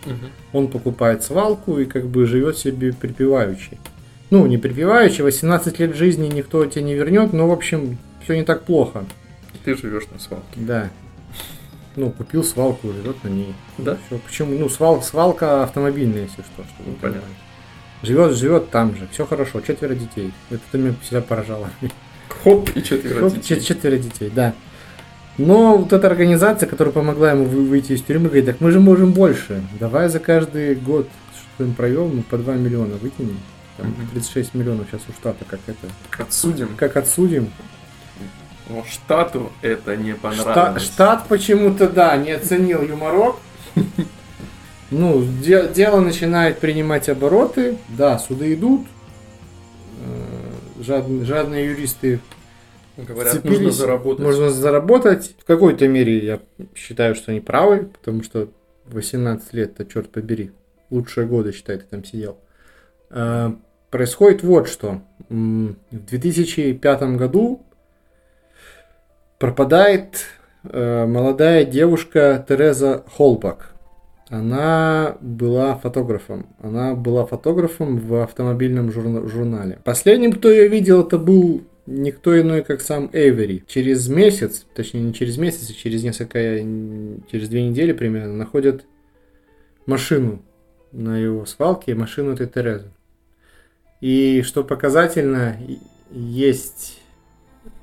Мгм. 0.04 0.30
Он 0.52 0.68
покупает 0.68 1.22
свалку 1.22 1.78
и 1.78 1.84
как 1.84 2.06
бы 2.06 2.26
живет 2.26 2.58
себе 2.58 2.92
припеваючи. 2.92 3.78
Ну, 4.30 4.46
не 4.46 4.58
припеваючи, 4.58 5.22
18 5.22 5.78
лет 5.78 5.94
жизни 5.94 6.26
никто 6.28 6.64
тебе 6.66 6.82
не 6.84 6.94
вернет, 6.94 7.32
но, 7.32 7.48
в 7.48 7.52
общем, 7.52 7.98
все 8.24 8.34
не 8.36 8.44
так 8.44 8.62
плохо. 8.64 9.04
Ты 9.64 9.76
живешь 9.76 10.04
на 10.12 10.18
свалке. 10.18 10.46
Да. 10.56 10.90
Ну, 11.96 12.10
купил 12.10 12.42
свалку, 12.42 12.88
живет 12.92 13.22
на 13.22 13.28
ней. 13.28 13.54
Да? 13.78 13.98
Всё. 14.06 14.18
Почему? 14.18 14.58
Ну, 14.58 14.68
свал, 14.70 15.02
свалка 15.02 15.62
автомобильная, 15.64 16.22
если 16.22 16.42
что. 16.42 16.64
чтобы 16.64 16.90
Ну, 16.90 16.96
понятно. 17.00 17.28
Живет, 18.02 18.34
живет 18.36 18.70
там 18.70 18.96
же. 18.96 19.06
Все 19.12 19.26
хорошо. 19.26 19.60
Четверо 19.60 19.94
детей. 19.94 20.32
Это 20.50 20.78
меня 20.78 20.94
всегда 21.02 21.20
поражало. 21.20 21.68
Хоп, 22.42 22.70
и 22.74 22.82
четверо 22.82 23.20
Ну, 23.20 23.30
детей. 23.30 23.42
чет- 23.56 23.64
Четверо 23.64 23.98
детей, 23.98 24.32
да. 24.34 24.54
Но 25.46 25.76
вот 25.78 25.92
эта 25.92 26.06
организация, 26.06 26.68
которая 26.68 26.92
помогла 26.92 27.30
ему 27.32 27.44
вы- 27.44 27.64
выйти 27.64 27.92
из 27.92 28.02
тюрьмы, 28.02 28.26
говорит, 28.26 28.46
так 28.46 28.60
мы 28.60 28.70
же 28.70 28.80
можем 28.80 29.12
больше. 29.12 29.62
Давай 29.80 30.08
за 30.08 30.18
каждый 30.20 30.74
год, 30.74 31.08
что 31.54 31.64
им 31.64 31.74
провел, 31.74 32.08
мы 32.08 32.22
по 32.22 32.36
2 32.38 32.54
миллиона 32.54 32.94
выкинем. 33.00 33.38
Там 33.76 33.88
Мгм. 33.88 34.08
36 34.12 34.54
миллионов 34.54 34.86
сейчас 34.90 35.00
у 35.08 35.12
штата, 35.12 35.44
как 35.48 35.60
это. 35.66 36.22
Отсудим. 36.22 36.68
Как 36.76 36.96
отсудим. 36.96 37.50
Но 38.68 38.84
штату 38.90 39.50
это 39.62 39.96
не 39.96 40.14
понравилось. 40.14 40.82
штат 40.82 41.26
почему-то, 41.28 41.88
да, 41.88 42.16
не 42.16 42.30
оценил 42.32 42.82
юморок. 42.82 43.36
Ну, 44.90 45.24
де- 45.42 45.68
дело 45.74 46.00
начинает 46.00 46.58
принимать 46.60 47.08
обороты. 47.08 47.76
Да, 47.88 48.18
суды 48.18 48.52
идут. 48.54 48.86
Э, 50.04 50.82
жад- 50.82 51.24
жадные 51.26 51.66
юристы 51.66 52.20
Говорят, 52.96 53.32
Вцепились, 53.34 53.58
нужно 53.58 53.70
заработать. 53.72 54.24
Можно 54.24 54.50
заработать. 54.50 55.34
В 55.38 55.44
какой-то 55.44 55.88
мере 55.88 56.18
я 56.18 56.40
считаю, 56.74 57.14
что 57.14 57.30
они 57.32 57.40
правы, 57.40 57.86
потому 57.86 58.22
что 58.22 58.48
18 58.86 59.52
лет, 59.54 59.76
то 59.76 59.84
черт 59.84 60.10
побери, 60.10 60.52
лучшие 60.90 61.26
годы, 61.26 61.52
считай, 61.52 61.78
ты 61.78 61.84
там 61.88 62.04
сидел. 62.04 62.36
Э, 63.10 63.52
Происходит 63.90 64.42
вот 64.42 64.68
что. 64.68 65.02
В 65.28 65.74
2005 65.90 67.02
году 67.16 67.62
пропадает 69.38 70.24
э, 70.64 71.06
молодая 71.06 71.64
девушка 71.64 72.44
Тереза 72.48 73.04
Холбак. 73.16 73.70
Она 74.28 75.16
была 75.20 75.74
фотографом. 75.76 76.46
Она 76.62 76.94
была 76.94 77.26
фотографом 77.26 77.98
в 77.98 78.22
автомобильном 78.22 78.88
журна- 78.88 79.28
журнале. 79.28 79.78
Последним, 79.84 80.32
кто 80.32 80.50
ее 80.50 80.68
видел, 80.68 81.02
это 81.04 81.18
был 81.18 81.64
никто 81.86 82.38
иной, 82.40 82.62
как 82.62 82.80
сам 82.80 83.10
Эйвери. 83.12 83.64
Через 83.66 84.08
месяц, 84.08 84.66
точнее 84.74 85.02
не 85.02 85.14
через 85.14 85.36
месяц, 85.38 85.70
а 85.70 85.74
через 85.74 86.02
несколько, 86.02 86.38
через 87.30 87.48
две 87.48 87.68
недели 87.68 87.92
примерно, 87.92 88.34
находят 88.34 88.84
машину 89.86 90.42
на 90.92 91.18
его 91.18 91.46
свалке, 91.46 91.94
машину 91.94 92.32
этой 92.32 92.46
Терезы. 92.46 92.90
И 94.00 94.42
что 94.42 94.64
показательно, 94.64 95.56
есть 96.10 97.00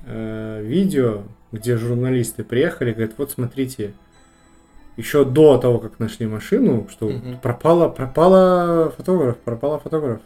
э, 0.06 0.62
видео, 0.62 1.22
где 1.52 1.76
журналисты 1.76 2.44
приехали, 2.44 2.92
говорят, 2.92 3.14
вот 3.16 3.30
смотрите, 3.32 3.92
еще 4.96 5.24
до 5.24 5.58
того, 5.58 5.78
как 5.78 5.98
нашли 5.98 6.26
машину, 6.26 6.86
что 6.90 7.08
Мгм. 7.08 7.38
пропала, 7.42 7.88
пропала 7.88 8.90
фотограф, 8.90 9.38
пропала 9.38 9.78
фотограф. 9.78 10.20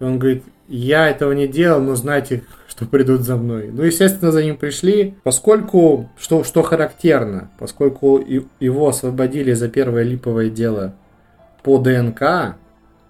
И 0.00 0.04
он 0.04 0.18
говорит, 0.18 0.42
я 0.66 1.08
этого 1.08 1.32
не 1.32 1.46
делал, 1.46 1.80
но 1.80 1.94
знайте, 1.94 2.42
что 2.70 2.86
придут 2.86 3.22
за 3.22 3.36
мной. 3.36 3.68
Ну, 3.72 3.82
естественно, 3.82 4.30
за 4.30 4.44
ним 4.44 4.56
пришли, 4.56 5.16
поскольку, 5.24 6.08
что, 6.16 6.44
что 6.44 6.62
характерно, 6.62 7.50
поскольку 7.58 8.18
и- 8.18 8.44
его 8.60 8.88
освободили 8.88 9.52
за 9.54 9.68
первое 9.68 10.04
липовое 10.04 10.50
дело 10.50 10.94
по 11.64 11.78
ДНК, 11.78 12.54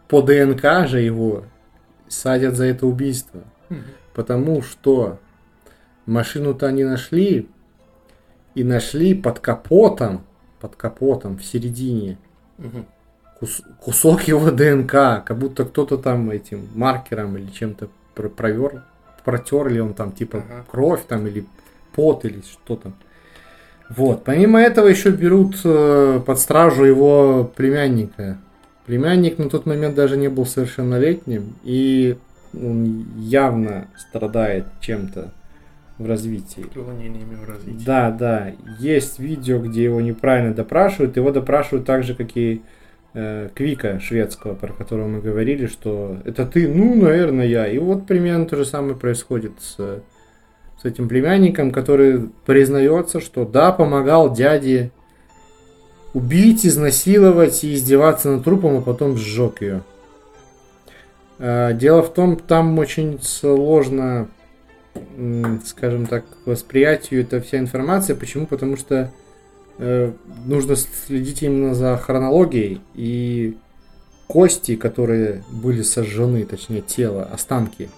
по 0.09 0.23
ДНК 0.23 0.89
же 0.89 1.01
его 1.01 1.45
садят 2.09 2.57
за 2.57 2.65
это 2.65 2.87
убийство. 2.87 3.43
Потому 4.15 4.63
что 4.63 5.19
машину-то 6.07 6.67
они 6.67 6.85
нашли, 6.85 7.47
и 8.55 8.65
нашли 8.65 9.15
под 9.15 9.41
капотом, 9.41 10.25
под 10.59 10.75
капотом 10.75 11.37
в 11.37 11.45
середине 11.45 12.17
кус- 13.41 13.63
кусок 13.79 14.23
его 14.23 14.51
ДНК, 14.51 15.23
как 15.25 15.37
будто 15.39 15.65
кто-то 15.67 15.99
там 15.99 16.31
этим 16.31 16.67
маркером 16.75 17.37
или 17.37 17.51
чем-то 17.51 17.89
пр- 18.15 18.31
провер, 18.31 18.85
протер 19.31 19.69
ли 19.69 19.81
он 19.81 19.95
там 19.95 20.11
типа 20.13 20.39
Ага. 20.39 20.65
кровь 20.71 21.03
там 21.07 21.27
или 21.27 21.45
пот 21.95 22.25
или 22.25 22.41
что 22.43 22.77
там. 22.77 22.95
Вот. 23.89 24.25
Помимо 24.25 24.61
этого 24.61 24.89
еще 24.89 25.11
берут 25.11 25.57
э, 25.65 26.21
под 26.25 26.39
стражу 26.39 26.85
его 26.85 27.51
племянника. 27.57 28.39
Племянник 28.87 29.39
на 29.39 29.49
тот 29.49 29.67
момент 29.67 29.95
даже 29.95 30.17
не 30.17 30.29
был 30.29 30.47
совершеннолетним 30.47 31.55
и 31.63 32.17
он 32.55 33.07
явно 33.19 33.87
страдает 33.97 34.65
чем-то 34.81 35.33
в 35.99 36.07
развитии. 36.09 36.63
Отклонениями 36.63 37.37
в 37.37 37.49
развитии. 37.49 37.85
Да, 37.85 38.11
да. 38.11 38.53
Есть 38.81 39.21
видео, 39.21 39.61
где 39.61 39.85
его 39.85 40.01
неправильно 40.01 40.55
допрашивают. 40.55 41.17
Его 41.17 41.31
допрашивают 41.31 41.87
так 41.87 42.03
же, 42.03 42.15
как 42.15 42.37
и 42.37 42.63
Квика 43.13 43.99
шведского, 43.99 44.55
про 44.55 44.73
которого 44.73 45.09
мы 45.09 45.21
говорили, 45.21 45.67
что 45.67 46.19
это 46.25 46.47
ты, 46.47 46.69
ну, 46.69 46.95
наверное, 46.95 47.47
я. 47.47 47.67
И 47.67 47.79
вот 47.79 48.07
примерно 48.07 48.47
то 48.47 48.57
же 48.57 48.65
самое 48.65 48.95
происходит 48.95 49.53
с, 49.59 49.75
с 49.77 50.85
этим 50.85 51.09
племянником, 51.09 51.73
который 51.73 52.31
признается, 52.47 53.21
что 53.21 53.45
да, 53.45 53.73
помогал 53.73 54.33
дяде 54.33 54.93
убить, 56.15 56.65
изнасиловать 56.65 57.65
и 57.65 57.75
издеваться 57.75 58.31
над 58.31 58.45
трупом, 58.45 58.77
а 58.77 58.81
потом 58.81 59.17
сжег 59.17 59.61
ее. 59.61 59.83
Э, 61.39 61.73
дело 61.75 62.03
в 62.03 62.13
том, 62.13 62.37
там 62.37 62.79
очень 62.79 63.21
сложно 63.21 64.29
скажем 65.65 66.07
так, 66.07 66.25
восприятию 66.47 67.23
эта 67.23 67.41
вся 67.41 67.59
информация. 67.59 68.17
Почему? 68.17 68.47
Потому 68.47 68.77
что 68.77 68.95
э, 68.95 69.09
нужно 70.47 70.77
следить 70.77 71.43
именно 71.43 71.75
за 71.75 71.97
хронологией 71.97 72.81
и 72.95 73.57
кости, 74.27 74.77
которые 74.77 75.43
были 75.51 75.83
сожжены, 75.83 76.45
точнее 76.45 76.83
тело, 76.83 77.25
останки, 77.25 77.89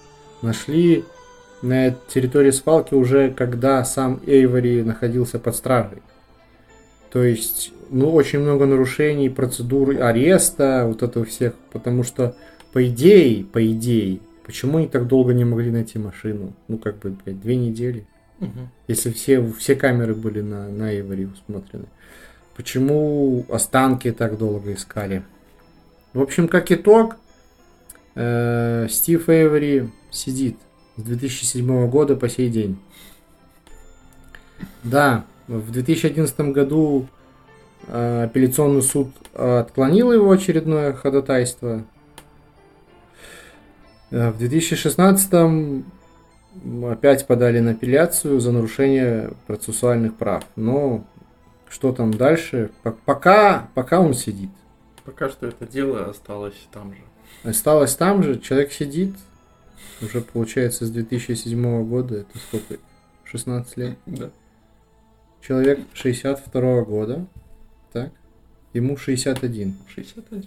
нашли 0.42 1.04
на 1.60 1.94
территории 2.08 2.50
свалки 2.50 2.94
уже 2.94 3.30
когда 3.30 3.84
сам 3.84 4.20
Эйвори 4.26 4.82
находился 4.82 5.38
под 5.38 5.56
стражей. 5.56 6.02
То 7.10 7.22
есть, 7.22 7.72
ну, 7.90 8.12
очень 8.12 8.40
много 8.40 8.66
нарушений 8.66 9.28
процедуры 9.28 9.98
ареста, 9.98 10.84
вот 10.86 11.02
этого 11.02 11.24
всех, 11.24 11.54
потому 11.72 12.04
что, 12.04 12.34
по 12.72 12.86
идее, 12.86 13.44
по 13.44 13.64
идее, 13.70 14.20
Почему 14.44 14.78
они 14.78 14.88
так 14.88 15.06
долго 15.06 15.32
не 15.32 15.44
могли 15.44 15.70
найти 15.70 15.98
машину? 15.98 16.52
Ну, 16.68 16.78
как 16.78 16.98
бы, 16.98 17.10
блядь, 17.10 17.40
две 17.40 17.56
недели. 17.56 18.06
Угу. 18.42 18.68
Если 18.88 19.12
все, 19.12 19.52
все 19.52 19.76
камеры 19.76 20.14
были 20.14 20.40
на, 20.40 20.68
на 20.68 20.92
Эйвори 20.92 21.26
усмотрены. 21.26 21.86
Почему 22.56 23.46
останки 23.48 24.10
так 24.10 24.36
долго 24.36 24.74
искали? 24.74 25.22
В 26.12 26.20
общем, 26.20 26.48
как 26.48 26.70
итог, 26.72 27.16
э, 28.16 28.88
Стив 28.90 29.28
Эйвори 29.28 29.90
сидит 30.10 30.58
с 30.96 31.02
2007 31.02 31.88
года 31.88 32.16
по 32.16 32.28
сей 32.28 32.50
день. 32.50 32.78
Да, 34.82 35.24
в 35.46 35.70
2011 35.70 36.52
году 36.52 37.06
э, 37.86 38.24
апелляционный 38.24 38.82
суд 38.82 39.08
отклонил 39.34 40.12
его 40.12 40.30
очередное 40.32 40.92
ходатайство. 40.92 41.84
Э, 44.10 44.30
в 44.30 44.38
2016 44.38 45.32
опять 46.84 47.26
подали 47.26 47.60
на 47.60 47.72
апелляцию 47.72 48.40
за 48.40 48.52
нарушение 48.52 49.32
процессуальных 49.46 50.16
прав. 50.16 50.44
Но 50.56 51.04
что 51.68 51.92
там 51.92 52.12
дальше? 52.12 52.70
Пока, 53.04 53.68
пока 53.74 54.00
он 54.00 54.14
сидит. 54.14 54.50
Пока 55.04 55.28
что 55.28 55.46
это 55.46 55.66
дело 55.66 56.08
осталось 56.08 56.68
там 56.72 56.92
же. 56.92 57.00
Осталось 57.44 57.96
там 57.96 58.22
же, 58.22 58.38
человек 58.38 58.72
сидит, 58.72 59.14
уже 60.00 60.20
получается 60.20 60.86
с 60.86 60.90
2007 60.90 61.88
года, 61.88 62.18
это 62.18 62.38
сколько? 62.38 62.76
16 63.24 63.76
лет? 63.78 63.98
Да. 64.06 64.30
Человек 65.40 65.80
62 65.94 66.82
года, 66.82 67.26
так? 67.92 68.12
Ему 68.74 68.96
61. 68.96 69.74
61. 69.88 70.44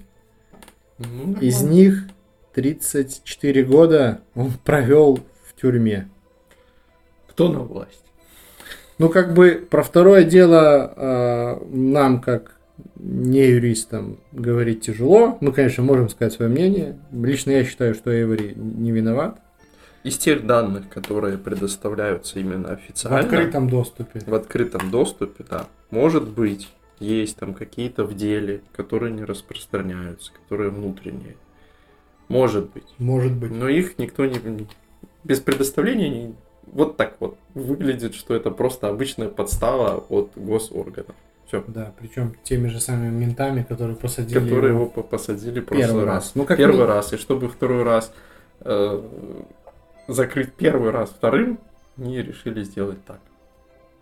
Ну, 1.00 1.34
Из 1.42 1.62
них 1.62 2.08
34 2.54 3.64
года 3.66 4.22
он 4.36 4.54
провел 4.64 5.20
в 5.56 5.62
тюрьме. 5.62 6.10
Кто 7.28 7.50
на 7.50 7.60
власть? 7.60 8.06
Ну, 8.98 9.10
как 9.10 9.34
бы 9.34 9.66
про 9.70 9.84
второе 9.84 10.24
дело 10.24 10.94
э, 10.96 11.66
нам, 11.70 12.22
как 12.22 12.56
не 12.96 13.48
юристам, 13.48 14.20
говорить 14.32 14.82
тяжело. 14.82 15.38
Мы, 15.42 15.52
конечно, 15.52 15.84
можем 15.84 16.10
сказать 16.10 16.34
свое 16.34 16.50
мнение. 16.50 16.98
Лично 17.12 17.52
я 17.52 17.66
считаю, 17.66 17.94
что 17.94 18.12
Эйвори 18.12 18.54
не 18.56 18.92
виноват. 18.92 19.40
Из 20.04 20.18
тех 20.18 20.46
данных, 20.46 20.88
которые 20.90 21.38
предоставляются 21.38 22.40
именно 22.40 22.70
официально. 22.70 23.22
В 23.22 23.26
открытом 23.26 23.70
доступе. 23.70 24.22
В 24.26 24.34
открытом 24.36 24.92
доступе, 24.92 25.44
да. 25.50 25.68
Может 25.90 26.30
быть, 26.30 26.70
есть 27.00 27.38
там 27.38 27.54
какие-то 27.54 28.06
в 28.06 28.16
деле, 28.16 28.62
которые 28.72 29.12
не 29.12 29.24
распространяются, 29.24 30.32
которые 30.32 30.70
внутренние. 30.70 31.36
Может 32.28 32.72
быть. 32.72 32.88
Может 32.98 33.34
быть. 33.34 33.52
Но 33.52 33.68
их 33.68 33.98
никто 33.98 34.26
не... 34.26 34.68
Без 35.26 35.40
предоставления. 35.40 36.34
Вот 36.68 36.98
так 36.98 37.16
вот 37.20 37.38
выглядит, 37.56 38.14
что 38.14 38.36
это 38.36 38.52
просто 38.52 38.88
обычная 38.90 39.28
подстава 39.28 40.04
от 40.10 40.32
госорганов. 40.36 41.16
Все. 41.48 41.64
Да, 41.68 41.94
причем 42.00 42.36
теми 42.44 42.68
же 42.68 42.80
самыми 42.80 43.10
ментами, 43.10 43.64
которые 43.68 43.96
посадили 43.96 44.40
Которые 44.40 44.74
его, 44.74 44.84
его 44.84 45.04
посадили 45.04 45.60
в 45.60 45.66
прошлый 45.66 45.88
первый 45.88 46.06
раз. 46.06 46.26
раз. 46.26 46.32
Ну, 46.36 46.46
как 46.46 46.58
первый 46.58 46.82
ми... 46.82 46.86
раз. 46.86 47.14
И 47.14 47.18
чтобы 47.18 47.50
второй 47.50 47.84
раз 47.84 48.12
э, 48.62 49.02
закрыть 50.08 50.54
первый 50.54 50.92
раз 50.92 51.10
вторым, 51.10 51.60
они 51.98 52.22
решили 52.22 52.64
сделать 52.64 53.04
так. 53.06 53.20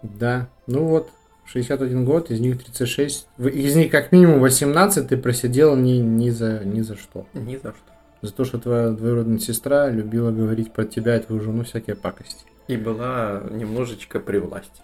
Да, 0.01 0.49
ну 0.67 0.85
вот, 0.85 1.09
61 1.45 2.03
год, 2.03 2.31
из 2.31 2.41
них 2.41 2.61
36. 2.61 3.27
Из 3.39 3.75
них 3.77 3.91
как 3.91 4.11
минимум 4.11 4.41
18 4.41 5.07
ты 5.07 5.17
просидел 5.17 5.77
ни, 5.77 5.99
ни, 5.99 6.29
за, 6.29 6.65
ни 6.65 6.81
за 6.81 6.97
что. 6.97 7.25
Ни 7.33 7.55
за 7.55 7.71
что 7.71 7.92
за 8.23 8.33
то, 8.33 8.45
что 8.45 8.57
твоя 8.57 8.89
двоюродная 8.89 9.37
сестра 9.37 9.89
любила 9.89 10.31
говорить 10.31 10.71
про 10.71 10.85
тебя 10.85 11.17
и 11.17 11.21
твою 11.21 11.41
жену 11.41 11.63
всякие 11.65 11.95
пакости. 11.97 12.45
И 12.67 12.77
была 12.77 13.43
немножечко 13.51 14.21
при 14.21 14.37
власти. 14.37 14.81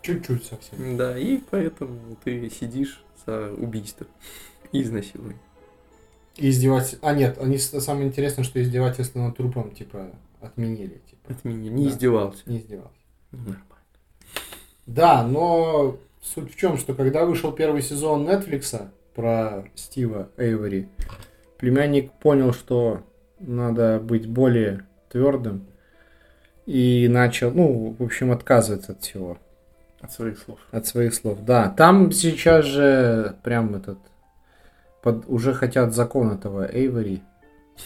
Чуть-чуть 0.00 0.46
совсем. 0.46 0.96
Да, 0.96 1.16
и 1.18 1.38
поэтому 1.50 2.16
ты 2.24 2.48
сидишь 2.48 3.04
за 3.26 3.52
убийство 3.52 4.06
и 4.72 4.82
изнасилование. 4.82 5.38
И 6.36 6.48
издевательство. 6.48 7.10
А 7.10 7.12
нет, 7.12 7.36
они 7.38 7.58
самое 7.58 8.08
интересное, 8.08 8.44
что 8.44 8.62
издевательство 8.62 9.18
над 9.18 9.36
трупом, 9.36 9.70
типа, 9.72 10.10
отменили. 10.40 11.02
Типа. 11.10 11.34
Отменили. 11.34 11.72
Не 11.72 11.84
да. 11.84 11.90
издевался. 11.90 12.42
Не 12.46 12.58
издевался. 12.58 12.94
Нормально. 13.32 13.64
Да, 14.86 15.26
но 15.26 15.98
суть 16.22 16.54
в 16.54 16.56
чем, 16.56 16.78
что 16.78 16.94
когда 16.94 17.26
вышел 17.26 17.52
первый 17.52 17.82
сезон 17.82 18.26
Netflix 18.26 18.88
про 19.14 19.66
Стива 19.74 20.30
Эйвори, 20.38 20.88
племянник 21.58 22.12
понял, 22.12 22.52
что 22.52 23.02
надо 23.38 24.00
быть 24.00 24.26
более 24.26 24.86
твердым 25.10 25.66
и 26.66 27.08
начал, 27.08 27.50
ну, 27.50 27.96
в 27.98 28.02
общем, 28.02 28.30
отказываться 28.32 28.92
от 28.92 29.02
всего. 29.02 29.38
От 30.00 30.12
своих 30.12 30.38
слов. 30.38 30.58
От 30.70 30.86
своих 30.86 31.14
слов, 31.14 31.44
да. 31.44 31.70
Там 31.70 32.12
сейчас 32.12 32.64
же 32.64 33.36
прям 33.42 33.74
этот 33.74 33.98
под, 35.02 35.24
уже 35.28 35.54
хотят 35.54 35.94
закон 35.94 36.30
этого 36.30 36.68
Эйвори 36.70 37.22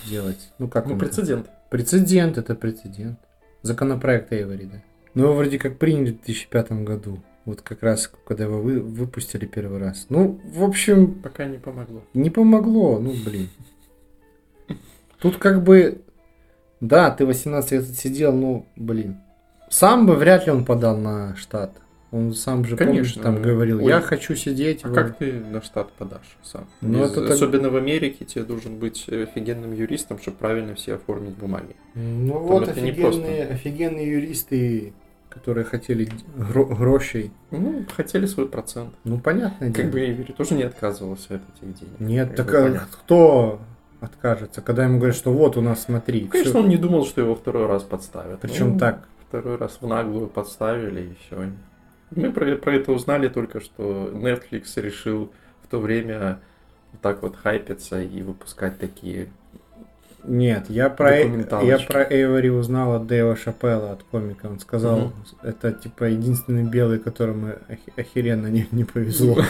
сделать. 0.04 0.52
Ну 0.58 0.68
как 0.68 0.86
ну? 0.86 0.98
Прецедент. 0.98 1.46
Это? 1.46 1.54
Прецедент, 1.70 2.38
это 2.38 2.54
прецедент. 2.54 3.18
Законопроект 3.62 4.32
Эйвори, 4.32 4.66
да. 4.66 4.82
Ну, 5.14 5.24
его 5.24 5.34
вроде 5.34 5.58
как 5.58 5.78
приняли 5.78 6.12
в 6.12 6.22
2005 6.22 6.72
году. 6.84 7.22
Вот 7.44 7.62
как 7.62 7.82
раз, 7.82 8.10
когда 8.26 8.44
его 8.44 8.60
вы, 8.60 8.80
выпустили 8.80 9.46
первый 9.46 9.80
раз. 9.80 10.06
Ну, 10.08 10.40
в 10.44 10.62
общем... 10.62 11.14
Пока 11.14 11.46
не 11.46 11.58
помогло. 11.58 12.02
Не 12.14 12.30
помогло, 12.30 12.98
ну, 13.00 13.14
блин. 13.24 13.48
Тут 15.18 15.36
как 15.38 15.62
бы... 15.62 16.02
Да, 16.80 17.10
ты 17.10 17.26
18 17.26 17.72
лет 17.72 17.84
сидел, 17.84 18.32
ну, 18.32 18.66
блин. 18.76 19.16
Сам 19.70 20.06
бы 20.06 20.14
вряд 20.14 20.46
ли 20.46 20.52
он 20.52 20.64
подал 20.64 20.96
на 20.96 21.34
штат. 21.36 21.72
Он 22.12 22.34
сам 22.34 22.62
же, 22.66 22.76
Конечно, 22.76 22.94
помнишь, 22.94 23.14
там 23.14 23.40
говорил, 23.40 23.78
ой, 23.82 23.88
я 23.88 24.02
хочу 24.02 24.36
сидеть. 24.36 24.84
А 24.84 24.88
в... 24.88 24.94
как 24.94 25.16
ты 25.16 25.32
на 25.32 25.62
штат 25.62 25.90
подашь 25.92 26.36
сам? 26.42 26.68
Ну, 26.82 27.06
Из... 27.06 27.12
это 27.12 27.32
Особенно 27.32 27.64
так... 27.64 27.72
в 27.72 27.76
Америке 27.76 28.26
тебе 28.26 28.44
должен 28.44 28.76
быть 28.76 29.08
офигенным 29.08 29.72
юристом, 29.72 30.18
чтобы 30.18 30.36
правильно 30.36 30.74
все 30.74 30.96
оформить 30.96 31.36
бумаги. 31.36 31.74
Ну 31.94 32.34
Там 32.34 32.42
вот 32.42 32.68
офигенные, 32.68 33.46
просто... 33.46 33.54
офигенные 33.54 34.10
юристы 34.10 34.92
которые 35.32 35.64
хотели 35.64 36.08
гро- 36.36 36.74
грошей. 36.74 37.32
Ну, 37.50 37.84
хотели 37.94 38.26
свой 38.26 38.48
процент. 38.48 38.94
Ну, 39.04 39.18
понятно. 39.18 39.72
Как 39.72 39.90
бы 39.90 40.00
Эйвери 40.00 40.32
тоже 40.32 40.54
не 40.54 40.64
отказывался 40.64 41.36
от 41.36 41.42
этих 41.42 41.78
денег. 41.78 42.00
Нет, 42.00 42.36
так 42.36 42.52
а 42.54 42.86
кто 42.90 43.60
откажется, 44.00 44.60
когда 44.60 44.84
ему 44.84 44.98
говорят, 44.98 45.16
что 45.16 45.32
вот 45.32 45.56
у 45.56 45.60
нас, 45.60 45.84
смотри. 45.84 46.26
Конечно, 46.26 46.52
все. 46.52 46.60
он 46.60 46.68
не 46.68 46.76
думал, 46.76 47.06
что 47.06 47.20
его 47.20 47.34
второй 47.34 47.66
раз 47.66 47.82
подставят. 47.82 48.40
Причем 48.40 48.74
ну, 48.74 48.78
так. 48.78 49.08
Второй 49.28 49.56
раз 49.56 49.78
в 49.80 49.86
наглую 49.86 50.28
подставили 50.28 51.02
и 51.02 51.16
все. 51.20 51.50
Мы 52.10 52.32
про, 52.32 52.56
про 52.56 52.74
это 52.74 52.92
узнали 52.92 53.28
только, 53.28 53.60
что 53.60 54.10
Netflix 54.12 54.64
решил 54.76 55.32
в 55.62 55.68
то 55.68 55.78
время 55.78 56.40
вот 56.92 57.00
так 57.00 57.22
вот 57.22 57.36
хайпиться 57.36 58.02
и 58.02 58.22
выпускать 58.22 58.78
такие 58.78 59.28
нет, 60.24 60.66
я 60.68 60.88
про, 60.88 61.18
я 61.18 61.78
про 61.78 62.04
Эйвори 62.08 62.50
узнал 62.50 62.94
от 62.94 63.06
Дэйва 63.06 63.36
Шапелла, 63.36 63.92
от 63.92 64.02
комика. 64.04 64.46
Он 64.46 64.60
сказал, 64.60 64.98
угу. 64.98 65.12
это 65.42 65.72
типа 65.72 66.04
единственный 66.04 66.64
белый, 66.64 66.98
которому 66.98 67.54
охеренно 67.96 68.46
не, 68.46 68.68
не 68.70 68.84
повезло. 68.84 69.36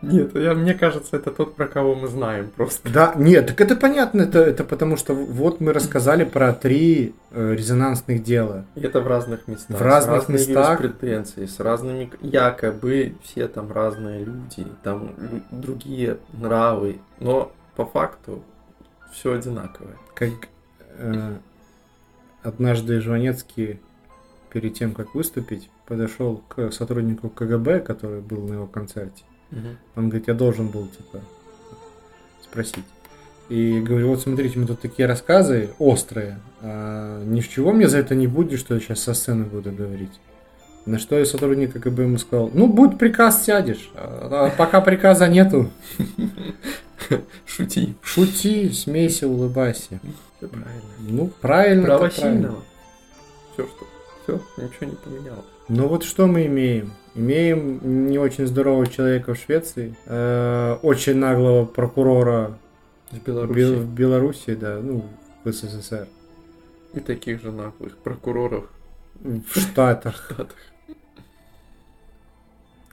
Нет, 0.00 0.34
я, 0.34 0.54
мне 0.54 0.74
кажется, 0.74 1.16
это 1.16 1.30
тот, 1.30 1.56
про 1.56 1.66
кого 1.66 1.94
мы 1.94 2.08
знаем 2.08 2.50
просто. 2.54 2.90
Да, 2.90 3.12
нет, 3.16 3.48
так 3.48 3.60
это 3.60 3.76
понятно, 3.76 4.22
это, 4.22 4.38
это 4.38 4.64
потому 4.64 4.96
что 4.96 5.14
вот 5.14 5.60
мы 5.60 5.72
рассказали 5.72 6.24
про 6.24 6.52
три 6.54 7.14
э, 7.30 7.54
резонансных 7.54 8.22
дела. 8.22 8.64
И 8.74 8.80
это 8.80 9.00
в 9.00 9.06
разных 9.06 9.46
местах. 9.48 9.78
В 9.78 9.82
разных 9.82 10.22
с 10.22 10.28
разной 10.28 10.38
местах. 10.38 10.80
юриспруденцией, 10.80 11.48
с 11.48 11.60
разными... 11.60 12.10
Якобы 12.22 13.14
все 13.22 13.46
там 13.46 13.70
разные 13.70 14.24
люди, 14.24 14.66
там 14.82 15.10
другие 15.50 16.18
нравы. 16.32 17.00
Но 17.20 17.52
по 17.76 17.86
факту 17.86 18.42
все 19.12 19.32
одинаковое. 19.34 19.96
Как 20.14 20.32
э, 20.98 21.36
однажды 22.42 23.00
Жванецкий 23.00 23.80
перед 24.50 24.74
тем, 24.74 24.92
как 24.92 25.14
выступить, 25.14 25.70
подошел 25.86 26.42
к 26.48 26.70
сотруднику 26.72 27.28
КГБ, 27.28 27.80
который 27.80 28.20
был 28.20 28.46
на 28.46 28.54
его 28.54 28.66
концерте. 28.66 29.24
Он 29.96 30.08
говорит, 30.08 30.28
я 30.28 30.34
должен 30.34 30.68
был, 30.68 30.88
типа, 30.88 31.20
спросить. 32.42 32.84
И 33.50 33.80
говорю, 33.80 34.08
вот 34.08 34.22
смотрите, 34.22 34.58
мы 34.58 34.66
тут 34.66 34.80
такие 34.80 35.06
рассказы 35.06 35.70
острые. 35.78 36.38
А 36.62 37.22
ни 37.24 37.40
в 37.40 37.48
чего 37.50 37.72
мне 37.72 37.86
за 37.86 37.98
это 37.98 38.14
не 38.14 38.26
будет, 38.26 38.58
что 38.58 38.74
я 38.74 38.80
сейчас 38.80 39.00
со 39.00 39.12
сцены 39.12 39.44
буду 39.44 39.70
говорить. 39.72 40.12
На 40.84 40.98
что 40.98 41.18
и 41.18 41.24
сотрудник 41.24 41.72
КГБ 41.74 42.02
ему 42.02 42.18
сказал, 42.18 42.50
ну, 42.52 42.66
будет 42.66 42.98
приказ, 42.98 43.44
сядешь. 43.44 43.90
А 43.94 44.48
а 44.48 44.50
пока 44.56 44.80
приказа 44.80 45.28
нету, 45.28 45.70
Шути. 47.46 47.94
шути, 48.02 48.70
смейся, 48.70 49.28
улыбайся. 49.28 50.00
Все 50.38 50.48
правильно. 50.48 50.82
Ну, 51.00 51.30
правильно, 51.40 51.84
Право 51.86 52.10
сильного. 52.10 52.58
Все, 53.52 53.66
что... 53.66 53.86
Все, 54.22 54.40
ничего 54.56 54.86
не 54.90 54.96
поменялось. 54.96 55.44
Ну 55.68 55.88
вот 55.88 56.04
что 56.04 56.26
мы 56.26 56.46
имеем? 56.46 56.92
Имеем 57.14 58.06
не 58.10 58.18
очень 58.18 58.46
здорового 58.46 58.86
человека 58.86 59.34
в 59.34 59.38
Швеции, 59.38 59.94
э, 60.06 60.76
очень 60.82 61.16
наглого 61.16 61.64
прокурора 61.64 62.56
В 63.10 63.16
в 63.18 63.22
Беларуси. 63.24 63.58
Бел- 63.58 63.76
в 63.76 63.86
Беларуси, 63.94 64.54
да, 64.54 64.80
ну, 64.82 65.04
в 65.44 65.52
СССР, 65.52 66.06
И 66.94 67.00
таких 67.00 67.42
же 67.42 67.52
наглых 67.52 67.96
прокуроров 67.98 68.64
в 69.22 69.58
Штатах. 69.60 70.14
в 70.30 70.32
Штатах. 70.34 70.56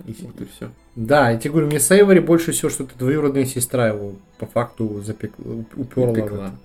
И- 0.06 0.16
Вот 0.26 0.40
и 0.42 0.46
все. 0.46 0.72
Да, 0.96 1.30
я 1.32 1.38
тебе 1.38 1.52
говорю, 1.52 1.68
мне 1.68 1.80
Сейвори 1.80 2.20
больше 2.20 2.52
всего, 2.52 2.70
что 2.70 2.84
это 2.84 2.98
двоюродная 2.98 3.46
сестра 3.46 3.88
его 3.88 4.16
по 4.38 4.46
факту 4.46 5.02
запекла, 5.02 5.64
уперла. 5.76 6.18
это. 6.18 6.56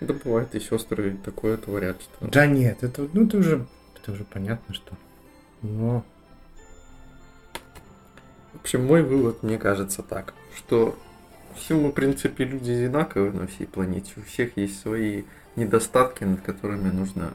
Да 0.00 0.14
бывает, 0.14 0.54
и 0.54 0.60
сестры 0.60 1.16
такое 1.24 1.56
творят, 1.56 2.00
что... 2.02 2.28
Да 2.28 2.46
нет, 2.46 2.82
это, 2.82 3.08
ну, 3.12 3.24
это 3.26 3.38
уже, 3.38 3.66
это 4.00 4.12
уже 4.12 4.24
понятно, 4.24 4.74
что. 4.74 4.92
Но 5.62 6.04
В 8.52 8.60
общем, 8.60 8.84
мой 8.86 9.02
вывод, 9.02 9.42
мне 9.42 9.58
кажется, 9.58 10.02
так, 10.02 10.34
что 10.54 10.98
все 11.54 11.74
мы, 11.78 11.88
в 11.90 11.92
принципе, 11.92 12.44
люди 12.44 12.70
одинаковые 12.72 13.32
на 13.32 13.46
всей 13.46 13.66
планете. 13.66 14.12
У 14.16 14.22
всех 14.22 14.56
есть 14.58 14.78
свои 14.80 15.22
недостатки, 15.56 16.24
над 16.24 16.42
которыми 16.42 16.90
нужно 16.90 17.32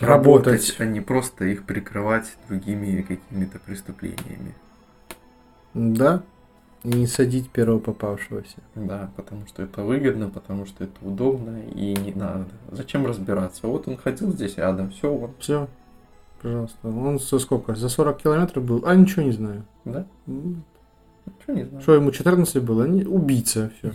Работать. 0.00 0.76
а 0.78 0.84
не 0.84 1.00
просто 1.00 1.44
их 1.44 1.64
прикрывать 1.64 2.36
другими 2.48 3.02
какими-то 3.02 3.58
преступлениями. 3.58 4.54
да, 5.74 6.22
и 6.84 6.88
не 6.90 7.06
садить 7.06 7.50
первого 7.50 7.80
попавшегося. 7.80 8.58
Да, 8.76 9.10
потому 9.16 9.46
что 9.46 9.62
это 9.62 9.82
выгодно, 9.82 10.28
потому 10.28 10.66
что 10.66 10.84
это 10.84 10.94
удобно 11.02 11.60
и 11.74 11.94
не 11.96 12.12
надо. 12.12 12.46
Зачем 12.70 13.06
разбираться? 13.06 13.66
Вот 13.66 13.88
он 13.88 13.96
ходил 13.96 14.32
здесь 14.32 14.56
рядом, 14.56 14.90
все, 14.90 15.12
он, 15.12 15.32
Все, 15.40 15.68
пожалуйста. 16.40 16.88
Он 16.88 17.18
за 17.18 17.38
сколько? 17.40 17.74
За 17.74 17.88
40 17.88 18.18
километров 18.18 18.64
был? 18.64 18.84
А, 18.86 18.94
ничего 18.94 19.22
не 19.22 19.32
знаю. 19.32 19.64
да? 19.84 20.06
Ничего 20.26 21.54
не 21.54 21.64
знаю. 21.64 21.82
Что 21.82 21.94
ему 21.94 22.12
14 22.12 22.62
было? 22.62 22.84
Убийца, 22.84 23.72
все. 23.78 23.92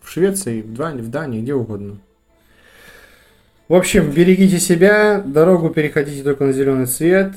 В 0.00 0.08
Швеции, 0.08 0.62
в 0.62 0.74
Дании, 0.74 1.00
в 1.02 1.10
Дании, 1.10 1.42
где 1.42 1.54
угодно. 1.54 1.98
В 3.72 3.74
общем, 3.74 4.10
берегите 4.10 4.58
себя, 4.58 5.22
дорогу 5.24 5.70
переходите 5.70 6.22
только 6.22 6.44
на 6.44 6.52
зеленый 6.52 6.84
цвет, 6.84 7.32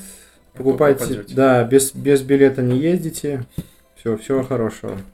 покупайте, 0.52 1.24
да, 1.30 1.64
без, 1.64 1.94
без 1.94 2.20
билета 2.20 2.60
не 2.60 2.78
ездите. 2.78 3.46
Все, 3.94 4.18
всего 4.18 4.42
хорошего. 4.42 4.98